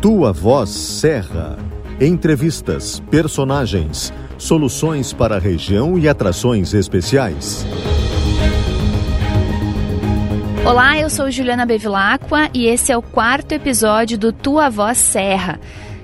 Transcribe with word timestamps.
Tua 0.00 0.32
Voz 0.32 0.70
Serra. 0.70 1.58
Entrevistas, 2.00 3.00
personagens, 3.10 4.12
soluções 4.38 5.12
para 5.12 5.36
a 5.36 5.38
região 5.40 5.98
e 5.98 6.08
atrações 6.08 6.72
especiais. 6.72 7.66
Olá, 10.64 10.96
eu 10.96 11.10
sou 11.10 11.32
Juliana 11.32 11.66
Bevilacqua 11.66 12.48
e 12.54 12.66
esse 12.66 12.92
é 12.92 12.96
o 12.96 13.02
quarto 13.02 13.52
episódio 13.52 14.16
do 14.16 14.32
Tua 14.32 14.70
Voz 14.70 14.98
Serra, 14.98 15.58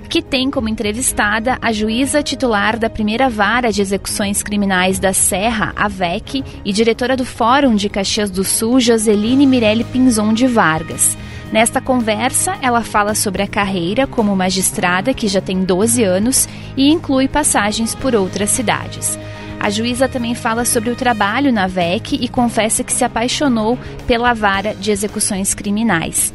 que 0.09 0.23
tem 0.23 0.51
como 0.51 0.69
entrevistada 0.69 1.59
a 1.61 1.73
juíza 1.73 2.23
titular 2.23 2.79
da 2.79 2.89
primeira 2.89 3.29
vara 3.29 3.73
de 3.73 3.81
execuções 3.81 4.43
criminais 4.43 4.99
da 4.99 5.13
Serra, 5.13 5.73
a 5.77 5.89
VEC, 5.89 6.45
e 6.65 6.73
diretora 6.73 7.17
do 7.17 7.25
Fórum 7.25 7.75
de 7.75 7.89
Caxias 7.89 8.31
do 8.31 8.45
Sul, 8.45 8.81
Joseline 8.81 9.47
Mirelli 9.47 9.85
Pinzon 9.85 10.33
de 10.33 10.47
Vargas. 10.47 11.17
Nesta 11.53 11.81
conversa, 11.81 12.57
ela 12.61 12.83
fala 12.83 13.15
sobre 13.15 13.43
a 13.43 13.47
carreira 13.47 14.07
como 14.07 14.35
magistrada, 14.35 15.15
que 15.15 15.29
já 15.29 15.41
tem 15.41 15.65
12 15.65 16.03
anos, 16.03 16.49
e 16.77 16.91
inclui 16.91 17.29
passagens 17.29 17.95
por 17.95 18.15
outras 18.15 18.51
cidades. 18.51 19.19
A 19.59 19.71
juíza 19.71 20.09
também 20.09 20.35
fala 20.35 20.65
sobre 20.65 20.91
o 20.91 20.97
trabalho 20.97 21.53
na 21.53 21.67
VEC 21.67 22.19
e 22.21 22.29
confessa 22.29 22.85
que 22.85 22.93
se 22.93 23.05
apaixonou 23.05 23.79
pela 24.07 24.35
vara 24.35 24.75
de 24.75 24.91
execuções 24.91 25.55
criminais. 25.55 26.33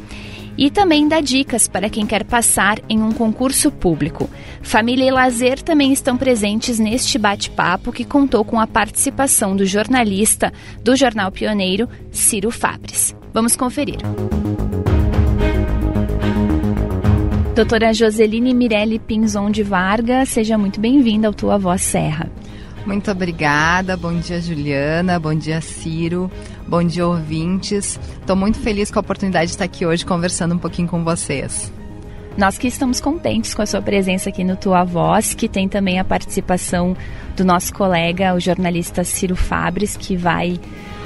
E 0.62 0.70
também 0.70 1.08
dá 1.08 1.20
dicas 1.20 1.66
para 1.66 1.90
quem 1.90 2.06
quer 2.06 2.22
passar 2.22 2.78
em 2.88 3.02
um 3.02 3.10
concurso 3.10 3.68
público. 3.68 4.30
Família 4.62 5.08
e 5.08 5.10
lazer 5.10 5.60
também 5.60 5.92
estão 5.92 6.16
presentes 6.16 6.78
neste 6.78 7.18
bate-papo 7.18 7.90
que 7.90 8.04
contou 8.04 8.44
com 8.44 8.60
a 8.60 8.66
participação 8.68 9.56
do 9.56 9.66
jornalista 9.66 10.52
do 10.80 10.94
Jornal 10.94 11.32
Pioneiro, 11.32 11.88
Ciro 12.12 12.52
Fabres. 12.52 13.12
Vamos 13.34 13.56
conferir. 13.56 13.98
Doutora 17.56 17.92
Joseline 17.92 18.54
Mirelli 18.54 19.00
Pinzon 19.00 19.50
de 19.50 19.64
Vargas, 19.64 20.28
seja 20.28 20.56
muito 20.56 20.78
bem-vinda 20.78 21.26
ao 21.26 21.34
Tua 21.34 21.58
Voz 21.58 21.82
Serra. 21.82 22.30
Muito 22.86 23.10
obrigada. 23.10 23.96
Bom 23.96 24.14
dia, 24.18 24.40
Juliana. 24.40 25.18
Bom 25.18 25.34
dia, 25.34 25.60
Ciro. 25.60 26.30
Bom 26.66 26.82
dia, 26.82 27.06
ouvintes. 27.06 27.98
Estou 28.20 28.34
muito 28.34 28.58
feliz 28.58 28.90
com 28.90 28.98
a 28.98 29.02
oportunidade 29.02 29.46
de 29.46 29.52
estar 29.52 29.64
aqui 29.64 29.86
hoje 29.86 30.04
conversando 30.04 30.54
um 30.54 30.58
pouquinho 30.58 30.88
com 30.88 31.04
vocês. 31.04 31.72
Nós 32.36 32.56
que 32.56 32.66
estamos 32.66 33.00
contentes 33.00 33.54
com 33.54 33.62
a 33.62 33.66
sua 33.66 33.82
presença 33.82 34.30
aqui 34.30 34.42
no 34.42 34.56
Tua 34.56 34.84
Voz, 34.84 35.34
que 35.34 35.48
tem 35.48 35.68
também 35.68 36.00
a 36.00 36.04
participação 36.04 36.96
do 37.36 37.44
nosso 37.44 37.72
colega, 37.74 38.34
o 38.34 38.40
jornalista 38.40 39.04
Ciro 39.04 39.36
Fabres, 39.36 39.96
que 39.96 40.16
vai 40.16 40.58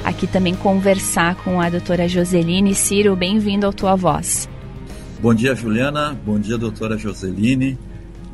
aqui 0.04 0.26
também 0.26 0.54
conversar 0.54 1.34
com 1.36 1.60
a 1.60 1.68
doutora 1.68 2.08
Joseline. 2.08 2.74
Ciro, 2.74 3.16
bem-vindo 3.16 3.66
ao 3.66 3.72
Tua 3.72 3.96
Voz. 3.96 4.48
Bom 5.20 5.34
dia, 5.34 5.54
Juliana. 5.54 6.16
Bom 6.24 6.38
dia, 6.38 6.56
doutora 6.56 6.96
Joseline. 6.96 7.76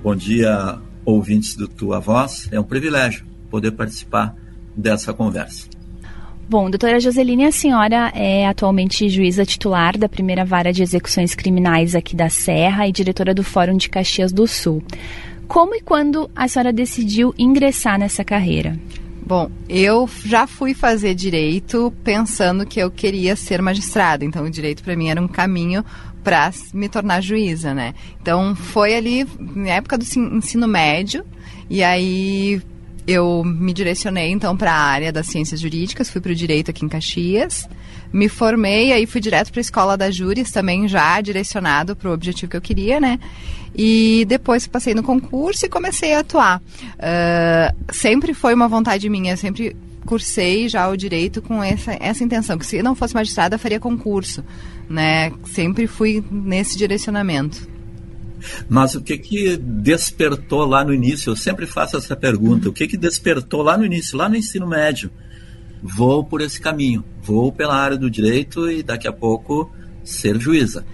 Bom 0.02 0.14
dia, 0.14 0.78
ouvintes 1.04 1.56
do 1.56 1.66
Tua 1.66 1.98
Voz. 1.98 2.46
É 2.52 2.60
um 2.60 2.64
privilégio 2.64 3.31
poder 3.52 3.72
participar 3.72 4.34
dessa 4.74 5.12
conversa. 5.12 5.68
Bom, 6.48 6.70
doutora 6.70 6.98
Joseline, 6.98 7.44
a 7.44 7.52
senhora 7.52 8.10
é 8.14 8.46
atualmente 8.46 9.08
juíza 9.08 9.44
titular 9.44 9.96
da 9.96 10.08
primeira 10.08 10.44
vara 10.44 10.72
de 10.72 10.82
execuções 10.82 11.34
criminais 11.34 11.94
aqui 11.94 12.16
da 12.16 12.28
Serra 12.30 12.88
e 12.88 12.92
diretora 12.92 13.34
do 13.34 13.44
Fórum 13.44 13.76
de 13.76 13.90
Caxias 13.90 14.32
do 14.32 14.46
Sul. 14.46 14.82
Como 15.46 15.74
e 15.74 15.80
quando 15.82 16.30
a 16.34 16.48
senhora 16.48 16.72
decidiu 16.72 17.34
ingressar 17.38 17.98
nessa 17.98 18.24
carreira? 18.24 18.78
Bom, 19.24 19.50
eu 19.68 20.08
já 20.24 20.46
fui 20.46 20.74
fazer 20.74 21.14
direito 21.14 21.92
pensando 22.02 22.66
que 22.66 22.80
eu 22.80 22.90
queria 22.90 23.36
ser 23.36 23.62
magistrada, 23.62 24.24
então 24.24 24.44
o 24.44 24.50
direito 24.50 24.82
para 24.82 24.96
mim 24.96 25.10
era 25.10 25.20
um 25.20 25.28
caminho 25.28 25.84
para 26.24 26.50
me 26.72 26.88
tornar 26.88 27.20
juíza, 27.20 27.72
né? 27.74 27.94
Então 28.20 28.54
foi 28.56 28.94
ali 28.94 29.26
na 29.38 29.70
época 29.70 29.98
do 29.98 30.04
ensino 30.04 30.66
médio 30.66 31.24
e 31.70 31.82
aí 31.82 32.60
eu 33.06 33.42
me 33.44 33.72
direcionei 33.72 34.30
então 34.30 34.56
para 34.56 34.72
a 34.72 34.80
área 34.80 35.12
das 35.12 35.26
ciências 35.26 35.60
jurídicas, 35.60 36.10
fui 36.10 36.20
para 36.20 36.32
o 36.32 36.34
direito 36.34 36.70
aqui 36.70 36.84
em 36.84 36.88
Caxias, 36.88 37.68
me 38.12 38.28
formei 38.28 38.92
aí 38.92 39.06
fui 39.06 39.20
direto 39.20 39.50
para 39.50 39.60
a 39.60 39.62
escola 39.62 39.96
da 39.96 40.10
Júris 40.10 40.50
também 40.50 40.86
já 40.86 41.20
direcionado 41.20 41.96
para 41.96 42.10
o 42.10 42.12
objetivo 42.12 42.50
que 42.50 42.56
eu 42.56 42.60
queria, 42.60 43.00
né? 43.00 43.18
E 43.74 44.24
depois 44.28 44.66
passei 44.66 44.94
no 44.94 45.02
concurso 45.02 45.64
e 45.64 45.68
comecei 45.68 46.14
a 46.14 46.20
atuar. 46.20 46.60
Uh, 46.60 47.92
sempre 47.92 48.34
foi 48.34 48.54
uma 48.54 48.68
vontade 48.68 49.08
minha, 49.08 49.36
sempre 49.36 49.74
cursei 50.04 50.68
já 50.68 50.88
o 50.88 50.96
direito 50.96 51.40
com 51.40 51.62
essa, 51.62 51.96
essa 52.00 52.22
intenção, 52.22 52.58
que 52.58 52.66
se 52.66 52.82
não 52.82 52.94
fosse 52.94 53.14
magistrada, 53.14 53.56
faria 53.56 53.80
concurso, 53.80 54.44
né? 54.88 55.32
Sempre 55.46 55.86
fui 55.86 56.22
nesse 56.30 56.76
direcionamento. 56.76 57.71
Mas 58.68 58.94
o 58.94 59.00
que 59.00 59.16
que 59.18 59.56
despertou 59.56 60.64
lá 60.64 60.84
no 60.84 60.92
início? 60.92 61.30
Eu 61.30 61.36
sempre 61.36 61.66
faço 61.66 61.96
essa 61.96 62.16
pergunta. 62.16 62.68
O 62.68 62.72
que 62.72 62.86
que 62.86 62.96
despertou 62.96 63.62
lá 63.62 63.76
no 63.76 63.84
início, 63.84 64.16
lá 64.16 64.28
no 64.28 64.36
ensino 64.36 64.66
médio? 64.66 65.10
Vou 65.82 66.24
por 66.24 66.40
esse 66.40 66.60
caminho, 66.60 67.04
vou 67.22 67.52
pela 67.52 67.74
área 67.74 67.96
do 67.96 68.10
direito 68.10 68.70
e 68.70 68.82
daqui 68.82 69.08
a 69.08 69.12
pouco 69.12 69.70
ser 70.04 70.40
juíza 70.40 70.84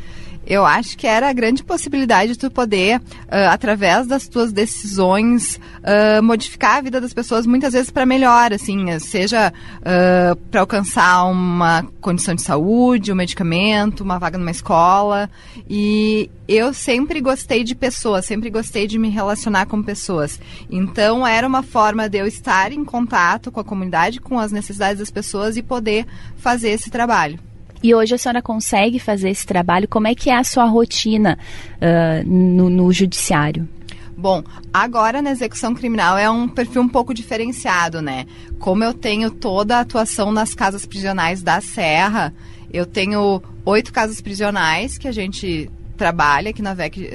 eu 0.46 0.64
acho 0.64 0.96
que 0.96 1.06
era 1.06 1.28
a 1.28 1.32
grande 1.32 1.62
possibilidade 1.62 2.32
de 2.32 2.38
tu 2.38 2.50
poder, 2.50 2.98
uh, 2.98 3.50
através 3.50 4.06
das 4.06 4.26
tuas 4.26 4.50
decisões, 4.50 5.56
uh, 5.56 6.22
modificar 6.22 6.76
a 6.76 6.80
vida 6.80 7.00
das 7.00 7.12
pessoas 7.12 7.46
muitas 7.46 7.74
vezes 7.74 7.90
para 7.90 8.06
melhor, 8.06 8.52
assim, 8.52 8.98
seja 8.98 9.52
uh, 9.52 10.36
para 10.50 10.60
alcançar 10.60 11.24
uma 11.24 11.86
condição 12.00 12.34
de 12.34 12.42
saúde, 12.42 13.12
um 13.12 13.14
medicamento, 13.14 14.02
uma 14.02 14.18
vaga 14.18 14.38
numa 14.38 14.50
escola. 14.50 15.28
E 15.68 16.30
eu 16.48 16.72
sempre 16.72 17.20
gostei 17.20 17.62
de 17.62 17.74
pessoas, 17.74 18.24
sempre 18.24 18.48
gostei 18.48 18.86
de 18.86 18.98
me 18.98 19.10
relacionar 19.10 19.66
com 19.66 19.82
pessoas. 19.82 20.40
Então 20.70 21.26
era 21.26 21.46
uma 21.46 21.62
forma 21.62 22.08
de 22.08 22.18
eu 22.18 22.26
estar 22.26 22.72
em 22.72 22.84
contato 22.84 23.52
com 23.52 23.60
a 23.60 23.64
comunidade, 23.64 24.18
com 24.18 24.38
as 24.38 24.50
necessidades 24.50 24.98
das 24.98 25.10
pessoas 25.10 25.58
e 25.58 25.62
poder 25.62 26.06
fazer 26.36 26.70
esse 26.70 26.88
trabalho. 26.90 27.38
E 27.82 27.94
hoje 27.94 28.14
a 28.14 28.18
senhora 28.18 28.42
consegue 28.42 28.98
fazer 28.98 29.30
esse 29.30 29.46
trabalho? 29.46 29.88
Como 29.88 30.08
é 30.08 30.14
que 30.14 30.30
é 30.30 30.36
a 30.36 30.44
sua 30.44 30.64
rotina 30.64 31.38
uh, 31.76 32.28
no, 32.28 32.68
no 32.68 32.92
judiciário? 32.92 33.68
Bom, 34.16 34.42
agora 34.72 35.22
na 35.22 35.30
execução 35.30 35.74
criminal 35.74 36.18
é 36.18 36.28
um 36.28 36.48
perfil 36.48 36.82
um 36.82 36.88
pouco 36.88 37.14
diferenciado, 37.14 38.02
né? 38.02 38.26
Como 38.58 38.82
eu 38.82 38.92
tenho 38.92 39.30
toda 39.30 39.76
a 39.76 39.80
atuação 39.80 40.32
nas 40.32 40.54
casas 40.54 40.84
prisionais 40.84 41.40
da 41.40 41.60
Serra, 41.60 42.34
eu 42.72 42.84
tenho 42.84 43.40
oito 43.64 43.92
casas 43.92 44.20
prisionais 44.20 44.98
que 44.98 45.06
a 45.06 45.12
gente 45.12 45.70
trabalha 45.98 46.50
aqui 46.50 46.62
na 46.62 46.72
VEC, 46.72 47.10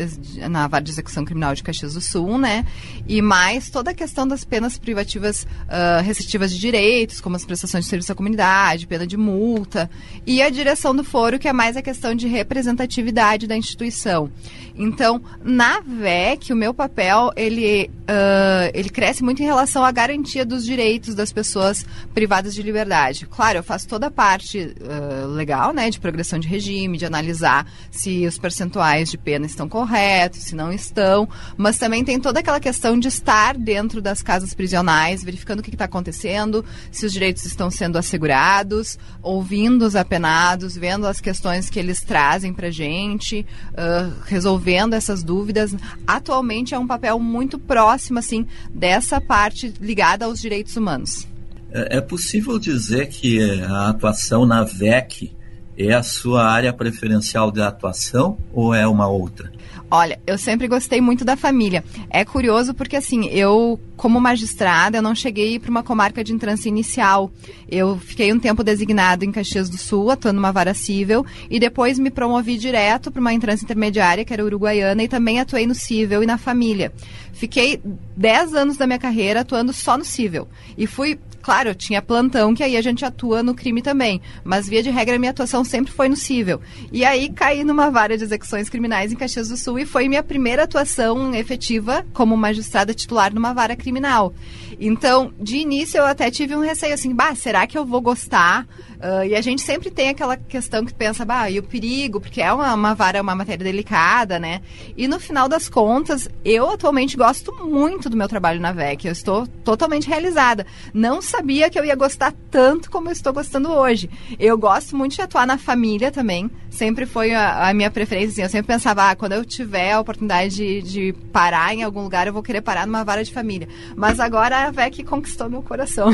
na 0.50 0.68
Vara 0.68 0.84
de 0.84 0.92
Execução 0.92 1.24
Criminal 1.24 1.56
de 1.56 1.64
Caxias 1.64 1.94
do 1.94 2.02
Sul, 2.02 2.38
né? 2.38 2.66
E 3.08 3.22
mais 3.22 3.70
toda 3.70 3.92
a 3.92 3.94
questão 3.94 4.28
das 4.28 4.44
penas 4.44 4.78
privativas 4.78 5.44
uh, 5.44 6.04
restritivas 6.04 6.54
de 6.54 6.60
direitos, 6.60 7.22
como 7.22 7.36
as 7.36 7.46
prestações 7.46 7.86
de 7.86 7.90
serviço 7.90 8.12
à 8.12 8.16
comunidade, 8.16 8.86
pena 8.86 9.08
de 9.08 9.18
multa, 9.18 9.90
e 10.28 10.42
a 10.42 10.50
direção 10.50 10.94
do 10.96 11.04
foro, 11.04 11.40
que 11.40 11.48
é 11.48 11.54
mais 11.54 11.78
a 11.78 11.82
questão 11.82 12.14
de 12.14 12.28
representatividade 12.28 13.48
da 13.48 13.56
instituição. 13.56 14.30
Então, 14.76 15.22
na 15.44 15.80
VEC, 15.80 16.52
o 16.52 16.56
meu 16.56 16.74
papel, 16.74 17.32
ele, 17.36 17.90
uh, 18.02 18.72
ele 18.74 18.90
cresce 18.90 19.24
muito 19.24 19.42
em 19.42 19.46
relação 19.46 19.86
à 19.86 19.92
garantia 19.92 20.44
dos 20.44 20.66
direitos 20.66 21.16
das 21.16 21.32
pessoas 21.32 21.86
privadas 22.14 22.54
de 22.54 22.62
liberdade. 22.62 23.28
Claro, 23.28 23.60
eu 23.60 23.64
faço 23.64 23.88
toda 23.88 24.08
a 24.08 24.12
parte 24.12 24.60
uh, 24.60 25.28
legal, 25.28 25.74
né, 25.74 25.90
de 25.90 26.00
progressão 26.00 26.38
de 26.40 26.48
regime, 26.48 26.98
de 26.98 27.06
analisar 27.06 27.66
se 27.92 28.26
os 28.26 28.38
percentuais 28.38 28.73
percentuais 28.74 29.12
de 29.12 29.18
pena 29.18 29.46
estão 29.46 29.70
corretos, 29.70 30.42
se 30.42 30.56
não 30.56 30.72
estão, 30.72 31.30
mas 31.56 31.78
também 31.78 32.04
tem 32.04 32.20
toda 32.20 32.40
aquela 32.40 32.60
questão 32.60 33.00
de 33.00 33.08
estar 33.08 33.56
dentro 33.56 34.02
das 34.02 34.24
casas 34.24 34.54
prisionais, 34.54 35.24
verificando 35.24 35.60
o 35.60 35.64
que 35.64 35.70
está 35.70 35.86
acontecendo, 35.86 36.66
se 36.92 37.06
os 37.06 37.14
direitos 37.14 37.46
estão 37.46 37.70
sendo 37.70 37.98
assegurados, 37.98 38.98
ouvindo 39.22 39.86
os 39.86 39.96
apenados, 39.96 40.76
vendo 40.76 41.06
as 41.06 41.22
questões 41.22 41.70
que 41.70 41.80
eles 41.80 42.02
trazem 42.02 42.54
para 42.54 42.68
a 42.68 42.72
gente, 42.72 43.46
uh, 43.72 44.14
resolvendo 44.26 44.94
essas 44.94 45.24
dúvidas. 45.24 45.76
Atualmente 46.08 46.74
é 46.74 46.80
um 46.80 46.88
papel 46.88 47.20
muito 47.20 47.60
próximo, 47.60 48.18
assim, 48.20 48.48
dessa 48.74 49.22
parte 49.22 49.74
ligada 49.80 50.26
aos 50.26 50.42
direitos 50.42 50.76
humanos. 50.76 51.28
É, 51.72 51.98
é 51.98 52.02
possível 52.02 52.58
dizer 52.58 53.08
que 53.08 53.40
a 53.62 53.90
atuação 53.90 54.46
na 54.46 54.64
VEC 54.64 55.32
é 55.78 55.94
a 55.94 56.04
sua 56.04 56.46
área 56.46 56.72
preferencial 56.72 57.52
de 57.52 57.62
atuação 57.62 58.38
ou 58.52 58.74
é 58.74 58.88
uma 58.88 59.08
outra? 59.08 59.52
Olha, 59.96 60.20
eu 60.26 60.40
sempre 60.40 60.68
gostei 60.68 61.00
muito 61.00 61.24
da 61.24 61.36
família. 61.36 61.84
É 62.10 62.26
curioso 62.26 62.74
porque, 62.74 62.96
assim, 62.96 63.28
eu, 63.28 63.80
como 63.96 64.20
magistrada, 64.20 64.98
eu 64.98 65.04
não 65.04 65.14
cheguei 65.14 65.60
para 65.60 65.70
uma 65.70 65.84
comarca 65.84 66.24
de 66.24 66.34
entrância 66.34 66.68
inicial. 66.68 67.32
Eu 67.70 68.00
fiquei 68.00 68.34
um 68.34 68.40
tempo 68.40 68.64
designado 68.64 69.24
em 69.24 69.32
Caxias 69.32 69.70
do 69.70 69.78
Sul, 69.78 70.10
atuando 70.10 70.38
numa 70.38 70.52
vara 70.52 70.74
cível, 70.74 71.24
e 71.48 71.60
depois 71.60 72.00
me 72.00 72.10
promovi 72.10 72.58
direto 72.58 73.12
para 73.12 73.22
uma 73.22 73.34
entrância 73.34 73.66
intermediária, 73.66 74.26
que 74.26 74.34
era 74.34 74.44
uruguaiana, 74.44 75.04
e 75.04 75.08
também 75.08 75.40
atuei 75.40 75.68
no 75.68 75.76
cível 75.76 76.24
e 76.24 76.26
na 76.26 76.40
família. 76.40 76.92
Fiquei 77.32 77.80
10 78.18 78.56
anos 78.56 78.78
da 78.78 78.88
minha 78.88 78.98
carreira 78.98 79.42
atuando 79.42 79.72
só 79.72 79.96
no 79.96 80.04
cível. 80.04 80.48
E 80.76 80.88
fui 80.88 81.20
Claro, 81.44 81.72
eu 81.72 81.76
tinha 81.76 82.02
plantão, 82.02 82.56
que 82.56 82.64
aí 82.64 82.78
a 82.78 82.82
gente 82.82 83.04
atua 83.04 83.44
no 83.44 83.54
crime 83.54 83.82
também. 83.82 84.22
Mas, 84.46 84.68
via 84.70 84.82
de 84.82 84.90
regra, 84.90 85.20
minha 85.20 85.32
atuação 85.32 85.62
sempre 85.66 85.92
foi 85.92 86.08
no 86.08 86.16
cível. 86.16 86.62
E 86.90 87.04
aí 87.04 87.30
caí 87.30 87.66
numa 87.66 87.90
vara 87.90 88.18
de 88.18 88.24
execuções 88.24 88.70
criminais 88.70 89.12
em 89.12 89.18
Caxias 89.18 89.50
do 89.50 89.58
Sul 89.58 89.78
e 89.84 89.86
foi 89.86 90.08
minha 90.08 90.24
primeira 90.24 90.64
atuação 90.64 91.36
efetiva 91.36 92.06
como 92.14 92.36
magistrada 92.38 92.94
titular 92.94 93.34
numa 93.34 93.54
vara 93.54 93.76
criminal. 93.76 94.34
Então, 94.80 95.34
de 95.40 95.58
início, 95.58 95.98
eu 95.98 96.06
até 96.06 96.32
tive 96.32 96.56
um 96.56 96.62
receio 96.62 96.94
assim, 96.94 97.14
bah, 97.14 97.36
será 97.36 97.68
que 97.68 97.78
eu 97.78 97.86
vou 97.86 98.02
gostar? 98.02 98.66
Uh, 99.04 99.26
e 99.26 99.36
a 99.36 99.42
gente 99.42 99.62
sempre 99.62 99.92
tem 99.92 100.08
aquela 100.08 100.38
questão 100.38 100.86
que 100.86 100.94
pensa, 100.94 101.26
bah, 101.26 101.50
e 101.50 101.60
o 101.60 101.64
perigo, 101.64 102.22
porque 102.22 102.42
é 102.42 102.54
uma, 102.54 102.74
uma 102.74 102.96
vara, 102.96 103.22
uma 103.22 103.36
matéria 103.36 103.62
delicada, 103.62 104.40
né? 104.40 104.62
E 104.96 105.10
no 105.10 105.20
final 105.20 105.50
das 105.50 105.68
contas, 105.68 106.30
eu 106.46 106.70
atualmente 106.70 107.18
gosto 107.18 107.52
muito 107.66 108.10
do 108.10 108.16
meu 108.16 108.30
trabalho 108.30 108.62
na 108.62 108.72
VEC. 108.72 109.04
Eu 109.04 109.12
estou 109.12 109.46
totalmente 109.46 110.08
realizada. 110.08 110.66
Não 110.94 111.22
sabia 111.22 111.70
que 111.70 111.78
eu 111.78 111.84
ia 111.84 111.96
gostar 111.96 112.34
tanto 112.50 112.90
como 112.90 113.10
eu 113.10 113.12
estou 113.12 113.34
gostando 113.34 113.74
hoje. 113.74 114.10
Eu 114.40 114.58
gosto 114.58 114.96
muito 114.96 115.16
de 115.16 115.22
atuar 115.22 115.46
na 115.46 115.58
família 115.58 116.10
também. 116.10 116.50
Sempre 116.70 117.06
foi 117.06 117.34
a, 117.34 117.68
a 117.68 117.74
minha 117.74 117.92
preferência. 117.92 118.32
Assim, 118.32 118.42
eu 118.44 118.50
sempre 118.50 118.68
pensava, 118.74 119.10
ah, 119.10 119.16
quando 119.18 119.34
eu 119.34 119.44
tiver 119.44 119.92
a 119.92 120.00
oportunidade 120.00 120.56
de, 120.56 120.82
de 120.82 121.14
parar 121.34 121.76
em 121.76 121.84
algum 121.84 122.04
lugar, 122.04 122.26
eu 122.26 122.34
vou 122.34 122.42
querer 122.42 122.62
parar 122.62 122.88
numa 122.88 123.04
vara 123.04 123.22
de 123.22 123.34
família. 123.34 123.68
Mas 123.98 124.22
agora 124.22 124.68
a 124.68 124.72
VEC 124.72 125.04
conquistou 125.04 125.50
meu 125.50 125.62
coração. 125.62 126.08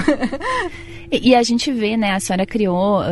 e, 1.12 1.30
e 1.30 1.35
a 1.35 1.44
gente 1.44 1.71
vê, 1.71 1.95
né, 1.95 2.13
a 2.13 2.19
senhora 2.19 2.47
criou 2.47 2.79
uh, 2.80 3.04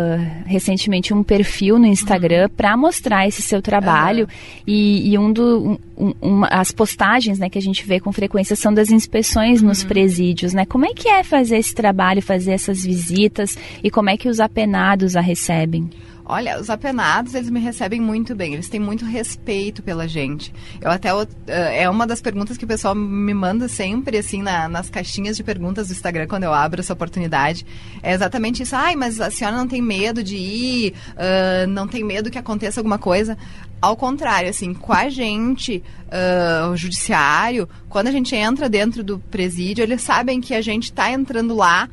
recentemente 0.46 1.14
um 1.14 1.24
perfil 1.24 1.78
no 1.78 1.86
Instagram 1.86 2.44
uhum. 2.44 2.50
para 2.56 2.78
mostrar 2.78 3.28
esse 3.28 3.42
seu 3.42 3.62
trabalho 3.62 4.25
uhum. 4.25 4.64
e, 4.66 5.14
e, 5.14 5.18
um 5.18 5.31
do 5.31 5.80
um, 5.98 6.14
um, 6.22 6.44
as 6.50 6.72
postagens 6.72 7.40
né, 7.40 7.50
que 7.50 7.58
a 7.58 7.62
gente 7.62 7.86
vê 7.86 8.00
com 8.00 8.12
frequência 8.12 8.56
são 8.56 8.74
das 8.74 8.92
inspeções 8.92 9.62
uhum. 9.62 9.68
nos 9.68 9.84
presídios, 9.84 10.54
né? 10.54 10.66
Como 10.66 10.86
é 10.86 10.94
que 10.94 11.08
é 11.08 11.24
fazer 11.24 11.58
esse 11.58 11.74
trabalho, 11.74 12.22
fazer 12.22 12.52
essas 12.52 12.84
visitas 12.84 13.58
e 13.84 13.90
como 13.90 14.10
é 14.10 14.18
que 14.18 14.30
os 14.30 14.40
apenados 14.40 15.16
a 15.16 15.22
recebem? 15.22 15.90
Olha, 16.29 16.59
os 16.59 16.69
apenados, 16.69 17.33
eles 17.33 17.50
me 17.50 17.57
recebem 17.57 18.01
muito 18.01 18.35
bem, 18.35 18.53
eles 18.53 18.68
têm 18.68 18.81
muito 18.81 19.06
respeito 19.06 19.81
pela 19.81 20.09
gente. 20.09 20.53
Eu 20.81 20.91
até, 20.91 21.13
uh, 21.13 21.25
é 21.47 21.89
uma 21.89 22.06
das 22.06 22.19
perguntas 22.19 22.57
que 22.57 22.65
o 22.65 22.68
pessoal 22.68 22.94
me 22.94 23.33
manda 23.33 23.69
sempre, 23.69 24.18
assim, 24.18 24.41
na, 24.41 24.68
nas 24.68 24.89
caixinhas 24.89 25.38
de 25.38 25.44
perguntas 25.44 25.88
do 25.88 25.94
Instagram, 25.94 26.27
quando 26.27 26.44
eu 26.44 26.53
abro 26.53 26.81
essa 26.81 26.91
oportunidade. 26.91 27.65
É 28.03 28.12
exatamente 28.12 28.62
isso. 28.62 28.75
Ai, 28.75 28.94
mas 28.94 29.21
a 29.21 29.31
senhora 29.31 29.56
não 29.56 29.69
tem 29.69 29.81
medo 29.81 30.21
de 30.21 30.35
ir, 30.35 30.94
uh, 31.13 31.65
não 31.69 31.88
tem 31.88 32.03
medo 32.03 32.30
que 32.30 32.38
aconteça 32.38 32.81
alguma 32.81 32.97
coisa. 32.97 33.38
Ao 33.81 33.95
contrário, 33.95 34.50
assim, 34.50 34.73
com 34.73 34.91
a 34.91 35.07
gente, 35.07 35.81
uh, 36.07 36.71
o 36.71 36.75
judiciário, 36.75 37.69
quando 37.88 38.07
a 38.07 38.12
gente 38.12 38.35
entra 38.35 38.68
dentro 38.68 39.01
do 39.01 39.18
presídio, 39.18 39.81
eles 39.81 40.01
sabem 40.01 40.41
que 40.41 40.53
a 40.53 40.62
gente 40.62 40.85
está 40.85 41.09
entrando 41.09 41.56
lá 41.56 41.88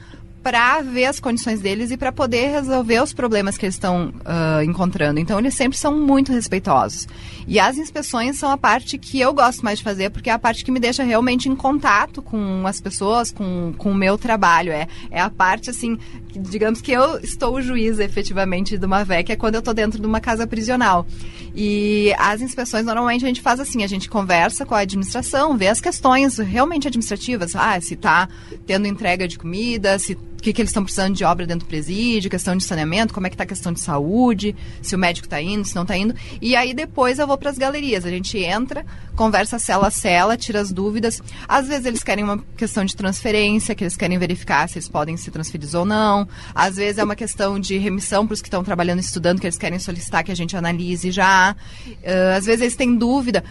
para 0.45 0.83
ver 0.83 1.07
as 1.07 1.19
condições 1.19 1.59
deles 1.59 1.91
e 1.91 1.97
para 1.97 2.13
poder 2.13 2.51
resolver 2.51 3.03
os 3.03 3.15
problemas 3.15 3.57
que 3.57 3.65
eles 3.65 3.77
estão 3.77 4.09
uh, 4.09 4.63
encontrando. 4.63 5.19
Então, 5.19 5.39
eles 5.39 5.55
sempre 5.55 5.79
são 5.79 5.99
muito 5.99 6.33
respeitosos. 6.33 7.09
E 7.49 7.59
as 7.59 7.79
inspeções 7.79 8.39
são 8.39 8.51
a 8.51 8.59
parte 8.59 8.99
que 8.99 9.19
eu 9.19 9.33
gosto 9.33 9.65
mais 9.65 9.79
de 9.79 9.85
fazer, 9.85 10.11
porque 10.11 10.29
é 10.29 10.35
a 10.35 10.39
parte 10.39 10.63
que 10.63 10.71
me 10.71 10.79
deixa 10.79 11.03
realmente 11.03 11.49
em 11.49 11.57
contato 11.57 12.21
com 12.21 12.67
as 12.67 12.79
pessoas, 12.79 13.33
com, 13.33 13.73
com 13.79 13.91
o 13.91 13.95
meu 13.95 14.19
trabalho. 14.19 14.71
É, 14.71 14.87
é 15.11 15.19
a 15.19 15.31
parte, 15.31 15.71
assim, 15.71 15.99
que, 16.29 16.39
digamos 16.39 16.83
que 16.83 16.93
eu 16.93 17.19
estou 17.21 17.55
o 17.55 17.63
juiz, 17.63 17.99
efetivamente, 17.99 18.77
de 18.77 18.85
uma 18.85 19.03
VEC, 19.03 19.33
é 19.33 19.37
quando 19.37 19.55
eu 19.55 19.61
estou 19.61 19.73
dentro 19.73 19.99
de 19.99 20.07
uma 20.07 20.21
casa 20.21 20.47
prisional. 20.47 21.07
E 21.55 22.13
as 22.19 22.43
inspeções, 22.43 22.85
normalmente, 22.85 23.25
a 23.25 23.29
gente 23.29 23.41
faz 23.41 23.61
assim, 23.61 23.83
a 23.83 23.87
gente 23.87 24.11
conversa 24.11 24.67
com 24.67 24.75
a 24.75 24.81
administração, 24.81 25.57
vê 25.57 25.69
as 25.69 25.81
questões 25.81 26.37
realmente 26.37 26.87
administrativas. 26.87 27.57
Ah, 27.57 27.81
se 27.81 27.95
está 27.95 28.29
tendo 28.67 28.87
entrega 28.87 29.27
de 29.27 29.39
comida, 29.39 29.99
se 29.99 30.19
que, 30.45 30.53
que 30.53 30.61
eles 30.61 30.69
estão 30.69 30.85
precisando 30.85 31.15
de 31.15 31.25
obra 31.25 31.47
dentro 31.47 31.67
do 31.67 31.69
presídio, 31.69 32.31
questão 32.31 32.55
de 32.55 32.63
saneamento, 32.63 33.15
como 33.15 33.27
é 33.27 33.31
que 33.31 33.35
está 33.35 33.45
a 33.45 33.47
questão 33.47 33.73
de 33.73 33.81
saúde, 33.81 34.55
se 34.83 34.95
o 34.95 34.99
médico 34.99 35.27
está 35.27 35.41
indo, 35.41 35.65
se 35.65 35.75
não 35.75 35.83
está 35.83 35.97
indo. 35.97 36.15
E 36.41 36.55
aí 36.55 36.75
depois 36.75 37.19
eu 37.19 37.27
vou 37.27 37.39
para 37.39 37.49
as 37.49 37.57
galerias. 37.57 38.05
A 38.05 38.11
gente 38.11 38.37
entra, 38.37 38.85
conversa 39.17 39.59
cela 39.59 39.89
a 39.89 39.91
cela, 39.91 40.37
tira 40.37 40.61
as 40.61 40.71
dúvidas. 40.71 41.23
Às 41.49 41.67
vezes 41.67 41.87
eles 41.87 42.03
querem 42.05 42.23
uma 42.23 42.39
questão 42.59 42.85
de 42.85 42.95
transferência, 42.95 43.75
que 43.75 43.85
eles 43.85 43.97
querem 43.97 44.19
verificar 44.19 44.69
se 44.69 44.77
eles 44.77 44.89
podem 44.89 45.17
ser 45.17 45.31
transferidos 45.31 45.73
ou 45.73 45.87
não. 45.87 46.29
Às 46.55 46.77
vezes 46.77 46.99
é 46.99 47.05
uma 47.05 47.17
questão 47.17 47.59
de 47.59 47.79
remissão 47.79 48.27
para 48.27 48.35
os 48.35 48.43
que 48.43 48.49
estão 48.49 48.63
trabalhando 48.63 48.99
e 48.99 49.03
estudando, 49.03 49.41
que 49.41 49.47
eles 49.47 49.57
querem 49.57 49.79
solicitar 49.79 50.23
que 50.23 50.31
a 50.31 50.37
gente 50.37 50.55
analise 50.55 51.11
já. 51.11 51.57
Uh, 51.87 52.37
às 52.37 52.45
vezes 52.45 52.61
eles 52.61 52.77
têm 52.77 52.95
dúvida. 52.95 53.43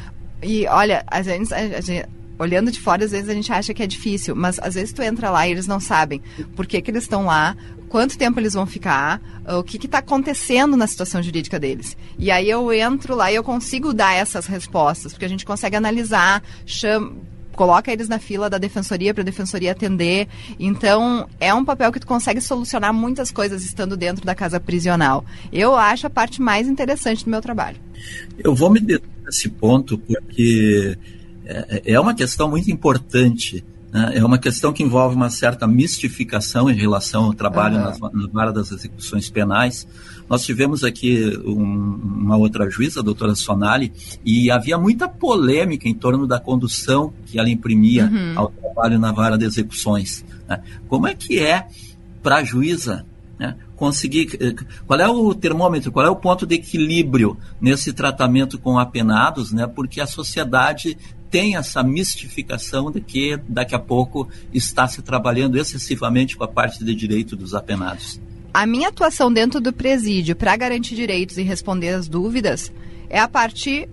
E 0.44 0.68
olha, 0.68 1.04
às 1.08 1.26
vezes 1.26 1.52
a 1.52 1.82
gente, 1.82 2.08
olhando 2.38 2.72
de 2.72 2.80
fora, 2.80 3.06
às 3.06 3.12
vezes 3.12 3.30
a 3.30 3.34
gente 3.34 3.52
acha 3.52 3.74
que 3.74 3.84
é 3.84 3.88
difícil, 3.88 4.36
mas 4.36 4.60
às 4.60 4.76
vezes 4.76 4.94
tu 4.94 5.02
entra 5.02 5.30
lá 5.30 5.48
e 5.48 5.52
eles 5.52 5.68
não 5.68 5.80
sabem 5.80 6.22
por 6.56 6.66
que, 6.66 6.82
que 6.82 6.92
eles 6.92 7.04
estão 7.04 7.26
lá, 7.26 7.56
quanto 7.90 8.18
tempo 8.18 8.40
eles 8.40 8.54
vão 8.54 8.66
ficar, 8.66 9.22
o 9.48 9.64
que 9.64 9.78
está 9.86 10.00
acontecendo 10.00 10.76
na 10.76 10.88
situação 10.88 11.22
jurídica 11.22 11.60
deles. 11.60 11.96
E 12.18 12.32
aí 12.32 12.50
eu 12.50 12.74
entro 12.74 13.16
lá 13.16 13.32
e 13.32 13.36
eu 13.36 13.44
consigo 13.44 13.94
dar 13.94 14.14
essas 14.14 14.48
respostas, 14.48 15.14
porque 15.14 15.26
a 15.26 15.30
gente 15.30 15.46
consegue 15.46 15.76
analisar, 15.76 16.42
chama, 16.66 17.14
coloca 17.54 17.92
eles 17.92 18.10
na 18.10 18.20
fila 18.20 18.50
da 18.50 18.58
defensoria 18.58 19.14
para 19.14 19.22
a 19.22 19.26
defensoria 19.26 19.72
atender. 19.72 20.28
Então, 20.60 21.28
é 21.40 21.54
um 21.54 21.64
papel 21.64 21.92
que 21.92 22.00
tu 22.00 22.08
consegue 22.08 22.42
solucionar 22.42 22.94
muitas 22.94 23.32
coisas 23.32 23.64
estando 23.64 23.96
dentro 23.96 24.26
da 24.26 24.36
casa 24.36 24.60
prisional. 24.60 25.24
Eu 25.52 25.76
acho 25.76 26.08
a 26.08 26.10
parte 26.10 26.42
mais 26.42 26.68
interessante 26.68 27.24
do 27.24 27.30
meu 27.30 27.42
trabalho. 27.42 27.78
Eu 28.40 28.54
vou 28.56 28.70
me 28.70 28.80
deter 28.80 29.08
nesse 29.24 29.50
ponto 29.50 29.98
porque 29.98 30.98
é, 31.46 31.94
é 31.94 32.00
uma 32.00 32.14
questão 32.14 32.50
muito 32.50 32.70
importante. 32.72 33.64
Né? 33.92 34.14
É 34.16 34.26
uma 34.26 34.38
questão 34.38 34.74
que 34.74 34.84
envolve 34.84 35.16
uma 35.16 35.30
certa 35.30 35.68
mistificação 35.68 36.70
em 36.70 36.76
relação 36.76 37.26
ao 37.26 37.34
trabalho 37.34 37.78
uhum. 37.78 37.84
nas, 37.84 38.00
na 38.00 38.28
vara 38.32 38.52
das 38.52 38.72
execuções 38.72 39.30
penais. 39.30 39.88
Nós 40.30 40.44
tivemos 40.46 40.84
aqui 40.84 41.38
um, 41.46 42.00
uma 42.24 42.38
outra 42.38 42.70
juíza, 42.70 43.02
a 43.02 43.04
doutora 43.04 43.36
Sonali, 43.36 43.92
e 44.26 44.50
havia 44.50 44.78
muita 44.78 45.08
polêmica 45.08 45.88
em 45.88 45.94
torno 45.94 46.26
da 46.26 46.40
condução 46.40 47.14
que 47.26 47.38
ela 47.38 47.50
imprimia 47.50 48.06
uhum. 48.06 48.34
ao 48.36 48.48
trabalho 48.50 48.98
na 48.98 49.12
vara 49.12 49.38
de 49.38 49.46
execuções. 49.46 50.26
Né? 50.48 50.62
Como 50.88 51.08
é 51.08 51.14
que 51.14 51.40
é 51.40 51.68
para 52.22 52.38
a 52.38 52.44
juíza 52.44 53.06
né, 53.38 53.56
conseguir. 53.76 54.38
Eh, 54.40 54.56
qual 54.88 55.00
é 55.00 55.08
o 55.08 55.34
termômetro, 55.34 55.92
qual 55.92 56.06
é 56.06 56.10
o 56.10 56.16
ponto 56.16 56.46
de 56.46 56.56
equilíbrio 56.56 57.38
nesse 57.60 57.92
tratamento 57.92 58.58
com 58.58 58.80
apenados, 58.80 59.52
né? 59.52 59.68
Porque 59.68 60.00
a 60.00 60.08
sociedade 60.08 60.98
tem 61.34 61.56
essa 61.56 61.82
mistificação 61.82 62.92
de 62.92 63.02
que 63.02 63.40
daqui 63.50 63.74
a 63.74 63.80
pouco 63.80 64.30
está 64.54 64.88
se 64.88 65.02
trabalhando 65.02 65.58
excessivamente 65.58 66.38
com 66.38 66.44
a 66.44 66.48
parte 66.48 66.86
de 66.86 66.94
direito 66.94 67.36
dos 67.36 67.56
apenados. 67.56 68.22
A 68.54 68.68
minha 68.68 68.90
atuação 68.90 69.34
dentro 69.34 69.60
do 69.60 69.74
presídio 69.74 70.36
para 70.36 70.56
garantir 70.56 70.94
direitos 70.94 71.40
e 71.40 71.42
responder 71.42 71.90
as 71.90 72.08
dúvidas 72.08 72.72
é 73.10 73.20
a 73.20 73.28
parte 73.28 73.90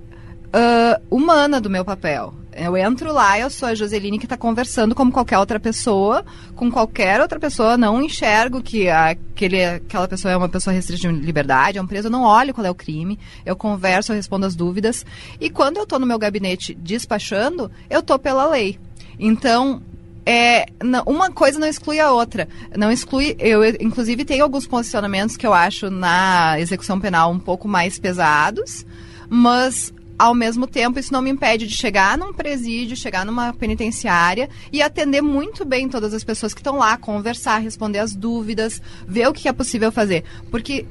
uh, 0.49 1.03
humana 1.11 1.63
do 1.63 1.71
meu 1.71 1.83
papel. 1.83 2.35
Eu 2.63 2.77
entro 2.77 3.11
lá, 3.11 3.39
eu 3.41 3.49
sou 3.49 3.71
a 3.71 3.75
Joseline 3.75 4.19
que 4.19 4.27
está 4.27 4.37
conversando 4.37 4.95
como 4.95 5.11
qualquer 5.11 5.39
outra 5.39 5.59
pessoa, 5.59 6.23
com 6.55 6.71
qualquer 6.71 7.19
outra 7.19 7.41
pessoa, 7.41 7.79
não 7.79 8.03
enxergo 8.03 8.63
que 8.63 8.87
aquele, 8.87 9.65
aquela 9.65 10.07
pessoa 10.07 10.31
é 10.31 10.37
uma 10.37 10.47
pessoa 10.49 10.75
restrita 10.75 11.01
de 11.01 11.09
liberdade, 11.09 11.79
é 11.79 11.83
um 11.83 11.87
preso, 11.87 12.09
eu 12.09 12.13
não 12.13 12.23
olho 12.23 12.53
qual 12.53 12.67
é 12.67 12.71
o 12.71 12.75
crime, 12.75 13.19
eu 13.47 13.57
converso, 13.57 14.13
eu 14.13 14.17
respondo 14.17 14.45
as 14.45 14.55
dúvidas. 14.55 15.07
E 15.41 15.49
quando 15.49 15.79
eu 15.79 15.85
estou 15.85 15.99
no 15.99 16.05
meu 16.05 16.19
gabinete 16.19 16.75
despachando, 16.75 17.71
eu 17.89 18.01
estou 18.01 18.19
pela 18.19 18.51
lei. 18.51 18.79
Então, 19.19 19.81
é, 20.27 20.67
uma 21.07 21.31
coisa 21.31 21.59
não 21.59 21.67
exclui 21.67 21.99
a 21.99 22.13
outra. 22.13 22.47
Não 22.77 22.93
exclui. 22.93 23.37
Eu, 23.39 23.65
inclusive, 23.81 24.23
tenho 24.23 24.45
alguns 24.45 24.67
posicionamentos 24.67 25.35
que 25.35 25.47
eu 25.47 25.55
acho 25.55 25.89
na 25.89 26.61
execução 26.61 27.01
penal 27.01 27.33
um 27.33 27.39
pouco 27.39 27.67
mais 27.67 27.99
pesados, 27.99 28.85
mas 29.31 29.95
ao 30.21 30.35
mesmo 30.35 30.67
tempo, 30.67 30.99
isso 30.99 31.15
não 31.15 31.23
me 31.23 31.31
impede 31.31 31.67
de 31.67 31.75
chegar 31.75 32.19
num 32.19 32.31
presídio, 32.31 32.95
chegar 32.95 33.25
numa 33.25 33.55
penitenciária 33.55 34.51
e 34.71 34.83
atender 34.83 35.23
muito 35.23 35.65
bem 35.65 35.89
todas 35.89 36.13
as 36.13 36.23
pessoas 36.23 36.53
que 36.53 36.61
estão 36.61 36.77
lá, 36.77 36.99
conversar, 36.99 37.57
responder 37.57 38.01
as 38.01 38.15
dúvidas, 38.15 38.83
ver 39.09 39.29
o 39.29 39.33
que 39.33 39.49
é 39.49 39.53
possível 39.53 39.91
fazer. 39.91 40.23
Porque 40.51 40.85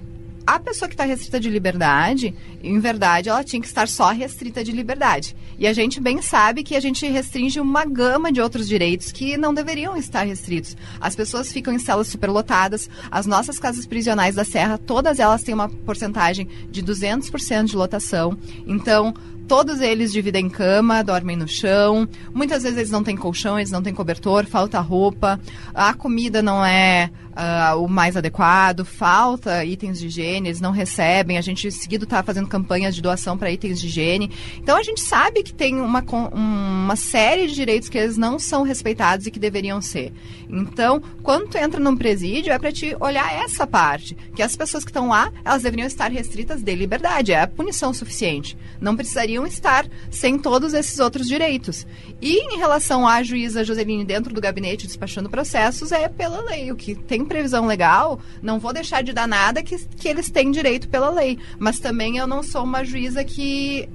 a 0.50 0.60
pessoa 0.60 0.90
que 0.90 0.96
está 0.96 1.04
restrita 1.04 1.40
de 1.40 1.48
liberdade, 1.48 2.34
em 2.64 2.80
verdade, 2.80 3.30
ela 3.30 3.44
tinha 3.44 3.62
que 3.62 3.68
estar 3.68 3.88
só 3.88 4.10
restrita 4.10 4.64
de 4.64 4.72
liberdade. 4.72 5.36
E 5.60 5.68
a 5.68 5.74
gente 5.74 6.02
bem 6.02 6.24
sabe 6.24 6.64
que 6.64 6.76
a 6.76 6.80
gente 6.80 7.06
restringe 7.08 7.60
uma 7.60 7.86
gama 7.86 8.32
de 8.32 8.42
outros 8.42 8.68
direitos 8.68 9.12
que 9.12 9.38
não 9.38 9.54
deveriam 9.54 9.96
estar 9.96 10.24
restritos. 10.24 10.76
As 11.00 11.16
pessoas 11.16 11.54
ficam 11.54 11.72
em 11.72 11.78
celas 11.78 12.08
superlotadas, 12.08 12.90
as 13.12 13.28
nossas 13.28 13.60
casas 13.60 13.86
prisionais 13.86 14.34
da 14.34 14.44
Serra, 14.44 14.80
todas 14.80 15.20
elas 15.20 15.44
têm 15.44 15.54
uma 15.54 15.70
porcentagem 15.70 16.48
de 16.72 16.82
200% 16.82 17.66
de 17.66 17.76
lotação. 17.76 18.36
Então, 18.66 19.14
Todos 19.50 19.82
eles 19.82 20.14
dividem 20.14 20.48
cama, 20.48 21.04
dormem 21.04 21.36
no 21.36 21.48
chão. 21.48 22.08
Muitas 22.32 22.62
vezes 22.62 22.78
eles 22.78 22.92
não 22.92 23.04
têm 23.04 23.18
colchão, 23.18 23.58
eles 23.58 23.72
não 23.72 23.82
têm 23.82 23.96
cobertor, 23.96 24.46
falta 24.46 24.80
roupa. 24.80 25.40
A 25.74 25.92
comida 25.92 26.40
não 26.40 26.64
é 26.64 27.10
uh, 27.40 27.84
o 27.84 27.88
mais 27.88 28.16
adequado, 28.16 28.86
falta 28.86 29.64
itens 29.64 30.00
de 30.00 30.08
higiene, 30.08 30.50
eles 30.50 30.62
não 30.62 30.72
recebem. 30.72 31.38
A 31.38 31.42
gente 31.42 31.72
seguido 31.72 32.04
está 32.04 32.22
fazendo 32.22 32.48
campanhas 32.48 32.94
de 32.94 33.02
doação 33.02 33.38
para 33.38 33.52
itens 33.52 33.80
de 33.80 33.88
higiene. 33.88 34.32
Então 34.58 34.78
a 34.78 34.84
gente 34.84 35.02
sabe 35.02 35.42
que 35.42 35.54
tem 35.54 35.80
uma, 35.80 36.04
uma 36.32 36.96
série 36.96 37.48
de 37.48 37.56
direitos 37.56 37.90
que 37.90 37.98
eles 37.98 38.18
não 38.18 38.38
são 38.38 38.64
respeitados 38.64 39.26
e 39.26 39.32
que 39.32 39.40
deveriam 39.40 39.82
ser. 39.82 40.14
Então, 40.50 41.02
quando 41.22 41.48
tu 41.48 41.58
entra 41.58 41.80
num 41.80 41.96
presídio, 41.96 42.52
é 42.52 42.60
para 42.60 42.72
te 42.72 42.96
olhar 43.00 43.32
essa 43.44 43.68
parte, 43.68 44.18
que 44.36 44.42
as 44.42 44.56
pessoas 44.56 44.84
que 44.84 44.90
estão 44.90 45.10
lá, 45.10 45.32
elas 45.46 45.64
deveriam 45.64 45.88
estar 45.88 46.12
restritas 46.12 46.62
de 46.62 46.76
liberdade, 46.76 47.32
é 47.32 47.42
a 47.42 47.48
punição 47.48 47.94
suficiente. 47.94 48.58
Não 48.82 48.96
precisariam 49.40 49.46
estar 49.46 49.88
sem 50.10 50.38
todos 50.38 50.74
esses 50.74 51.00
outros 51.00 51.28
direitos. 51.28 51.86
E 52.22 52.54
em 52.54 52.58
relação 52.58 53.08
à 53.08 53.22
juíza 53.24 53.64
Joseline 53.64 54.04
dentro 54.04 54.34
do 54.34 54.42
gabinete 54.42 54.88
despachando 54.88 55.30
processos, 55.30 55.92
é 55.92 56.08
pela 56.08 56.42
lei. 56.42 56.72
O 56.72 56.76
que 56.76 56.96
tem 56.96 57.24
previsão 57.26 57.66
legal, 57.66 58.20
não 58.42 58.60
vou 58.60 58.74
deixar 58.74 59.02
de 59.02 59.14
dar 59.14 59.28
nada 59.28 59.64
que, 59.64 59.78
que 59.96 60.08
eles 60.08 60.30
têm 60.30 60.52
direito 60.52 60.90
pela 60.90 61.10
lei. 61.10 61.38
Mas 61.58 61.80
também 61.80 62.18
eu 62.18 62.28
não 62.28 62.44
sou 62.44 62.64
uma 62.64 62.84
juíza 62.84 63.24
que 63.24 63.88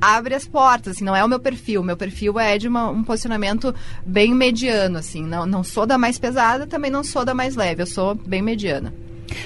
abre 0.00 0.34
as 0.34 0.46
portas, 0.46 0.96
assim, 0.96 1.04
não 1.04 1.16
é 1.16 1.24
o 1.24 1.28
meu 1.28 1.40
perfil. 1.40 1.82
Meu 1.82 1.96
perfil 1.96 2.38
é 2.38 2.56
de 2.56 2.68
uma, 2.68 2.88
um 2.88 3.02
posicionamento 3.02 3.74
bem 4.06 4.34
mediano, 4.34 4.98
assim. 4.98 5.24
Não, 5.24 5.44
não 5.44 5.64
sou 5.64 5.86
da 5.86 5.98
mais 5.98 6.18
pesada, 6.18 6.66
também 6.66 6.90
não 6.90 7.02
sou 7.02 7.24
da 7.24 7.34
mais 7.34 7.56
leve. 7.56 7.82
Eu 7.82 7.86
sou 7.86 8.14
bem 8.14 8.42
mediana. 8.42 8.94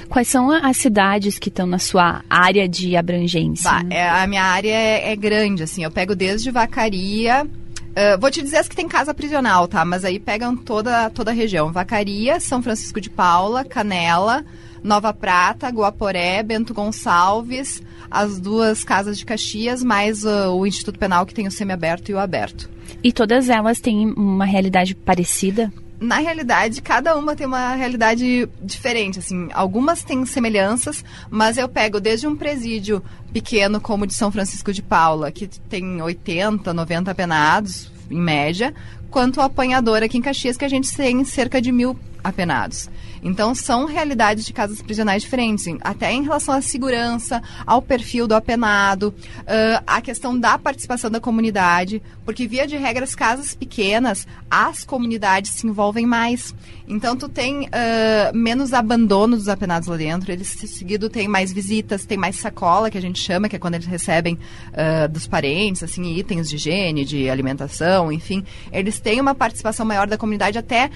Quais 0.09 0.29
são 0.29 0.51
as 0.51 0.77
cidades 0.77 1.39
que 1.39 1.49
estão 1.49 1.67
na 1.67 1.79
sua 1.79 2.23
área 2.29 2.69
de 2.69 2.97
abrangência? 2.97 3.71
Bah, 3.71 3.85
é, 3.91 4.09
a 4.09 4.27
minha 4.27 4.45
área 4.45 4.71
é, 4.71 5.13
é, 5.13 5.17
grande, 5.17 5.63
assim. 5.63 5.83
Eu 5.85 5.91
pego 5.91 6.15
desde 6.15 6.51
Vacaria, 6.51 7.47
Uh, 7.93 8.19
vou 8.19 8.31
te 8.31 8.41
dizer 8.41 8.57
as 8.57 8.69
que 8.69 8.75
tem 8.75 8.89
casa 8.89 9.13
prisional, 9.13 9.69
tá? 9.69 9.85
Mas 9.85 10.03
aí 10.03 10.19
pegam 10.19 10.57
toda, 10.57 11.11
toda 11.11 11.31
a 11.31 11.35
região. 11.35 11.71
Vacaria, 11.71 12.41
São 12.41 12.63
Francisco 12.63 12.99
de 12.99 13.11
Paula, 13.11 13.67
Canela, 13.67 14.47
Nova 14.83 15.13
Prata, 15.13 15.69
Guaporé, 15.69 16.43
Bento 16.43 16.73
Gonçalves, 16.73 17.83
as 18.11 18.41
duas 18.41 18.83
casas 18.83 19.19
de 19.19 19.27
Caxias, 19.27 19.83
mais 19.85 20.25
uh, 20.25 20.51
o 20.55 20.67
Instituto 20.67 20.99
Penal 20.99 21.27
que 21.27 21.35
tem 21.35 21.47
o 21.47 21.51
semiaberto 21.51 22.11
e 22.11 22.15
o 22.15 22.19
aberto. 22.19 22.69
E 23.05 23.13
todas 23.13 23.51
elas 23.51 23.79
têm 23.79 24.13
uma 24.17 24.47
realidade 24.47 24.95
parecida? 24.95 25.71
Na 26.03 26.19
realidade, 26.19 26.83
cada 26.83 27.17
uma 27.17 27.37
tem 27.37 27.47
uma 27.47 27.75
realidade 27.75 28.49
diferente, 28.61 29.21
assim. 29.21 29.49
Algumas 29.53 30.03
têm 30.03 30.27
semelhanças, 30.27 31.05
mas 31.31 31.57
eu 31.57 31.69
pego 31.69 32.01
desde 32.01 32.27
um 32.27 32.37
presídio 32.37 33.03
pequeno 33.33 33.81
como 33.81 34.05
o 34.05 34.07
de 34.07 34.15
São 34.15 34.31
Francisco 34.31 34.73
de 34.73 34.83
Paula, 34.83 35.31
que 35.31 35.47
tem 35.47 36.03
80, 36.03 36.75
90 36.75 37.11
apenados, 37.11 37.91
em 38.11 38.21
média, 38.21 38.75
quanto 39.11 39.39
o 39.39 39.43
apanhador 39.43 40.03
aqui 40.03 40.19
em 40.19 40.23
Caxias, 40.23 40.57
que 40.57 40.65
a 40.65 40.69
gente 40.69 40.95
tem 40.95 41.25
cerca 41.25 41.63
de 41.63 41.71
mil 41.71 41.97
apenados. 42.23 42.91
Então, 43.23 43.55
são 43.55 43.85
realidades 43.85 44.45
de 44.45 44.53
casas 44.53 44.83
prisionais 44.83 45.23
diferentes, 45.23 45.65
até 45.83 46.13
em 46.13 46.23
relação 46.23 46.55
à 46.55 46.61
segurança, 46.61 47.41
ao 47.65 47.81
perfil 47.81 48.27
do 48.27 48.35
apenado, 48.35 49.15
uh, 49.41 49.83
a 49.87 50.01
questão 50.01 50.39
da 50.39 50.59
participação 50.59 51.11
da 51.11 51.21
comunidade, 51.21 52.03
porque, 52.25 52.49
via 52.49 52.67
de 52.67 52.77
regra, 52.77 53.05
as 53.05 53.15
casas 53.15 53.55
pequenas, 53.55 54.27
as 54.51 54.85
comunidades 54.85 55.53
se 55.53 55.67
envolvem 55.67 56.05
mais. 56.05 56.55
Então, 56.89 57.17
tu 57.17 57.29
tem 57.29 57.63
uh, 57.63 57.69
menos 58.35 58.73
abandono 58.73 59.37
dos 59.37 59.49
apenados 59.49 59.89
lá 59.89 59.97
dentro, 59.97 60.33
eles, 60.33 60.49
seguido, 60.49 61.09
tem 61.09 61.29
mais 61.29 61.53
visitas, 61.53 62.05
tem 62.05 62.19
mais 62.19 62.37
sacola, 62.37 62.91
que 62.91 62.99
a 62.99 63.03
gente 63.03 63.21
chama, 63.21 63.49
que 63.49 63.55
é 63.55 63.59
quando 63.59 63.75
eles 63.75 63.87
recebem 63.87 64.35
uh, 64.35 65.09
dos 65.09 65.29
parentes, 65.29 65.83
assim, 65.83 66.17
itens 66.17 66.49
de 66.49 66.57
higiene, 66.57 67.05
de 67.05 67.31
alimentação, 67.31 68.11
enfim. 68.11 68.45
Eles 68.73 68.99
têm 68.99 69.21
uma 69.21 69.35
participação 69.35 69.87
maior 69.87 70.09
da 70.09 70.19
comunidade, 70.19 70.59
até 70.59 70.91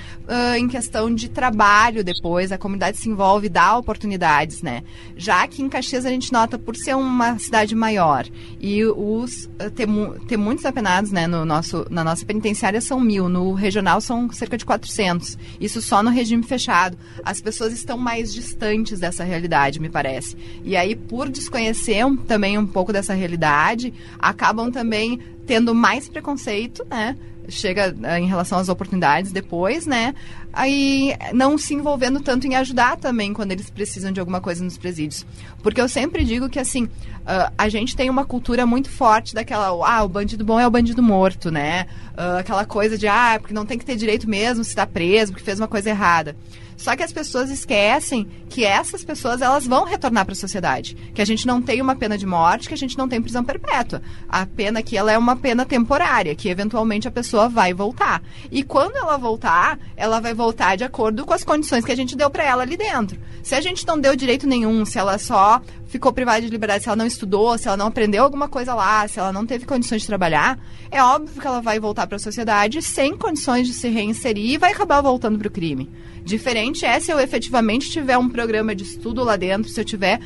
em 0.58 0.68
questão 0.68 1.14
de 1.14 1.28
trabalho, 1.28 2.02
depois, 2.16 2.50
a 2.50 2.58
comunidade 2.58 2.96
se 2.96 3.08
envolve, 3.08 3.48
dá 3.48 3.76
oportunidades, 3.76 4.62
né? 4.62 4.82
Já 5.16 5.46
que 5.46 5.62
em 5.62 5.68
Caxias 5.68 6.04
a 6.04 6.10
gente 6.10 6.32
nota, 6.32 6.58
por 6.58 6.74
ser 6.74 6.94
uma 6.96 7.38
cidade 7.38 7.74
maior 7.74 8.26
e 8.60 8.84
os 8.84 9.48
eh, 9.58 9.70
ter, 9.70 9.86
ter 10.26 10.36
muitos 10.36 10.64
apenados, 10.64 11.12
né, 11.12 11.26
no 11.26 11.44
nosso, 11.44 11.86
na 11.90 12.02
nossa 12.02 12.24
penitenciária 12.24 12.80
são 12.80 12.98
mil, 12.98 13.28
no 13.28 13.52
regional 13.52 14.00
são 14.00 14.30
cerca 14.32 14.56
de 14.56 14.64
400. 14.64 15.38
Isso 15.60 15.80
só 15.80 16.02
no 16.02 16.10
regime 16.10 16.42
fechado. 16.42 16.98
As 17.22 17.40
pessoas 17.40 17.72
estão 17.72 17.96
mais 17.98 18.32
distantes 18.32 18.98
dessa 18.98 19.22
realidade, 19.22 19.80
me 19.80 19.88
parece. 19.88 20.36
E 20.64 20.76
aí, 20.76 20.96
por 20.96 21.28
desconhecer 21.28 22.04
também 22.26 22.58
um 22.58 22.66
pouco 22.66 22.92
dessa 22.92 23.14
realidade, 23.14 23.92
acabam 24.18 24.70
também 24.70 25.20
tendo 25.46 25.74
mais 25.74 26.08
preconceito, 26.08 26.84
né? 26.90 27.16
Chega 27.48 27.94
uh, 27.94 28.16
em 28.18 28.26
relação 28.26 28.58
às 28.58 28.68
oportunidades 28.68 29.32
depois, 29.32 29.86
né? 29.86 30.14
Aí 30.52 31.14
não 31.32 31.58
se 31.58 31.74
envolvendo 31.74 32.20
tanto 32.20 32.46
em 32.46 32.54
ajudar 32.54 32.96
também 32.96 33.32
quando 33.32 33.52
eles 33.52 33.68
precisam 33.68 34.10
de 34.10 34.20
alguma 34.20 34.40
coisa 34.40 34.64
nos 34.64 34.78
presídios. 34.78 35.26
Porque 35.62 35.80
eu 35.80 35.88
sempre 35.88 36.24
digo 36.24 36.48
que, 36.48 36.58
assim, 36.58 36.84
uh, 36.84 37.52
a 37.56 37.68
gente 37.68 37.94
tem 37.94 38.08
uma 38.08 38.24
cultura 38.24 38.64
muito 38.64 38.88
forte 38.88 39.34
daquela, 39.34 39.68
ah, 39.68 40.02
o 40.02 40.08
bandido 40.08 40.44
bom 40.44 40.58
é 40.58 40.66
o 40.66 40.70
bandido 40.70 41.02
morto, 41.02 41.50
né? 41.50 41.86
Uh, 42.12 42.38
aquela 42.38 42.64
coisa 42.64 42.96
de, 42.96 43.06
ah, 43.06 43.36
porque 43.38 43.54
não 43.54 43.66
tem 43.66 43.78
que 43.78 43.84
ter 43.84 43.96
direito 43.96 44.28
mesmo 44.28 44.64
se 44.64 44.70
está 44.70 44.86
preso, 44.86 45.32
porque 45.32 45.44
fez 45.44 45.60
uma 45.60 45.68
coisa 45.68 45.90
errada. 45.90 46.36
Só 46.76 46.94
que 46.94 47.02
as 47.02 47.12
pessoas 47.12 47.50
esquecem 47.50 48.28
que 48.48 48.64
essas 48.64 49.02
pessoas 49.02 49.40
elas 49.40 49.66
vão 49.66 49.84
retornar 49.84 50.24
para 50.24 50.32
a 50.32 50.36
sociedade, 50.36 50.94
que 51.14 51.22
a 51.22 51.24
gente 51.24 51.46
não 51.46 51.60
tem 51.60 51.80
uma 51.80 51.96
pena 51.96 52.18
de 52.18 52.26
morte, 52.26 52.68
que 52.68 52.74
a 52.74 52.76
gente 52.76 52.98
não 52.98 53.08
tem 53.08 53.20
prisão 53.20 53.42
perpétua. 53.42 54.02
A 54.28 54.44
pena 54.44 54.80
aqui 54.80 54.96
ela 54.96 55.10
é 55.10 55.18
uma 55.18 55.36
pena 55.36 55.64
temporária, 55.64 56.34
que 56.34 56.48
eventualmente 56.48 57.08
a 57.08 57.10
pessoa 57.10 57.48
vai 57.48 57.72
voltar. 57.72 58.22
E 58.50 58.62
quando 58.62 58.96
ela 58.96 59.16
voltar, 59.16 59.78
ela 59.96 60.20
vai 60.20 60.34
voltar 60.34 60.76
de 60.76 60.84
acordo 60.84 61.24
com 61.24 61.32
as 61.32 61.44
condições 61.44 61.84
que 61.84 61.92
a 61.92 61.96
gente 61.96 62.16
deu 62.16 62.30
para 62.30 62.44
ela 62.44 62.62
ali 62.62 62.76
dentro. 62.76 63.18
Se 63.42 63.54
a 63.54 63.60
gente 63.60 63.86
não 63.86 63.98
deu 63.98 64.14
direito 64.14 64.46
nenhum, 64.46 64.84
se 64.84 64.98
ela 64.98 65.18
só 65.18 65.60
ficou 65.86 66.12
privada 66.12 66.40
de 66.40 66.48
liberdade, 66.48 66.82
se 66.82 66.88
ela 66.88 66.96
não 66.96 67.06
estudou, 67.06 67.56
se 67.56 67.68
ela 67.68 67.76
não 67.76 67.86
aprendeu 67.86 68.24
alguma 68.24 68.48
coisa 68.48 68.74
lá, 68.74 69.06
se 69.08 69.18
ela 69.18 69.32
não 69.32 69.46
teve 69.46 69.64
condições 69.64 70.02
de 70.02 70.06
trabalhar, 70.06 70.58
é 70.90 71.02
óbvio 71.02 71.40
que 71.40 71.46
ela 71.46 71.60
vai 71.60 71.78
voltar 71.78 72.06
para 72.06 72.16
a 72.16 72.20
sociedade 72.20 72.82
sem 72.82 73.16
condições 73.16 73.66
de 73.66 73.74
se 73.74 73.88
reinserir 73.88 74.54
e 74.54 74.58
vai 74.58 74.72
acabar 74.72 75.00
voltando 75.00 75.38
para 75.38 75.48
o 75.48 75.50
crime. 75.50 75.90
Diferente 76.24 76.84
é 76.84 76.98
se 76.98 77.12
eu 77.12 77.20
efetivamente 77.20 77.90
tiver 77.90 78.18
um 78.18 78.28
programa 78.28 78.74
de 78.74 78.82
estudo 78.82 79.22
lá 79.22 79.36
dentro, 79.36 79.70
se 79.70 79.80
eu 79.80 79.84
tiver 79.84 80.20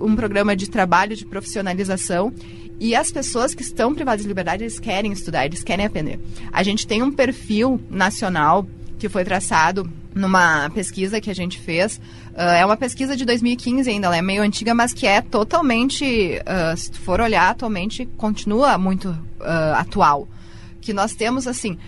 um 0.00 0.16
programa 0.16 0.56
de 0.56 0.68
trabalho, 0.68 1.16
de 1.16 1.24
profissionalização. 1.24 2.32
E 2.80 2.94
as 2.96 3.12
pessoas 3.12 3.54
que 3.54 3.62
estão 3.62 3.94
privadas 3.94 4.22
de 4.22 4.28
liberdade, 4.28 4.64
eles 4.64 4.80
querem 4.80 5.12
estudar, 5.12 5.46
eles 5.46 5.62
querem 5.62 5.86
aprender. 5.86 6.18
A 6.52 6.62
gente 6.64 6.86
tem 6.86 7.02
um 7.02 7.12
perfil 7.12 7.80
nacional 7.88 8.66
que 8.98 9.08
foi 9.08 9.24
traçado 9.24 9.88
numa 10.14 10.70
pesquisa 10.70 11.20
que 11.20 11.30
a 11.30 11.34
gente 11.34 11.58
fez. 11.58 12.00
Uh, 12.34 12.40
é 12.40 12.66
uma 12.66 12.76
pesquisa 12.76 13.16
de 13.16 13.24
2015 13.24 13.88
ainda, 13.88 14.08
ela 14.08 14.16
é 14.16 14.22
meio 14.22 14.42
antiga, 14.42 14.74
mas 14.74 14.92
que 14.92 15.06
é 15.06 15.22
totalmente, 15.22 16.04
uh, 16.40 16.76
se 16.76 16.90
for 16.98 17.20
olhar 17.20 17.50
atualmente, 17.50 18.06
continua 18.16 18.76
muito 18.76 19.10
uh, 19.10 19.74
atual. 19.76 20.26
Que 20.80 20.92
nós 20.92 21.14
temos, 21.14 21.46
assim, 21.46 21.78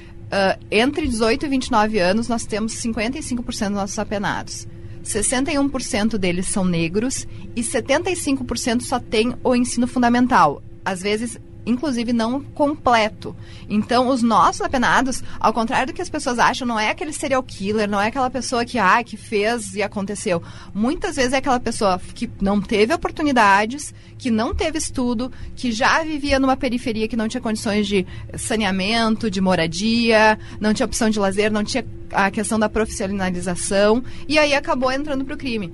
entre 0.71 1.07
18 1.07 1.45
e 1.45 1.49
29 1.49 1.99
anos, 1.99 2.29
nós 2.29 2.47
temos 2.47 2.75
55% 2.75 3.43
dos 3.43 3.71
nossos 3.71 3.99
apenados. 3.99 4.67
61% 5.05 6.17
deles 6.17 6.49
são 6.49 6.65
negros 6.65 7.27
e 7.55 7.63
75% 7.63 8.81
só 8.81 8.99
tem 8.99 9.35
o 9.45 9.55
ensino 9.55 9.87
fundamental. 9.87 10.63
Às 10.85 11.03
vezes 11.03 11.39
inclusive 11.67 12.13
não 12.13 12.41
completo. 12.41 13.35
Então, 13.69 14.09
os 14.09 14.23
nossos 14.23 14.63
apenados, 14.63 15.23
ao 15.41 15.53
contrário 15.53 15.89
do 15.89 15.93
que 15.93 16.01
as 16.01 16.09
pessoas 16.09 16.39
acham, 16.39 16.67
não 16.67 16.79
é 16.79 16.91
aquele 16.91 17.13
serial 17.13 17.43
killer, 17.43 17.91
não 17.91 18.01
é 18.01 18.07
aquela 18.07 18.31
pessoa 18.31 18.65
que, 18.65 18.79
ah, 18.79 19.03
que 19.03 19.17
fez 19.17 19.75
e 19.75 19.83
aconteceu. 19.83 20.41
Muitas 20.73 21.17
vezes 21.17 21.33
é 21.33 21.39
aquela 21.39 21.59
pessoa 21.59 22.01
que 22.15 22.31
não 22.41 22.61
teve 22.61 22.95
oportunidades, 22.95 23.93
que 24.17 24.31
não 24.31 24.55
teve 24.55 24.79
estudo, 24.79 25.33
que 25.57 25.73
já 25.73 26.03
vivia 26.03 26.39
numa 26.39 26.57
periferia 26.57 27.09
que 27.09 27.17
não 27.17 27.27
tinha 27.29 27.41
condições 27.41 27.89
de 27.89 28.07
saneamento, 28.37 29.31
de 29.31 29.41
moradia, 29.41 30.39
não 30.61 30.73
tinha 30.73 30.87
opção 30.87 31.11
de 31.11 31.19
lazer, 31.19 31.51
não 31.51 31.65
tinha 31.65 31.85
a 32.13 32.31
questão 32.31 32.57
da 32.59 32.69
profissionalização, 32.69 34.05
e 34.29 34.39
aí 34.39 34.55
acabou 34.55 34.93
entrando 34.93 35.25
para 35.25 35.35
o 35.35 35.39
crime. 35.39 35.73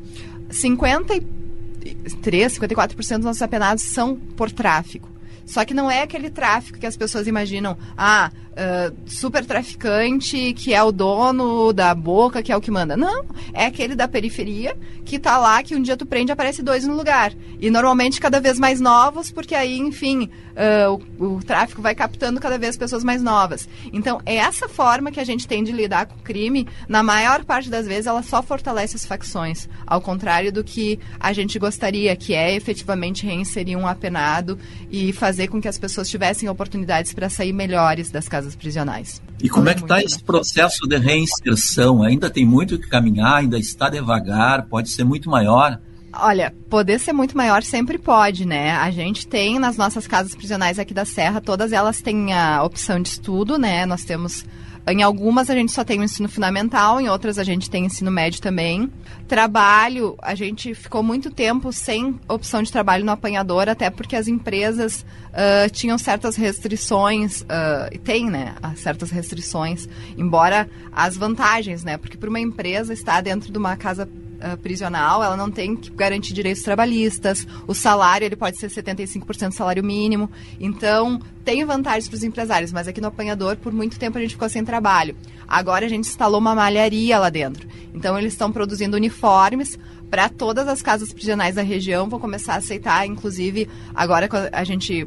53, 0.50 2.58
54% 2.58 3.16
dos 3.16 3.24
nossos 3.24 3.42
apenados 3.42 3.84
são 3.84 4.16
por 4.16 4.50
tráfico. 4.50 5.11
Só 5.52 5.66
que 5.66 5.74
não 5.74 5.90
é 5.90 6.00
aquele 6.00 6.30
tráfico 6.30 6.78
que 6.78 6.86
as 6.86 6.96
pessoas 6.96 7.26
imaginam, 7.26 7.76
ah, 7.94 8.30
uh, 8.52 8.94
super 9.06 9.44
traficante 9.44 10.52
que 10.54 10.74
é 10.74 10.82
o 10.82 10.92
dono 10.92 11.72
da 11.72 11.94
boca, 11.94 12.42
que 12.42 12.52
é 12.52 12.56
o 12.56 12.60
que 12.60 12.70
manda. 12.70 12.96
Não, 12.96 13.24
é 13.52 13.66
aquele 13.66 13.94
da 13.94 14.08
periferia 14.08 14.76
que 15.04 15.18
tá 15.18 15.38
lá, 15.38 15.62
que 15.62 15.74
um 15.74 15.82
dia 15.82 15.96
tu 15.96 16.06
prende 16.06 16.32
aparece 16.32 16.62
dois 16.62 16.86
no 16.86 16.94
lugar. 16.94 17.32
E 17.60 17.70
normalmente 17.70 18.20
cada 18.20 18.40
vez 18.40 18.58
mais 18.58 18.80
novos, 18.80 19.30
porque 19.30 19.54
aí, 19.54 19.78
enfim, 19.78 20.30
uh, 20.52 21.02
o, 21.18 21.36
o, 21.36 21.42
tráfico 21.42 21.82
vai 21.82 21.94
captando 21.94 22.40
cada 22.40 22.58
vez 22.58 22.76
pessoas 22.76 23.04
mais 23.04 23.22
novas. 23.22 23.68
Então, 23.92 24.20
é 24.24 24.36
essa 24.36 24.68
forma 24.68 25.10
que 25.10 25.20
a 25.20 25.24
gente 25.24 25.46
tem 25.46 25.62
de 25.62 25.72
lidar 25.72 26.06
com 26.06 26.18
o 26.18 26.22
crime, 26.22 26.66
na 26.88 27.02
maior 27.02 27.44
parte 27.44 27.68
das 27.68 27.86
vezes, 27.86 28.06
ela 28.06 28.22
só 28.22 28.42
fortalece 28.42 28.96
as 28.96 29.04
facções. 29.04 29.68
Ao 29.86 30.00
contrário 30.00 30.52
do 30.52 30.64
que 30.64 30.98
a 31.18 31.32
gente 31.32 31.58
gostaria, 31.58 32.14
que 32.16 32.34
é 32.34 32.54
efetivamente 32.54 33.26
reinserir 33.26 33.76
um 33.76 33.86
apenado 33.86 34.58
e 34.90 35.12
fazer 35.12 35.48
com 35.48 35.60
que 35.60 35.68
as 35.68 35.78
pessoas 35.78 36.08
tivessem 36.08 36.48
oportunidades 36.48 37.12
para 37.12 37.28
sair 37.28 37.52
melhores 37.52 38.10
das 38.10 38.28
casas 38.28 38.41
prisionais. 38.56 39.22
E 39.42 39.48
como 39.48 39.68
é 39.68 39.74
que 39.74 39.82
está 39.82 40.02
esse 40.02 40.22
processo 40.22 40.86
de 40.86 40.96
reinserção? 40.98 42.02
Ainda 42.02 42.30
tem 42.30 42.44
muito 42.44 42.78
que 42.78 42.88
caminhar, 42.88 43.36
ainda 43.36 43.58
está 43.58 43.88
devagar, 43.88 44.66
pode 44.66 44.90
ser 44.90 45.04
muito 45.04 45.28
maior? 45.30 45.80
Olha, 46.14 46.54
poder 46.68 47.00
ser 47.00 47.12
muito 47.12 47.36
maior 47.36 47.62
sempre 47.62 47.96
pode, 47.96 48.46
né? 48.46 48.72
A 48.72 48.90
gente 48.90 49.26
tem 49.26 49.58
nas 49.58 49.76
nossas 49.76 50.06
casas 50.06 50.34
prisionais 50.34 50.78
aqui 50.78 50.92
da 50.92 51.06
Serra, 51.06 51.40
todas 51.40 51.72
elas 51.72 52.02
têm 52.02 52.34
a 52.34 52.62
opção 52.62 53.00
de 53.00 53.08
estudo, 53.08 53.56
né? 53.56 53.86
Nós 53.86 54.04
temos 54.04 54.44
em 54.86 55.02
algumas 55.02 55.48
a 55.48 55.54
gente 55.54 55.70
só 55.70 55.84
tem 55.84 56.00
o 56.00 56.04
ensino 56.04 56.28
fundamental, 56.28 57.00
em 57.00 57.08
outras 57.08 57.38
a 57.38 57.44
gente 57.44 57.70
tem 57.70 57.86
ensino 57.86 58.10
médio 58.10 58.40
também. 58.40 58.90
Trabalho, 59.28 60.16
a 60.20 60.34
gente 60.34 60.74
ficou 60.74 61.02
muito 61.02 61.30
tempo 61.30 61.72
sem 61.72 62.18
opção 62.28 62.62
de 62.62 62.72
trabalho 62.72 63.04
no 63.04 63.12
apanhador, 63.12 63.68
até 63.68 63.90
porque 63.90 64.16
as 64.16 64.26
empresas 64.26 65.06
uh, 65.28 65.70
tinham 65.70 65.96
certas 65.98 66.36
restrições, 66.36 67.42
uh, 67.42 67.88
e 67.92 67.98
tem, 67.98 68.28
né, 68.28 68.54
certas 68.76 69.10
restrições, 69.10 69.88
embora 70.18 70.68
as 70.90 71.16
vantagens, 71.16 71.84
né, 71.84 71.96
porque 71.96 72.16
para 72.16 72.28
uma 72.28 72.40
empresa 72.40 72.92
estar 72.92 73.20
dentro 73.20 73.52
de 73.52 73.58
uma 73.58 73.76
casa 73.76 74.08
uh, 74.42 74.56
prisional, 74.58 75.22
ela 75.22 75.36
não 75.36 75.50
tem 75.50 75.76
que 75.76 75.90
garantir 75.90 76.32
direitos 76.32 76.62
trabalhistas, 76.62 77.46
o 77.66 77.74
salário 77.74 78.24
ele 78.24 78.36
pode 78.36 78.58
ser 78.58 78.68
75% 78.68 79.48
do 79.48 79.54
salário 79.54 79.84
mínimo. 79.84 80.30
Então, 80.60 81.20
tem 81.44 81.64
vantagens 81.64 82.08
para 82.08 82.16
os 82.16 82.22
empresários, 82.22 82.72
mas 82.72 82.88
aqui 82.88 83.00
no 83.00 83.08
apanhador, 83.08 83.56
por 83.56 83.72
muito 83.72 83.98
tempo 83.98 84.18
a 84.18 84.20
gente 84.20 84.32
ficou 84.32 84.48
sem 84.48 84.64
trabalho. 84.64 85.16
Agora 85.46 85.86
a 85.86 85.88
gente 85.88 86.08
instalou 86.08 86.40
uma 86.40 86.54
malharia 86.54 87.18
lá 87.18 87.30
dentro. 87.30 87.68
Então, 87.94 88.18
eles 88.18 88.32
estão 88.32 88.50
produzindo 88.50 88.96
uniformes 88.96 89.78
para 90.12 90.28
todas 90.28 90.68
as 90.68 90.82
casas 90.82 91.10
prisionais 91.10 91.54
da 91.54 91.62
região, 91.62 92.06
vão 92.06 92.20
começar 92.20 92.52
a 92.52 92.56
aceitar, 92.58 93.06
inclusive, 93.06 93.66
agora 93.94 94.28
a 94.52 94.62
gente 94.62 95.06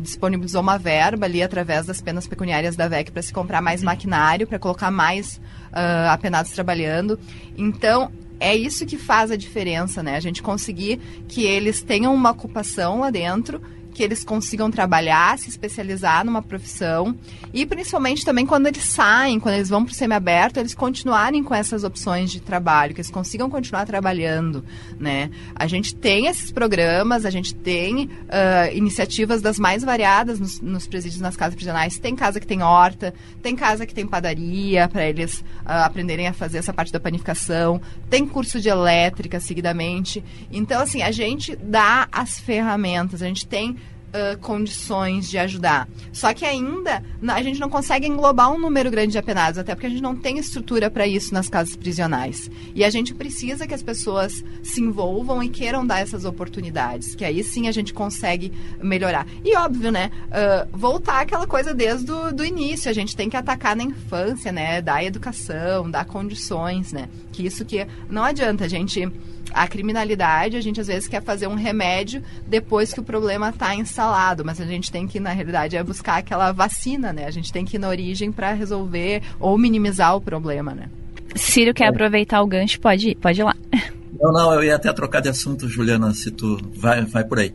disponibilizou 0.00 0.62
uma 0.62 0.78
verba 0.78 1.26
ali 1.26 1.42
através 1.42 1.84
das 1.84 2.00
penas 2.00 2.26
pecuniárias 2.26 2.74
da 2.74 2.88
VEC 2.88 3.10
para 3.10 3.20
se 3.20 3.34
comprar 3.34 3.60
mais 3.60 3.82
maquinário, 3.82 4.46
para 4.46 4.58
colocar 4.58 4.90
mais 4.90 5.36
uh, 5.36 6.08
apenados 6.08 6.52
trabalhando. 6.52 7.18
Então, 7.54 8.10
é 8.40 8.56
isso 8.56 8.86
que 8.86 8.96
faz 8.96 9.30
a 9.30 9.36
diferença, 9.36 10.02
né? 10.02 10.16
A 10.16 10.20
gente 10.20 10.42
conseguir 10.42 10.98
que 11.28 11.44
eles 11.44 11.82
tenham 11.82 12.14
uma 12.14 12.30
ocupação 12.30 13.00
lá 13.00 13.10
dentro 13.10 13.60
que 13.92 14.02
eles 14.02 14.24
consigam 14.24 14.70
trabalhar, 14.70 15.38
se 15.38 15.48
especializar 15.48 16.24
numa 16.24 16.42
profissão 16.42 17.16
e 17.52 17.66
principalmente 17.66 18.24
também 18.24 18.46
quando 18.46 18.66
eles 18.66 18.84
saem, 18.84 19.40
quando 19.40 19.56
eles 19.56 19.68
vão 19.68 19.84
para 19.84 19.92
o 19.92 19.94
semiaberto, 19.94 20.60
eles 20.60 20.74
continuarem 20.74 21.42
com 21.42 21.54
essas 21.54 21.84
opções 21.84 22.30
de 22.30 22.40
trabalho, 22.40 22.94
que 22.94 23.00
eles 23.00 23.10
consigam 23.10 23.50
continuar 23.50 23.84
trabalhando, 23.86 24.64
né? 24.98 25.30
A 25.54 25.66
gente 25.66 25.94
tem 25.94 26.26
esses 26.26 26.52
programas, 26.52 27.24
a 27.24 27.30
gente 27.30 27.54
tem 27.54 28.04
uh, 28.04 28.74
iniciativas 28.74 29.42
das 29.42 29.58
mais 29.58 29.82
variadas 29.82 30.38
nos, 30.38 30.60
nos, 30.60 30.86
presídios, 30.86 31.20
nas 31.20 31.36
casas 31.36 31.54
prisionais. 31.54 31.98
Tem 31.98 32.14
casa 32.14 32.38
que 32.38 32.46
tem 32.46 32.62
horta, 32.62 33.12
tem 33.42 33.56
casa 33.56 33.84
que 33.84 33.94
tem 33.94 34.06
padaria 34.06 34.88
para 34.88 35.04
eles 35.06 35.40
uh, 35.40 35.84
aprenderem 35.84 36.28
a 36.28 36.32
fazer 36.32 36.58
essa 36.58 36.72
parte 36.72 36.92
da 36.92 37.00
panificação, 37.00 37.80
tem 38.08 38.26
curso 38.26 38.60
de 38.60 38.68
elétrica 38.68 39.40
seguidamente. 39.40 40.22
Então, 40.50 40.80
assim, 40.82 41.02
a 41.02 41.10
gente 41.10 41.56
dá 41.56 42.08
as 42.12 42.38
ferramentas, 42.38 43.22
a 43.22 43.26
gente 43.26 43.46
tem 43.46 43.76
uh, 44.10 44.38
condições 44.38 45.28
de 45.28 45.38
ajudar. 45.38 45.88
Só 46.12 46.32
que 46.34 46.44
ainda 46.44 47.02
a 47.28 47.42
gente 47.42 47.60
não 47.60 47.68
consegue 47.68 48.06
englobar 48.06 48.52
um 48.52 48.58
número 48.58 48.90
grande 48.90 49.12
de 49.12 49.18
apenados, 49.18 49.58
até 49.58 49.74
porque 49.74 49.86
a 49.86 49.90
gente 49.90 50.02
não 50.02 50.16
tem 50.16 50.38
estrutura 50.38 50.90
para 50.90 51.06
isso 51.06 51.32
nas 51.32 51.48
casas 51.48 51.76
prisionais. 51.76 52.50
E 52.74 52.84
a 52.84 52.90
gente 52.90 53.14
precisa 53.14 53.66
que 53.66 53.74
as 53.74 53.82
pessoas 53.82 54.44
se 54.62 54.80
envolvam 54.80 55.42
e 55.42 55.48
queiram 55.48 55.86
dar 55.86 56.00
essas 56.00 56.24
oportunidades, 56.24 57.14
que 57.14 57.24
aí 57.24 57.42
sim 57.42 57.68
a 57.68 57.72
gente 57.72 57.92
consegue 57.92 58.52
melhorar. 58.82 59.26
E 59.44 59.56
óbvio, 59.56 59.90
né? 59.90 60.10
Uh, 60.26 60.76
voltar 60.76 61.20
aquela 61.20 61.46
coisa 61.46 61.74
desde 61.74 62.10
o 62.10 62.32
do 62.32 62.44
início. 62.44 62.90
A 62.90 62.94
gente 62.94 63.16
tem 63.16 63.28
que 63.28 63.36
atacar 63.36 63.76
na 63.76 63.82
infância, 63.82 64.52
né? 64.52 64.80
Dar 64.80 65.04
educação, 65.04 65.90
dar 65.90 66.04
condições, 66.04 66.92
né? 66.92 67.08
Que 67.40 67.46
isso 67.46 67.64
que 67.64 67.86
não 68.08 68.22
adianta 68.22 68.64
a 68.64 68.68
gente 68.68 69.10
a 69.52 69.66
criminalidade, 69.66 70.56
a 70.56 70.60
gente 70.60 70.80
às 70.80 70.86
vezes 70.86 71.08
quer 71.08 71.22
fazer 71.22 71.48
um 71.48 71.54
remédio 71.54 72.22
depois 72.46 72.92
que 72.92 73.00
o 73.00 73.02
problema 73.02 73.48
está 73.48 73.74
instalado, 73.74 74.44
mas 74.44 74.60
a 74.60 74.64
gente 74.64 74.92
tem 74.92 75.08
que, 75.08 75.18
na 75.18 75.30
realidade, 75.30 75.76
é 75.76 75.82
buscar 75.82 76.18
aquela 76.18 76.52
vacina, 76.52 77.12
né? 77.12 77.24
A 77.24 77.30
gente 77.32 77.52
tem 77.52 77.64
que 77.64 77.76
ir 77.76 77.80
na 77.80 77.88
origem 77.88 78.30
para 78.30 78.52
resolver 78.52 79.22
ou 79.40 79.58
minimizar 79.58 80.14
o 80.14 80.20
problema, 80.20 80.72
né? 80.72 80.88
Ciro 81.34 81.74
quer 81.74 81.84
é. 81.84 81.88
aproveitar 81.88 82.42
o 82.42 82.46
gancho, 82.46 82.78
pode 82.78 83.10
ir, 83.10 83.14
pode 83.16 83.40
ir 83.40 83.44
lá. 83.44 83.56
Não, 84.20 84.32
não, 84.32 84.54
eu 84.54 84.62
ia 84.62 84.76
até 84.76 84.92
trocar 84.92 85.20
de 85.20 85.30
assunto, 85.30 85.68
Juliana, 85.68 86.12
se 86.12 86.30
tu 86.30 86.58
vai, 86.74 87.04
vai 87.06 87.24
por 87.24 87.38
aí. 87.38 87.52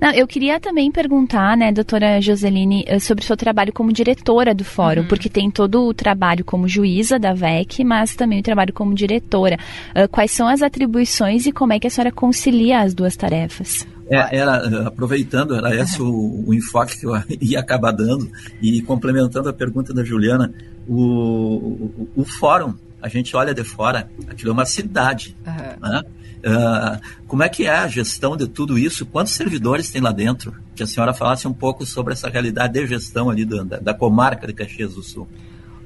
Não, 0.00 0.10
eu 0.12 0.26
queria 0.26 0.60
também 0.60 0.90
perguntar, 0.90 1.56
né, 1.56 1.72
doutora 1.72 2.20
Joseline, 2.20 2.84
eh, 2.86 2.98
sobre 2.98 3.24
o 3.24 3.26
seu 3.26 3.36
trabalho 3.36 3.72
como 3.72 3.92
diretora 3.92 4.54
do 4.54 4.64
fórum, 4.64 5.02
uhum. 5.02 5.08
porque 5.08 5.28
tem 5.28 5.50
todo 5.50 5.86
o 5.86 5.94
trabalho 5.94 6.44
como 6.44 6.68
juíza 6.68 7.18
da 7.18 7.32
VEC, 7.32 7.84
mas 7.84 8.14
também 8.14 8.40
o 8.40 8.42
trabalho 8.42 8.72
como 8.72 8.94
diretora. 8.94 9.58
Uh, 9.90 10.08
quais 10.08 10.30
são 10.30 10.46
as 10.48 10.62
atribuições 10.62 11.46
e 11.46 11.52
como 11.52 11.72
é 11.72 11.80
que 11.80 11.86
a 11.86 11.90
senhora 11.90 12.12
concilia 12.12 12.80
as 12.80 12.94
duas 12.94 13.16
tarefas? 13.16 13.86
É, 14.08 14.38
era, 14.38 14.86
aproveitando, 14.86 15.54
era 15.54 15.74
esse 15.74 16.00
o, 16.00 16.44
o, 16.46 16.54
enfoque 16.54 17.00
que 17.00 17.06
eu 17.06 17.12
ia 17.40 17.58
acabar 17.58 17.92
dando 17.92 18.30
e 18.62 18.80
complementando 18.82 19.48
a 19.48 19.52
pergunta 19.52 19.92
da 19.92 20.04
Juliana, 20.04 20.52
o, 20.86 21.00
o, 21.02 22.08
o 22.16 22.24
fórum, 22.24 22.74
a 23.02 23.08
gente 23.08 23.36
olha 23.36 23.52
de 23.52 23.64
fora, 23.64 24.08
aquilo 24.28 24.50
é 24.50 24.52
uma 24.52 24.66
cidade, 24.66 25.36
uhum. 25.46 25.90
né? 25.90 26.02
Uh, 26.46 27.00
como 27.26 27.42
é 27.42 27.48
que 27.48 27.66
é 27.66 27.76
a 27.76 27.88
gestão 27.88 28.36
de 28.36 28.46
tudo 28.46 28.78
isso? 28.78 29.04
Quantos 29.04 29.32
servidores 29.32 29.90
tem 29.90 30.00
lá 30.00 30.12
dentro? 30.12 30.54
Que 30.76 30.84
a 30.84 30.86
senhora 30.86 31.12
falasse 31.12 31.48
um 31.48 31.52
pouco 31.52 31.84
sobre 31.84 32.12
essa 32.12 32.28
realidade 32.28 32.74
de 32.74 32.86
gestão 32.86 33.28
ali 33.28 33.44
da, 33.44 33.64
da 33.64 33.92
comarca 33.92 34.46
de 34.46 34.52
Caxias 34.52 34.94
do 34.94 35.02
Sul. 35.02 35.26